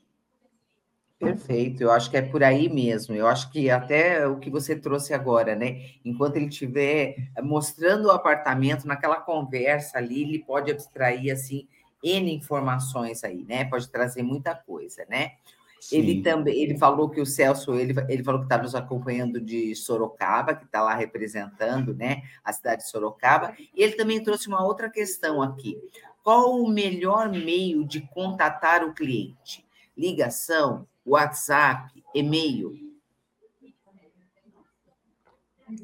Perfeito, 1.18 1.82
eu 1.82 1.92
acho 1.92 2.12
que 2.12 2.18
é 2.18 2.22
por 2.22 2.44
aí 2.44 2.68
mesmo. 2.68 3.16
Eu 3.16 3.26
acho 3.28 3.50
que 3.50 3.70
até 3.70 4.28
o 4.28 4.38
que 4.38 4.50
você 4.50 4.76
trouxe 4.76 5.14
agora, 5.14 5.56
né? 5.56 5.82
Enquanto 6.04 6.36
ele 6.36 6.48
estiver 6.48 7.16
mostrando 7.42 8.08
o 8.08 8.12
apartamento 8.12 8.86
naquela 8.86 9.22
conversa 9.22 9.98
ali, 9.98 10.24
ele 10.24 10.40
pode 10.40 10.70
abstrair 10.70 11.32
assim 11.32 11.68
N 12.04 12.36
informações 12.36 13.24
aí, 13.24 13.46
né? 13.46 13.64
Pode 13.66 13.90
trazer 13.90 14.24
muita 14.24 14.54
coisa, 14.54 15.06
né? 15.10 15.32
Sim. 15.80 15.98
Ele 15.98 16.22
também 16.22 16.62
ele 16.62 16.78
falou 16.78 17.10
que 17.10 17.22
o 17.22 17.26
Celso 17.26 17.76
ele, 17.76 17.94
ele 18.10 18.24
falou 18.24 18.42
que 18.42 18.48
está 18.48 18.58
nos 18.58 18.76
acompanhando 18.76 19.40
de 19.40 19.76
Sorocaba, 19.76 20.56
que 20.56 20.66
está 20.66 20.82
lá 20.82 20.96
representando, 20.96 21.94
né, 21.94 22.24
a 22.44 22.52
cidade 22.52 22.82
de 22.82 22.90
Sorocaba. 22.90 23.56
E 23.74 23.84
ele 23.84 23.94
também 23.94 24.24
trouxe 24.24 24.48
uma 24.48 24.66
outra 24.66 24.90
questão 24.90 25.42
aqui. 25.44 25.78
Qual 26.24 26.60
o 26.60 26.68
melhor 26.68 27.30
meio 27.30 27.86
de 27.86 28.02
contatar 28.02 28.84
o 28.84 28.96
cliente? 28.96 29.64
Ligação, 29.96 30.88
WhatsApp, 31.06 31.94
e-mail. 32.14 32.74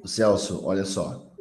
Celso, 0.06 0.66
olha 0.66 0.84
só. 0.84 1.32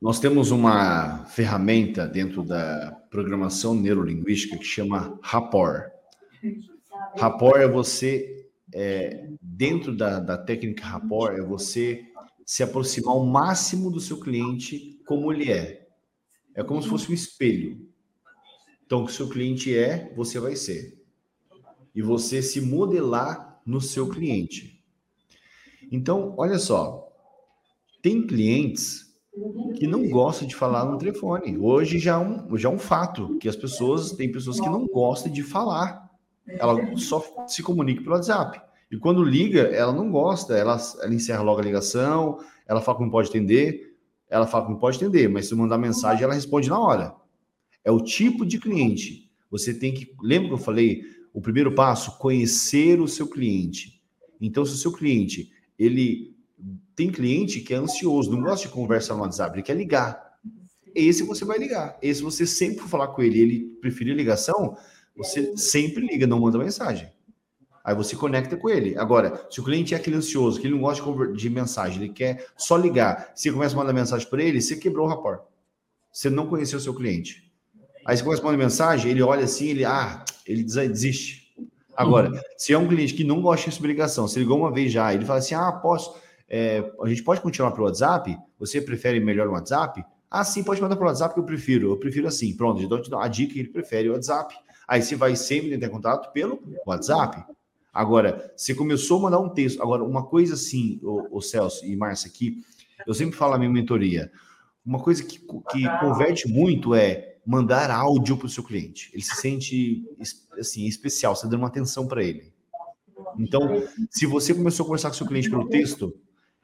Nós 0.00 0.20
temos 0.20 0.50
uma 0.50 1.24
ferramenta 1.24 2.06
dentro 2.06 2.44
da 2.44 2.92
programação 3.10 3.74
neurolinguística 3.74 4.56
que 4.56 4.64
chama 4.64 5.18
Rapport. 5.22 5.90
Rapport 7.16 7.60
é 7.60 7.66
você, 7.66 8.48
é, 8.72 9.28
dentro 9.40 9.96
da, 9.96 10.20
da 10.20 10.38
técnica 10.38 10.84
Rapport, 10.84 11.36
é 11.36 11.42
você 11.42 12.04
se 12.44 12.62
aproximar 12.62 13.14
ao 13.14 13.24
máximo 13.26 13.90
do 13.90 13.98
seu 13.98 14.20
cliente 14.20 15.00
como 15.06 15.32
ele 15.32 15.50
é. 15.50 15.88
É 16.54 16.62
como 16.62 16.80
se 16.80 16.88
fosse 16.88 17.10
um 17.10 17.14
espelho. 17.14 17.88
Então, 18.84 19.02
o 19.02 19.06
que 19.06 19.10
o 19.10 19.14
seu 19.14 19.28
cliente 19.28 19.76
é, 19.76 20.12
você 20.14 20.38
vai 20.38 20.54
ser 20.54 21.05
e 21.96 22.02
você 22.02 22.42
se 22.42 22.60
modelar 22.60 23.58
no 23.64 23.80
seu 23.80 24.06
cliente. 24.08 24.84
Então, 25.90 26.34
olha 26.36 26.58
só, 26.58 27.08
tem 28.02 28.26
clientes 28.26 29.06
que 29.76 29.86
não 29.86 30.08
gostam 30.08 30.46
de 30.46 30.54
falar 30.54 30.84
no 30.84 30.98
telefone. 30.98 31.56
Hoje 31.56 31.98
já 31.98 32.14
é 32.14 32.18
um, 32.18 32.56
já 32.56 32.68
é 32.68 32.72
um 32.72 32.78
fato 32.78 33.38
que 33.38 33.48
as 33.48 33.56
pessoas, 33.56 34.12
tem 34.12 34.30
pessoas 34.30 34.60
que 34.60 34.68
não 34.68 34.86
gostam 34.86 35.32
de 35.32 35.42
falar. 35.42 36.10
Ela 36.46 36.96
só 36.96 37.24
se 37.48 37.62
comunica 37.62 38.02
pelo 38.02 38.14
WhatsApp. 38.14 38.60
E 38.90 38.96
quando 38.98 39.24
liga, 39.24 39.62
ela 39.62 39.92
não 39.92 40.10
gosta, 40.10 40.56
ela, 40.56 40.78
ela 41.02 41.14
encerra 41.14 41.42
logo 41.42 41.60
a 41.60 41.64
ligação, 41.64 42.38
ela 42.66 42.80
fala 42.80 42.98
que 42.98 43.04
não 43.04 43.10
pode 43.10 43.30
atender, 43.30 43.96
ela 44.28 44.46
fala 44.46 44.66
que 44.66 44.70
não 44.72 44.78
pode 44.78 44.96
atender, 44.96 45.28
mas 45.28 45.48
se 45.48 45.54
mandar 45.54 45.78
mensagem, 45.78 46.22
ela 46.22 46.34
responde 46.34 46.68
na 46.68 46.78
hora. 46.78 47.14
É 47.82 47.90
o 47.90 48.00
tipo 48.00 48.44
de 48.44 48.58
cliente. 48.58 49.30
Você 49.50 49.72
tem 49.72 49.94
que. 49.94 50.12
Lembra 50.20 50.48
que 50.48 50.54
eu 50.54 50.58
falei? 50.58 51.02
O 51.36 51.40
primeiro 51.42 51.74
passo, 51.74 52.16
conhecer 52.16 52.98
o 52.98 53.06
seu 53.06 53.28
cliente. 53.28 54.02
Então, 54.40 54.64
se 54.64 54.72
o 54.72 54.76
seu 54.78 54.90
cliente, 54.90 55.52
ele 55.78 56.34
tem 56.94 57.12
cliente 57.12 57.60
que 57.60 57.74
é 57.74 57.76
ansioso, 57.76 58.30
não 58.30 58.40
gosta 58.40 58.66
de 58.66 58.72
conversar 58.72 59.14
no 59.16 59.20
WhatsApp, 59.20 59.54
ele 59.54 59.62
quer 59.62 59.76
ligar. 59.76 60.38
Esse 60.94 61.22
você 61.22 61.44
vai 61.44 61.58
ligar. 61.58 61.98
Esse 62.00 62.22
você 62.22 62.46
sempre 62.46 62.78
for 62.78 62.88
falar 62.88 63.08
com 63.08 63.22
ele, 63.22 63.38
ele 63.38 63.60
preferir 63.82 64.16
ligação, 64.16 64.78
você 65.14 65.54
sempre 65.58 66.06
liga, 66.06 66.26
não 66.26 66.40
manda 66.40 66.56
mensagem. 66.56 67.12
Aí 67.84 67.94
você 67.94 68.16
conecta 68.16 68.56
com 68.56 68.70
ele. 68.70 68.96
Agora, 68.96 69.46
se 69.50 69.60
o 69.60 69.62
cliente 69.62 69.92
é 69.92 69.98
aquele 69.98 70.16
ansioso, 70.16 70.58
que 70.58 70.66
ele 70.66 70.72
não 70.72 70.80
gosta 70.80 71.04
de 71.34 71.50
mensagem, 71.50 72.02
ele 72.02 72.14
quer 72.14 72.46
só 72.56 72.78
ligar, 72.78 73.32
você 73.34 73.52
começa 73.52 73.74
a 73.74 73.78
mandar 73.78 73.92
mensagem 73.92 74.26
para 74.26 74.42
ele, 74.42 74.62
você 74.62 74.74
quebrou 74.74 75.04
o 75.04 75.08
rapport. 75.10 75.42
Você 76.10 76.30
não 76.30 76.46
conheceu 76.46 76.78
o 76.78 76.82
seu 76.82 76.94
cliente. 76.94 77.45
Aí 78.06 78.16
você 78.16 78.22
começa 78.22 78.40
a 78.40 78.44
mandar 78.44 78.58
mensagem, 78.58 79.10
ele 79.10 79.20
olha 79.20 79.44
assim, 79.44 79.68
ele, 79.68 79.84
ah, 79.84 80.24
ele 80.46 80.62
desiste. 80.62 81.52
Agora, 81.96 82.30
uhum. 82.30 82.40
se 82.56 82.72
é 82.72 82.78
um 82.78 82.86
cliente 82.86 83.14
que 83.14 83.24
não 83.24 83.42
gosta 83.42 83.68
de 83.68 83.86
ligação, 83.86 84.28
se 84.28 84.38
ligou 84.38 84.58
uma 84.58 84.70
vez 84.70 84.92
já, 84.92 85.12
ele 85.12 85.24
fala 85.24 85.40
assim: 85.40 85.54
ah, 85.56 85.72
posso, 85.72 86.14
é, 86.48 86.88
a 87.02 87.08
gente 87.08 87.24
pode 87.24 87.40
continuar 87.40 87.72
pelo 87.72 87.84
WhatsApp? 87.86 88.38
Você 88.60 88.80
prefere 88.80 89.18
melhor 89.18 89.48
o 89.48 89.52
WhatsApp? 89.52 90.04
Ah, 90.30 90.44
sim, 90.44 90.62
pode 90.62 90.80
mandar 90.80 90.94
pelo 90.94 91.08
WhatsApp 91.08 91.34
que 91.34 91.40
eu 91.40 91.44
prefiro. 91.44 91.90
Eu 91.90 91.96
prefiro 91.96 92.28
assim. 92.28 92.56
Pronto, 92.56 92.80
então 92.80 93.02
te 93.02 93.10
dou 93.10 93.18
a 93.18 93.26
dica 93.26 93.54
que 93.54 93.60
ele 93.60 93.70
prefere 93.70 94.08
o 94.08 94.12
WhatsApp. 94.12 94.54
Aí 94.86 95.02
você 95.02 95.16
vai 95.16 95.34
sempre 95.34 95.74
entrar 95.74 95.88
em 95.88 95.90
contato 95.90 96.32
pelo 96.32 96.62
WhatsApp. 96.86 97.44
Agora, 97.92 98.52
você 98.56 98.74
começou 98.74 99.18
a 99.18 99.22
mandar 99.22 99.40
um 99.40 99.48
texto. 99.48 99.82
Agora, 99.82 100.04
uma 100.04 100.24
coisa 100.24 100.54
assim, 100.54 101.00
o, 101.02 101.38
o 101.38 101.40
Celso 101.40 101.84
e 101.84 101.96
Márcia 101.96 102.28
aqui, 102.28 102.62
eu 103.04 103.14
sempre 103.14 103.36
falo 103.36 103.52
na 103.52 103.58
minha 103.58 103.70
mentoria, 103.70 104.30
uma 104.84 105.00
coisa 105.00 105.24
que, 105.24 105.38
que 105.38 105.98
converte 106.00 106.46
muito 106.46 106.94
é 106.94 107.35
mandar 107.46 107.90
áudio 107.90 108.36
para 108.36 108.46
o 108.46 108.50
seu 108.50 108.64
cliente. 108.64 109.10
Ele 109.12 109.22
se 109.22 109.36
sente 109.36 110.04
assim 110.58 110.86
especial, 110.86 111.36
você 111.36 111.46
dando 111.46 111.60
uma 111.60 111.68
atenção 111.68 112.06
para 112.08 112.22
ele. 112.22 112.52
Então, 113.38 113.82
se 114.10 114.26
você 114.26 114.52
começou 114.52 114.84
a 114.84 114.86
conversar 114.86 115.10
com 115.10 115.14
seu 115.14 115.26
cliente 115.26 115.48
pelo 115.48 115.68
texto, 115.68 116.14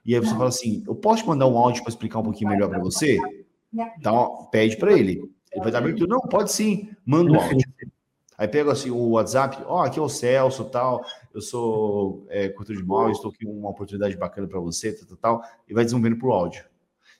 e 0.05 0.15
aí 0.15 0.21
você 0.21 0.33
fala 0.33 0.49
assim, 0.49 0.83
eu 0.87 0.95
posso 0.95 1.27
mandar 1.27 1.47
um 1.47 1.57
áudio 1.57 1.83
para 1.83 1.91
explicar 1.91 2.19
um 2.19 2.25
pouquinho 2.25 2.51
melhor 2.51 2.69
para 2.69 2.81
você? 2.81 3.19
Então, 3.99 4.49
pede 4.51 4.77
para 4.77 4.93
ele. 4.93 5.31
Ele 5.53 5.63
vai 5.63 5.71
dar 5.71 5.79
abertura. 5.79 6.09
Não, 6.09 6.21
pode 6.21 6.51
sim, 6.51 6.91
manda 7.07 7.31
um 7.31 7.41
áudio. 7.41 7.71
Aí 8.37 8.49
pega 8.49 8.73
assim 8.73 8.91
o 8.91 9.11
WhatsApp, 9.11 9.63
ó, 9.67 9.77
oh, 9.77 9.85
aqui 9.85 10.01
é 10.01 10.03
o 10.03 10.09
Celso, 10.09 10.65
tal, 10.65 11.05
eu 11.33 11.41
sou 11.41 12.27
é, 12.29 12.49
de 12.49 12.73
imóveis, 12.73 13.19
estou 13.19 13.31
aqui 13.31 13.45
com 13.45 13.53
uma 13.53 13.71
oportunidade 13.71 14.17
bacana 14.17 14.49
para 14.49 14.59
você, 14.59 14.93
tal, 14.93 15.07
tal, 15.07 15.17
tal, 15.17 15.51
e 15.69 15.75
vai 15.75 15.85
desenvolvendo 15.85 16.19
por 16.19 16.33
áudio. 16.33 16.65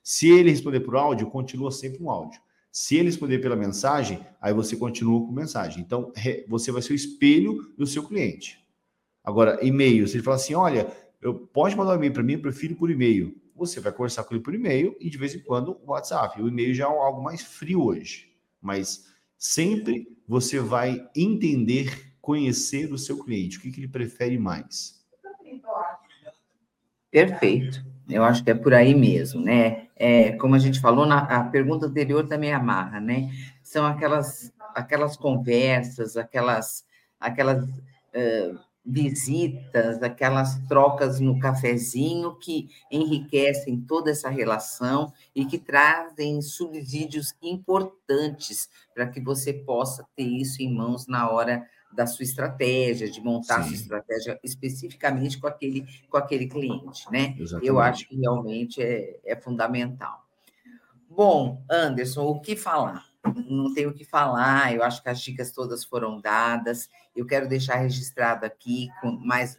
Se 0.03 0.29
ele 0.29 0.51
responder 0.51 0.81
por 0.81 0.97
áudio, 0.97 1.31
continua 1.31 1.71
sempre 1.71 2.03
um 2.03 2.11
áudio. 2.11 2.41
Se 2.73 2.97
ele 2.97 3.09
responder 3.09 3.39
pela 3.39 3.55
mensagem, 3.55 4.27
aí 4.41 4.55
você 4.55 4.75
continua 4.75 5.21
com 5.21 5.31
mensagem. 5.31 5.83
Então, 5.83 6.11
você 6.49 6.73
vai 6.73 6.81
ser 6.81 6.95
o 6.95 6.97
espelho 6.97 7.71
do 7.77 7.87
seu 7.87 8.03
cliente. 8.03 8.67
Agora, 9.23 9.63
e-mail, 9.63 10.09
se 10.09 10.17
ele 10.17 10.23
falar 10.23 10.37
assim, 10.37 10.55
olha, 10.55 10.91
eu 11.21 11.35
pode 11.35 11.77
mandar 11.77 11.93
um 11.93 11.97
e-mail 11.97 12.15
para 12.15 12.23
mim, 12.23 12.33
eu 12.33 12.41
prefiro 12.41 12.75
por 12.75 12.91
e-mail. 12.91 13.39
Você 13.55 13.79
vai 13.79 13.93
conversar 13.93 14.25
com 14.25 14.35
ele 14.35 14.43
por 14.43 14.55
e-mail 14.55 14.97
e 14.99 15.11
de 15.11 15.19
vez 15.19 15.35
em 15.35 15.41
quando 15.41 15.79
o 15.85 15.91
WhatsApp. 15.91 16.41
O 16.41 16.49
e-mail 16.49 16.75
já 16.75 16.85
é 16.85 16.87
algo 16.87 17.23
mais 17.23 17.43
frio 17.43 17.85
hoje, 17.85 18.33
mas 18.59 19.07
sempre 19.37 20.09
você 20.27 20.59
vai 20.59 21.07
entender, 21.15 22.15
conhecer 22.23 22.91
o 22.91 22.97
seu 22.97 23.23
cliente, 23.23 23.59
o 23.59 23.61
que, 23.61 23.71
que 23.71 23.81
ele 23.81 23.89
prefere 23.89 24.39
mais. 24.39 25.05
Perfeito. 27.11 27.85
Eu 28.09 28.25
acho 28.25 28.43
que 28.43 28.51
é 28.51 28.55
por 28.55 28.73
aí 28.73 28.95
mesmo, 28.95 29.43
né? 29.43 29.89
É, 30.05 30.33
como 30.33 30.57
a 30.57 30.59
gente 30.59 30.81
falou, 30.81 31.07
na 31.07 31.21
a 31.21 31.45
pergunta 31.45 31.87
anterior 31.87 32.27
também 32.27 32.53
amarra, 32.53 32.99
né? 32.99 33.31
São 33.63 33.87
aquelas, 33.87 34.53
aquelas 34.75 35.17
conversas, 35.17 36.17
aquelas, 36.17 36.85
aquelas 37.21 37.63
uh, 37.65 38.59
visitas, 38.85 40.03
aquelas 40.03 40.59
trocas 40.67 41.21
no 41.21 41.39
cafezinho 41.39 42.35
que 42.35 42.69
enriquecem 42.91 43.81
toda 43.81 44.11
essa 44.11 44.29
relação 44.29 45.13
e 45.37 45.45
que 45.45 45.57
trazem 45.57 46.43
subsídios 46.43 47.33
importantes 47.41 48.69
para 48.93 49.07
que 49.07 49.21
você 49.21 49.53
possa 49.53 50.05
ter 50.17 50.25
isso 50.25 50.61
em 50.61 50.75
mãos 50.75 51.07
na 51.07 51.31
hora 51.31 51.65
da 51.93 52.07
sua 52.07 52.23
estratégia, 52.23 53.11
de 53.11 53.21
montar 53.21 53.63
Sim. 53.63 53.69
sua 53.69 53.77
estratégia 53.77 54.41
especificamente 54.43 55.39
com 55.39 55.47
aquele, 55.47 55.87
com 56.09 56.17
aquele 56.17 56.47
cliente, 56.47 57.11
né? 57.11 57.37
Exatamente. 57.39 57.69
Eu 57.69 57.79
acho 57.79 58.09
que 58.09 58.17
realmente 58.17 58.83
é, 58.83 59.21
é 59.25 59.37
fundamental. 59.37 60.27
Bom, 61.09 61.63
Anderson, 61.71 62.23
o 62.23 62.41
que 62.41 62.57
falar? 62.57 63.07
Não 63.47 63.73
tenho 63.75 63.91
o 63.91 63.95
que 63.95 64.05
falar, 64.05 64.75
eu 64.75 64.83
acho 64.83 65.03
que 65.03 65.09
as 65.09 65.21
dicas 65.21 65.53
todas 65.53 65.85
foram 65.85 66.21
dadas. 66.21 66.89
Eu 67.15 67.27
quero 67.27 67.49
deixar 67.49 67.77
registrado 67.77 68.47
aqui, 68.47 68.89
com 69.01 69.13
mais 69.13 69.59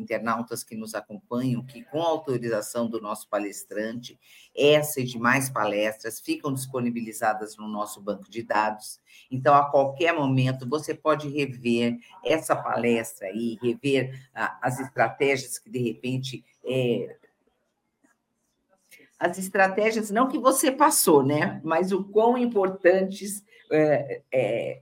internautas 0.00 0.64
que 0.64 0.76
nos 0.76 0.94
acompanham 0.94 1.64
que, 1.64 1.84
com 1.84 2.00
autorização 2.00 2.88
do 2.88 3.00
nosso 3.00 3.28
palestrante, 3.28 4.18
essa 4.56 5.00
e 5.00 5.04
demais 5.04 5.48
palestras 5.48 6.20
ficam 6.20 6.52
disponibilizadas 6.52 7.56
no 7.56 7.68
nosso 7.68 8.00
banco 8.00 8.30
de 8.30 8.42
dados. 8.42 9.00
Então, 9.30 9.54
a 9.54 9.70
qualquer 9.70 10.12
momento, 10.12 10.68
você 10.68 10.94
pode 10.94 11.28
rever 11.28 11.98
essa 12.24 12.56
palestra 12.56 13.28
aí, 13.28 13.58
rever 13.62 14.28
ah, 14.34 14.58
as 14.62 14.80
estratégias 14.80 15.58
que, 15.58 15.70
de 15.70 15.78
repente, 15.78 16.44
é, 16.64 17.16
as 19.20 19.36
estratégias, 19.36 20.10
não 20.10 20.28
que 20.28 20.38
você 20.38 20.72
passou, 20.72 21.22
né? 21.22 21.60
Mas 21.62 21.92
o 21.92 22.02
quão 22.04 22.38
importantes 22.38 23.44
é, 23.70 24.22
é, 24.32 24.80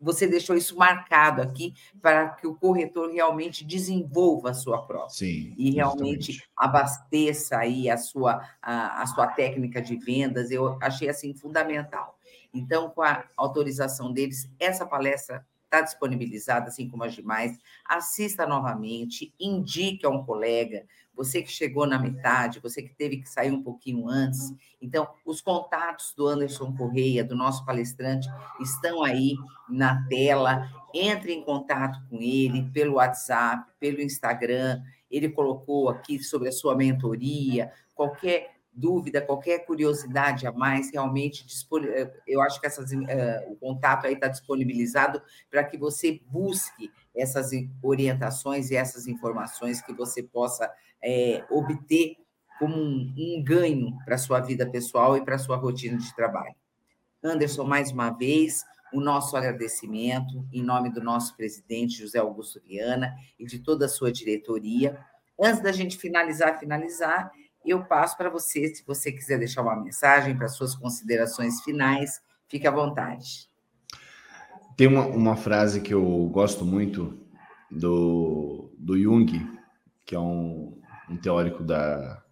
você 0.00 0.26
deixou 0.26 0.56
isso 0.56 0.76
marcado 0.76 1.42
aqui 1.42 1.74
para 2.00 2.30
que 2.30 2.46
o 2.46 2.54
corretor 2.54 3.10
realmente 3.10 3.64
desenvolva 3.64 4.50
a 4.50 4.54
sua 4.54 4.82
prova 4.82 5.10
Sim, 5.10 5.54
e 5.58 5.70
realmente 5.70 6.30
exatamente. 6.32 6.50
abasteça 6.56 7.58
aí 7.58 7.90
a 7.90 7.98
sua, 7.98 8.40
a, 8.62 9.02
a 9.02 9.06
sua 9.06 9.26
técnica 9.26 9.82
de 9.82 9.96
vendas. 9.96 10.50
Eu 10.50 10.78
achei 10.80 11.08
assim 11.08 11.34
fundamental. 11.34 12.18
Então, 12.52 12.90
com 12.90 13.02
a 13.02 13.24
autorização 13.36 14.12
deles, 14.12 14.50
essa 14.58 14.86
palestra 14.86 15.46
está 15.70 15.80
disponibilizada, 15.80 16.68
assim 16.68 16.88
como 16.88 17.04
as 17.04 17.14
demais. 17.14 17.56
Assista 17.86 18.44
novamente, 18.44 19.32
indique 19.38 20.04
a 20.04 20.10
um 20.10 20.24
colega, 20.24 20.84
você 21.14 21.42
que 21.42 21.50
chegou 21.50 21.86
na 21.86 21.98
metade, 21.98 22.60
você 22.60 22.82
que 22.82 22.94
teve 22.94 23.18
que 23.18 23.28
sair 23.28 23.52
um 23.52 23.62
pouquinho 23.62 24.08
antes. 24.08 24.52
Então, 24.82 25.06
os 25.24 25.40
contatos 25.40 26.12
do 26.16 26.26
Anderson 26.26 26.74
Correia, 26.74 27.22
do 27.22 27.36
nosso 27.36 27.64
palestrante, 27.64 28.28
estão 28.60 29.02
aí 29.04 29.34
na 29.68 30.06
tela. 30.08 30.68
Entre 30.92 31.32
em 31.32 31.44
contato 31.44 32.00
com 32.08 32.16
ele 32.20 32.68
pelo 32.72 32.94
WhatsApp, 32.94 33.70
pelo 33.78 34.00
Instagram. 34.00 34.82
Ele 35.10 35.28
colocou 35.28 35.88
aqui 35.88 36.22
sobre 36.22 36.48
a 36.48 36.52
sua 36.52 36.74
mentoria, 36.74 37.70
qualquer 37.94 38.59
dúvida, 38.72 39.20
qualquer 39.20 39.66
curiosidade 39.66 40.46
a 40.46 40.52
mais, 40.52 40.90
realmente 40.90 41.44
eu 42.26 42.40
acho 42.40 42.60
que 42.60 42.66
essas, 42.66 42.92
uh, 42.92 43.06
o 43.48 43.56
contato 43.56 44.06
aí 44.06 44.14
está 44.14 44.28
disponibilizado 44.28 45.20
para 45.50 45.64
que 45.64 45.76
você 45.76 46.20
busque 46.26 46.90
essas 47.14 47.50
orientações 47.82 48.70
e 48.70 48.76
essas 48.76 49.06
informações 49.06 49.82
que 49.82 49.92
você 49.92 50.22
possa 50.22 50.72
é, 51.02 51.44
obter 51.50 52.16
como 52.58 52.76
um, 52.76 53.14
um 53.16 53.42
ganho 53.42 53.96
para 54.04 54.14
a 54.14 54.18
sua 54.18 54.40
vida 54.40 54.68
pessoal 54.68 55.16
e 55.16 55.24
para 55.24 55.34
a 55.34 55.38
sua 55.38 55.56
rotina 55.56 55.96
de 55.96 56.14
trabalho. 56.14 56.54
Anderson, 57.22 57.64
mais 57.64 57.90
uma 57.90 58.10
vez, 58.10 58.64
o 58.92 59.00
nosso 59.00 59.36
agradecimento 59.36 60.46
em 60.52 60.62
nome 60.62 60.90
do 60.90 61.02
nosso 61.02 61.36
presidente 61.36 61.98
José 61.98 62.18
Augusto 62.18 62.60
Viana 62.60 63.14
e 63.38 63.46
de 63.46 63.58
toda 63.58 63.86
a 63.86 63.88
sua 63.88 64.12
diretoria. 64.12 64.98
Antes 65.40 65.62
da 65.62 65.72
gente 65.72 65.96
finalizar, 65.96 66.58
finalizar, 66.58 67.30
eu 67.64 67.84
passo 67.84 68.16
para 68.16 68.30
você, 68.30 68.74
se 68.74 68.84
você 68.86 69.12
quiser 69.12 69.38
deixar 69.38 69.62
uma 69.62 69.76
mensagem 69.76 70.36
para 70.36 70.48
suas 70.48 70.74
considerações 70.74 71.60
finais, 71.62 72.20
fique 72.48 72.66
à 72.66 72.70
vontade. 72.70 73.48
Tem 74.76 74.86
uma, 74.86 75.06
uma 75.06 75.36
frase 75.36 75.80
que 75.80 75.92
eu 75.92 76.26
gosto 76.32 76.64
muito 76.64 77.18
do, 77.70 78.72
do 78.78 78.98
Jung, 78.98 79.26
que 80.06 80.14
é 80.14 80.18
um, 80.18 80.80
um 81.08 81.16
teórico 81.16 81.62
da, 81.62 82.22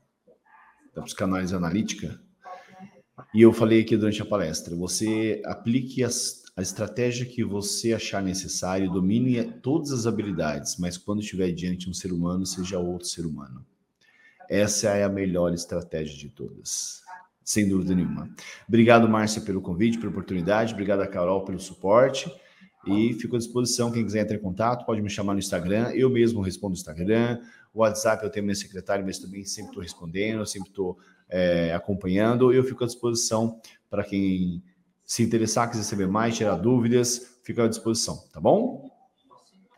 da 0.94 1.02
psicanálise 1.02 1.54
analítica, 1.54 2.18
e 3.34 3.42
eu 3.42 3.52
falei 3.52 3.80
aqui 3.80 3.96
durante 3.96 4.22
a 4.22 4.26
palestra: 4.26 4.74
você 4.74 5.42
aplique 5.44 6.02
as, 6.02 6.42
a 6.56 6.62
estratégia 6.62 7.26
que 7.26 7.44
você 7.44 7.92
achar 7.92 8.22
necessário, 8.22 8.90
domine 8.90 9.44
todas 9.60 9.92
as 9.92 10.06
habilidades, 10.06 10.76
mas 10.78 10.96
quando 10.96 11.20
estiver 11.20 11.50
diante 11.52 11.84
de 11.84 11.90
um 11.90 11.94
ser 11.94 12.12
humano, 12.12 12.46
seja 12.46 12.78
outro 12.78 13.06
ser 13.06 13.26
humano. 13.26 13.64
Essa 14.48 14.90
é 14.90 15.04
a 15.04 15.08
melhor 15.08 15.52
estratégia 15.52 16.16
de 16.16 16.28
todas, 16.30 17.02
sem 17.44 17.68
dúvida 17.68 17.94
nenhuma. 17.94 18.30
Obrigado, 18.66 19.08
Márcia, 19.08 19.42
pelo 19.42 19.60
convite, 19.60 19.98
pela 19.98 20.10
oportunidade. 20.10 20.72
Obrigado 20.72 21.00
a 21.00 21.06
Carol 21.06 21.44
pelo 21.44 21.58
suporte. 21.58 22.32
E 22.86 23.12
fico 23.14 23.36
à 23.36 23.38
disposição. 23.38 23.92
Quem 23.92 24.04
quiser 24.04 24.22
entrar 24.22 24.36
em 24.36 24.40
contato, 24.40 24.86
pode 24.86 25.02
me 25.02 25.10
chamar 25.10 25.34
no 25.34 25.38
Instagram. 25.38 25.90
Eu 25.90 26.08
mesmo 26.08 26.40
respondo 26.40 26.70
no 26.70 26.78
Instagram. 26.78 27.40
O 27.74 27.80
WhatsApp 27.80 28.24
eu 28.24 28.30
tenho 28.30 28.46
meu 28.46 28.54
secretário, 28.54 29.04
mas 29.04 29.18
também 29.18 29.44
sempre 29.44 29.70
estou 29.70 29.82
respondendo, 29.82 30.46
sempre 30.46 30.70
estou 30.70 30.98
é, 31.28 31.74
acompanhando. 31.74 32.52
Eu 32.52 32.64
fico 32.64 32.84
à 32.84 32.86
disposição 32.86 33.60
para 33.90 34.02
quem 34.04 34.62
se 35.04 35.22
interessar, 35.22 35.70
quiser 35.70 35.82
saber 35.82 36.08
mais, 36.08 36.36
tirar 36.36 36.56
dúvidas, 36.56 37.40
fico 37.42 37.62
à 37.62 37.68
disposição, 37.68 38.16
tá 38.32 38.40
bom? 38.40 38.90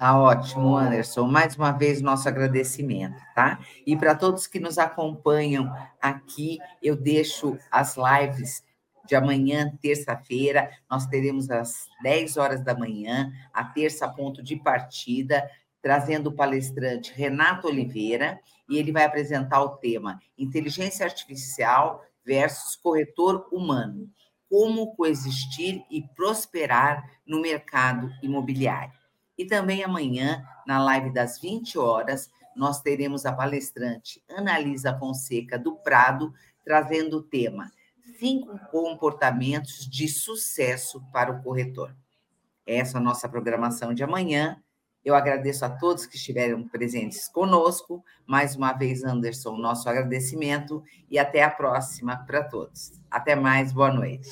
Tá 0.01 0.19
ótimo, 0.19 0.79
Anderson. 0.79 1.27
Mais 1.27 1.55
uma 1.57 1.73
vez, 1.73 2.01
nosso 2.01 2.27
agradecimento, 2.27 3.21
tá? 3.35 3.61
E 3.87 3.95
para 3.95 4.15
todos 4.15 4.47
que 4.47 4.59
nos 4.59 4.79
acompanham 4.79 5.71
aqui, 6.01 6.59
eu 6.83 6.97
deixo 6.97 7.59
as 7.71 7.99
lives 7.99 8.65
de 9.07 9.15
amanhã, 9.15 9.71
terça-feira. 9.83 10.71
Nós 10.91 11.05
teremos 11.05 11.51
às 11.51 11.87
10 12.03 12.39
horas 12.39 12.65
da 12.65 12.75
manhã, 12.75 13.31
a 13.53 13.63
terça 13.63 14.09
ponto 14.09 14.43
de 14.43 14.57
partida, 14.57 15.47
trazendo 15.83 16.29
o 16.29 16.35
palestrante 16.35 17.13
Renato 17.13 17.69
Oliveira, 17.69 18.41
e 18.71 18.79
ele 18.79 18.93
vai 18.93 19.05
apresentar 19.05 19.61
o 19.61 19.77
tema 19.77 20.19
Inteligência 20.39 21.05
Artificial 21.05 22.03
versus 22.25 22.75
Corretor 22.75 23.47
Humano. 23.53 24.09
Como 24.49 24.97
coexistir 24.97 25.85
e 25.91 26.03
prosperar 26.17 27.05
no 27.27 27.43
mercado 27.43 28.11
imobiliário. 28.23 29.00
E 29.41 29.47
também 29.47 29.83
amanhã, 29.83 30.47
na 30.67 30.79
live 30.85 31.11
das 31.11 31.41
20 31.41 31.79
horas, 31.79 32.31
nós 32.55 32.83
teremos 32.83 33.25
a 33.25 33.33
palestrante 33.33 34.23
Analisa 34.29 34.99
Fonseca 34.99 35.59
do 35.59 35.77
Prado, 35.77 36.31
trazendo 36.63 37.17
o 37.17 37.23
tema 37.23 37.73
Cinco 38.19 38.59
comportamentos 38.71 39.89
de 39.89 40.09
sucesso 40.09 41.03
para 41.11 41.33
o 41.33 41.43
corretor. 41.43 41.97
Essa 42.67 42.99
é 42.99 43.01
a 43.01 43.03
nossa 43.03 43.31
programação 43.31 43.95
de 43.95 44.05
amanhã. 44.05 44.63
Eu 45.03 45.15
agradeço 45.15 45.65
a 45.65 45.71
todos 45.71 46.05
que 46.05 46.17
estiveram 46.17 46.69
presentes 46.69 47.27
conosco. 47.27 48.05
Mais 48.27 48.55
uma 48.55 48.75
vez, 48.75 49.03
Anderson, 49.03 49.57
nosso 49.57 49.89
agradecimento 49.89 50.85
e 51.09 51.19
até 51.19 51.43
a 51.43 51.51
próxima 51.51 52.15
para 52.27 52.45
todos. 52.45 52.93
Até 53.11 53.35
mais, 53.35 53.73
boa 53.73 53.91
noite. 53.91 54.29